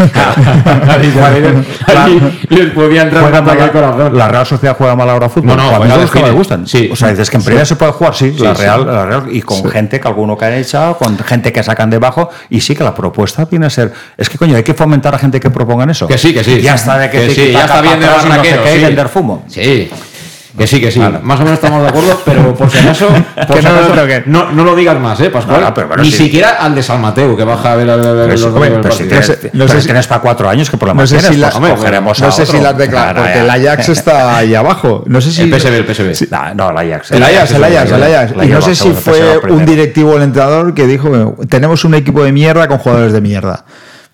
les 2.49 2.71
podía 2.71 3.01
entrar 3.01 3.71
corazón. 3.73 4.17
la 4.17 4.29
Real 4.29 4.45
Sociedad 4.45 4.73
juega 4.77 4.95
mal 4.95 5.09
ahora 5.09 5.27
fútbol. 5.27 5.57
No, 5.57 5.79
no, 5.79 5.83
de 5.83 5.97
los 5.97 6.09
que 6.09 6.23
me 6.23 6.31
gustan. 6.31 6.65
Sí. 6.65 6.87
O 6.89 6.95
sea, 6.95 7.09
dices 7.09 7.29
que 7.29 7.35
en 7.35 7.43
primera 7.43 7.65
se 7.65 7.75
puede 7.75 7.91
jugar, 7.91 8.15
sí, 8.15 8.33
Sí, 8.37 8.41
la, 8.41 8.55
sí. 8.55 8.61
Real, 8.61 8.85
la 8.85 9.05
Real, 9.05 9.23
y 9.29 9.41
con 9.41 9.69
gente 9.69 9.99
que 9.99 10.07
alguno 10.07 10.37
que 10.37 10.45
han 10.45 10.53
echado, 10.53 10.97
con 10.97 11.17
gente 11.19 11.51
que 11.51 11.61
sacan 11.61 11.89
debajo, 11.89 12.29
y 12.49 12.61
sí 12.61 12.73
que 12.73 12.85
la 12.85 12.95
propuesta 12.95 13.43
viene 13.43 13.65
a 13.65 13.69
ser. 13.69 13.91
Es 14.15 14.29
que 14.29 14.37
coño, 14.37 14.55
hay 14.55 14.63
que 14.63 14.73
fomentar 14.73 15.13
a 15.13 15.19
gente 15.19 15.41
que 15.41 15.49
propongan 15.49 15.89
eso. 15.89 16.07
Que 16.07 16.17
sí, 16.17 16.33
que 16.33 16.41
sí. 16.43 16.61
Ya 16.61 16.75
está 16.75 16.97
de 16.97 17.09
que, 17.09 17.27
Que 17.27 17.31
sí, 17.31 17.51
ya 17.51 17.65
está 17.65 17.81
bien 17.81 17.99
de 17.99 18.05
no 18.05 18.17
sé 18.17 18.77
sí. 18.77 18.83
vender 18.85 19.09
fumo. 19.09 19.43
Sí. 19.49 19.89
Que 20.57 20.65
sí, 20.65 20.81
que 20.81 20.91
sí. 20.91 20.99
Más 20.99 21.39
o 21.39 21.43
menos 21.43 21.53
estamos 21.53 21.83
de 21.83 21.89
acuerdo, 21.89 22.19
pero 22.25 22.55
por 22.55 22.69
si 22.69 22.79
acaso, 22.79 23.07
por 23.47 23.55
Que 23.57 23.61
si 23.61 23.67
no 23.67 23.73
acaso, 23.75 24.21
no, 24.25 24.51
no 24.51 24.63
lo 24.63 24.75
digas 24.75 24.99
más, 24.99 25.19
¿eh, 25.21 25.29
Pascual? 25.29 25.61
No, 25.61 25.67
no, 25.67 25.73
pero 25.73 25.87
bueno, 25.89 26.01
Ni 26.03 26.11
sí. 26.11 26.17
siquiera 26.23 26.49
al 26.59 26.73
de 26.73 26.81
San 26.81 26.99
Mateo, 26.99 27.37
que 27.37 27.43
baja 27.43 27.73
a 27.73 27.75
ver, 27.75 27.89
a 27.89 27.95
ver, 27.95 28.07
a 28.07 28.11
ver 28.13 28.29
Pero, 28.29 28.49
los 28.49 28.81
pero 28.81 28.91
si 28.95 29.03
tienes, 29.03 29.39
no 29.53 29.67
sé 29.67 29.75
si 29.75 29.81
si- 29.81 29.85
tienes 29.87 30.07
para 30.07 30.21
cuatro 30.21 30.49
años, 30.49 30.69
¿qué 30.69 30.77
problema 30.77 31.01
No 31.03 31.07
sé 31.07 31.19
si 31.19 31.37
la- 31.37 31.51
Pues 31.51 31.73
cogeremos 31.73 32.19
no 32.19 32.31
sé 32.31 32.45
si 32.45 32.59
las 32.59 32.77
declara, 32.77 33.11
Claro, 33.13 33.19
porque 33.21 33.35
ya. 33.35 33.43
el 33.55 33.67
Ajax 33.67 33.89
está 33.89 34.37
ahí 34.37 34.55
abajo. 34.55 35.03
No 35.07 35.21
sé 35.21 35.31
si. 35.31 35.43
El 35.43 35.49
PSV, 35.53 35.75
el 35.77 35.85
PSV. 35.85 36.13
Sí. 36.15 36.27
No, 36.31 36.53
no, 36.55 36.69
el 36.81 36.91
Ajax. 36.91 37.11
El 37.11 37.23
Ajax, 37.23 37.51
el 37.51 37.63
Ajax, 37.63 37.91
el 37.91 38.03
Ajax. 38.03 38.35
La 38.35 38.45
Y 38.45 38.47
no 38.49 38.61
sé 38.61 38.75
si 38.75 38.91
fue 38.93 39.37
un 39.49 39.65
directivo 39.65 40.11
o 40.13 40.17
el 40.17 40.23
entrenador 40.23 40.73
que 40.73 40.87
dijo: 40.87 41.35
Tenemos 41.49 41.85
un 41.85 41.93
equipo 41.93 42.23
de 42.23 42.31
mierda 42.31 42.67
con 42.67 42.79
jugadores 42.79 43.13
de 43.13 43.21
mierda. 43.21 43.63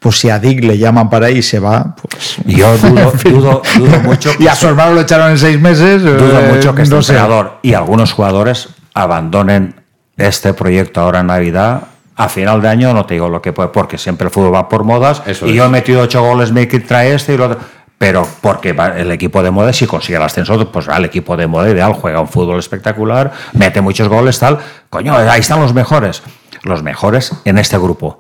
Pues 0.04 0.20
si 0.20 0.30
a 0.30 0.38
Dick 0.38 0.62
le 0.66 0.78
llaman 0.78 1.10
para 1.10 1.28
ahí 1.28 1.38
y 1.38 1.42
se 1.42 1.60
va, 1.60 1.96
pues. 1.96 2.36
Yo 2.44 2.78
dudo, 2.78 3.14
dudo, 3.24 3.62
dudo 3.78 4.00
mucho. 4.02 4.32
Y 4.38 4.48
a 4.48 4.54
su 4.54 4.68
hermano 4.68 4.96
lo 4.96 5.02
echaron 5.02 5.32
en 5.32 5.38
seis 5.38 5.58
meses. 5.58 6.04
Dudo 6.04 6.42
eh, 6.42 6.54
mucho 6.54 6.76
que 6.76 6.82
este 6.82 6.94
no 6.94 7.02
sé. 7.02 7.14
entrenador 7.14 7.60
y 7.62 7.74
algunos 7.74 8.12
jugadores 8.12 8.68
abandonen 8.94 9.76
este 10.18 10.54
proyecto 10.54 11.00
ahora 11.00 11.22
en 11.22 11.28
Navidad. 11.28 11.84
A 12.18 12.28
final 12.28 12.62
de 12.62 12.68
año 12.68 12.94
no 12.94 13.06
te 13.06 13.14
digo 13.14 13.30
lo 13.30 13.42
que 13.42 13.54
puede, 13.54 13.70
porque 13.70 13.98
siempre 13.98 14.26
el 14.26 14.32
fútbol 14.32 14.54
va 14.54 14.68
por 14.68 14.84
modas. 14.84 15.24
Eso 15.26 15.48
y 15.48 15.52
es. 15.52 15.56
yo 15.56 15.64
he 15.64 15.70
metido 15.70 16.02
ocho 16.02 16.22
goles, 16.22 16.52
me 16.52 16.66
trae 16.66 17.14
este 17.14 17.36
y 17.36 17.38
lo 17.38 17.46
otro. 17.46 17.60
Pero 17.98 18.28
porque 18.42 18.76
el 18.98 19.10
equipo 19.10 19.42
de 19.42 19.52
moda, 19.52 19.72
si 19.72 19.88
consigue 19.88 20.18
el 20.18 20.24
ascenso, 20.24 20.70
pues 20.70 20.90
va, 20.90 20.98
el 20.98 21.06
equipo 21.06 21.38
de 21.38 21.48
moda 21.48 21.70
ideal, 21.70 21.94
juega 21.94 22.20
un 22.20 22.28
fútbol 22.28 22.60
espectacular, 22.60 23.32
mete 23.54 23.80
muchos 23.80 24.10
goles, 24.10 24.38
tal. 24.38 24.60
Coño, 24.90 25.16
ahí 25.16 25.40
están 25.40 25.62
los 25.62 25.74
mejores. 25.74 26.24
Los 26.64 26.84
mejores 26.84 27.32
en 27.46 27.58
este 27.58 27.78
grupo. 27.78 28.20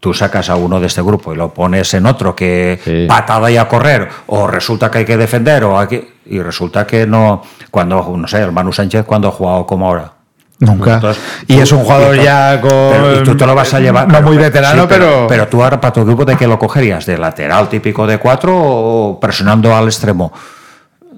Tú 0.00 0.14
sacas 0.14 0.48
a 0.48 0.56
uno 0.56 0.80
de 0.80 0.86
este 0.86 1.02
grupo 1.02 1.32
y 1.32 1.36
lo 1.36 1.52
pones 1.52 1.92
en 1.92 2.06
otro 2.06 2.34
que 2.34 2.80
Sí. 2.82 3.04
patada 3.06 3.50
y 3.50 3.58
a 3.58 3.68
correr, 3.68 4.08
o 4.28 4.46
resulta 4.46 4.90
que 4.90 4.98
hay 4.98 5.04
que 5.04 5.18
defender, 5.18 5.62
o 5.64 5.78
hay 5.78 5.86
que- 5.88 6.12
y 6.26 6.40
resulta 6.40 6.86
que 6.86 7.06
no. 7.06 7.42
Cuando, 7.70 8.14
no 8.16 8.26
sé, 8.26 8.40
el 8.42 8.50
Manu 8.52 8.72
Sánchez, 8.72 9.04
cuando 9.04 9.28
ha 9.28 9.32
jugado 9.32 9.66
como 9.66 9.86
ahora. 9.86 10.12
Nunca. 10.60 10.94
Entonces, 10.94 11.22
y 11.48 11.56
tú- 11.56 11.62
es 11.62 11.72
un 11.72 11.80
jugador 11.84 12.16
y 12.16 12.22
ya 12.22 12.60
con. 12.60 12.70
pero- 12.70 13.20
y 13.20 13.22
tú 13.24 13.36
te 13.36 13.46
lo 13.46 13.54
vas 13.54 13.72
a 13.74 13.80
llevar. 13.80 14.06
No 14.08 14.14
pero- 14.14 14.26
muy 14.26 14.36
veterano, 14.38 14.82
sí, 14.82 14.88
pero. 14.90 15.26
Pero 15.28 15.48
tú 15.48 15.62
ahora 15.62 15.80
para 15.80 15.92
tu 15.92 16.04
grupo, 16.04 16.24
¿de 16.24 16.36
qué 16.36 16.46
lo 16.46 16.58
cogerías? 16.58 17.04
¿De 17.06 17.16
lateral 17.18 17.68
típico 17.68 18.06
de 18.06 18.18
cuatro 18.18 18.54
o 18.58 19.18
presionando 19.20 19.74
al 19.74 19.84
extremo? 19.86 20.32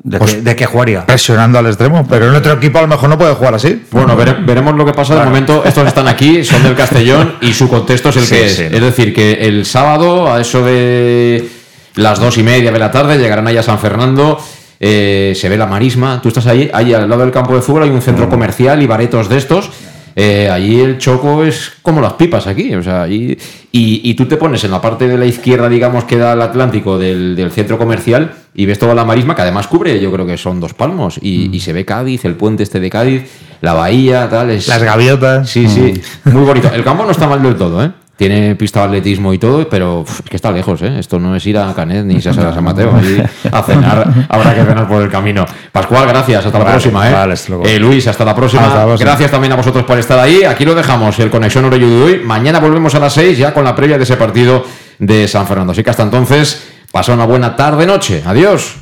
¿De, 0.05 0.19
Pues- 0.19 0.35
qué, 0.35 0.41
de 0.43 0.57
qué 0.57 0.67
jugaría? 0.67 1.07
presionando 1.07 1.59
al 1.59 1.67
extremo. 1.67 2.05
Pero 2.09 2.29
en 2.29 2.35
otro 2.35 2.53
equipo 2.55 2.79
a 2.79 2.83
lo 2.83 2.89
mejor 2.89 3.09
no 3.09 3.17
puede 3.17 3.35
jugar 3.35 3.55
así. 3.55 3.83
Bueno, 3.93 4.17
vere- 4.17 4.45
veremos 4.45 4.75
lo 4.75 4.85
que 4.85 4.93
pasa. 4.93 5.15
De 5.15 5.25
momento, 5.25 5.63
estos 5.65 5.87
están 5.87 6.09
aquí, 6.09 6.45
son 6.45 6.63
del 6.65 6.75
Castellón 6.75 7.35
y 7.41 7.53
su 7.53 7.69
contexto 7.69 8.09
es 8.09 8.17
el 8.17 8.25
Sí, 8.25 8.35
que 8.35 8.47
es. 8.47 8.57
sí. 8.57 8.63
Es 8.65 8.81
decir, 8.81 9.15
que 9.15 9.33
el 9.47 9.65
sábado, 9.65 10.33
a 10.33 10.41
eso 10.41 10.65
de 10.65 11.49
las 11.95 12.19
dos 12.19 12.37
y 12.39 12.43
media 12.43 12.73
de 12.73 12.79
la 12.79 12.91
tarde, 12.91 13.17
llegarán 13.19 13.47
ahí 13.47 13.57
a 13.57 13.63
San 13.63 13.79
Fernando. 13.79 14.39
eh, 14.85 15.35
se 15.37 15.49
ve 15.49 15.57
la 15.57 15.67
marisma. 15.67 16.21
Tú 16.21 16.27
estás 16.29 16.45
ahí, 16.49 16.69
ahí 16.75 16.93
al 16.93 17.09
lado 17.09 17.23
del 17.23 17.31
campo 17.31 17.55
de 17.55 17.63
fútbol, 17.63 17.85
hay 17.85 17.91
un 17.91 17.99
Mm. 17.99 18.03
centro 18.03 18.29
comercial 18.29 18.83
y 18.83 18.89
baretos 18.89 19.29
de 19.29 19.39
estos. 19.39 19.71
Eh, 20.15 20.49
allí 20.51 20.81
el 20.81 20.99
choco 20.99 21.43
es 21.45 21.73
como 21.83 22.01
las 22.01 22.15
pipas 22.15 22.47
aquí. 22.47 22.75
O 22.75 22.83
sea, 22.83 23.03
allí- 23.03 23.37
y, 23.73 24.01
y 24.11 24.15
tú 24.15 24.27
te 24.27 24.37
pones 24.37 24.63
en 24.65 24.71
la 24.71 24.81
parte 24.81 25.09
de 25.09 25.17
la 25.17 25.25
izquierda, 25.27 25.69
digamos, 25.69 26.05
que 26.05 26.17
da 26.19 26.33
al 26.33 26.43
Atlántico 26.43 26.99
del, 26.99 27.35
del 27.37 27.51
centro 27.51 27.79
comercial 27.79 28.33
y 28.55 28.67
ves 28.67 28.79
toda 28.79 28.95
la 28.95 29.05
marisma, 29.05 29.35
que 29.35 29.43
además 29.43 29.67
cubre, 29.67 29.99
yo 30.01 30.13
creo 30.13 30.27
que 30.27 30.37
son 30.37 30.61
dos 30.61 30.75
palmos. 30.75 31.19
Y, 31.23 31.49
Mm. 31.49 31.55
y 31.55 31.61
se 31.61 31.73
ve 31.73 31.85
Cádiz, 31.85 32.25
el 32.25 32.35
puente 32.35 32.63
este 32.63 32.81
de 32.81 32.91
Cádiz, 32.91 33.23
la 33.63 33.73
bahía, 33.73 34.29
tal. 34.29 34.51
Es, 34.51 34.69
Las 34.69 34.83
gaviotas. 34.83 35.49
Sí, 35.49 35.67
sí, 35.69 35.95
muy 36.25 36.43
bonito. 36.45 36.71
El 36.73 36.85
campo 36.85 37.05
no 37.05 37.11
está 37.13 37.27
mal 37.27 37.43
del 37.43 37.57
todo, 37.57 37.83
¿eh? 37.83 37.91
Tiene 38.29 38.55
pista 38.55 38.81
de 38.83 38.87
atletismo 38.87 39.35
y 39.35 39.39
todo, 39.39 39.69
pero 39.69 40.05
es 40.07 40.31
que 40.31 40.37
está 40.37 40.53
lejos, 40.53 40.81
¿eh? 40.83 40.97
Esto 41.01 41.19
no 41.19 41.35
es 41.35 41.45
ir 41.45 41.59
a 41.59 41.75
Canet 41.75 42.05
ni 42.05 42.19
a 42.19 42.21
San 42.33 42.63
Mateo. 42.63 42.95
Allí 42.95 43.21
a 43.51 43.63
cenar, 43.63 44.27
habrá 44.29 44.55
que 44.55 44.63
cenar 44.65 44.87
por 44.87 45.03
el 45.03 45.11
camino. 45.11 45.45
Pascual, 45.73 46.07
gracias. 46.07 46.47
Hasta 46.47 46.57
la 46.57 46.65
Vale, 46.65 46.77
próxima, 46.77 47.09
¿eh? 47.09 47.13
vale. 47.13 47.35
Eh, 47.65 47.81
Luis, 47.81 48.07
hasta 48.07 48.25
la 48.25 48.37
próxima. 48.37 48.67
Hasta 48.67 48.79
la 48.79 48.85
próxima. 48.85 49.11
Gracias 49.11 49.29
también 49.29 49.53
a 49.55 49.57
vosotros 49.57 49.85
por 49.85 49.99
estar 49.99 50.21
ahí. 50.21 50.45
Aquí 50.45 50.65
lo 50.65 50.73
dejamos, 50.73 51.19
el 51.19 51.31
Conexión 51.31 51.65
Orello 51.65 51.89
de 51.91 52.03
hoy. 52.03 52.21
Mañana 52.25 52.61
volvemos 52.61 52.95
a 52.95 53.01
las 53.01 53.13
6 53.15 53.37
ya 53.39 53.53
con 53.53 53.65
la 53.65 53.75
previa 53.75 53.97
de 53.99 54.05
ese 54.05 54.17
partido 54.17 54.65
de 55.01 55.27
San 55.27 55.45
Fernando. 55.49 55.73
Así 55.73 55.83
que 55.83 55.91
hasta 55.91 56.05
entonces, 56.05 56.63
pasa 56.93 57.13
una 57.13 57.25
buena 57.25 57.57
tarde-noche. 57.57 58.23
Adiós. 58.25 58.82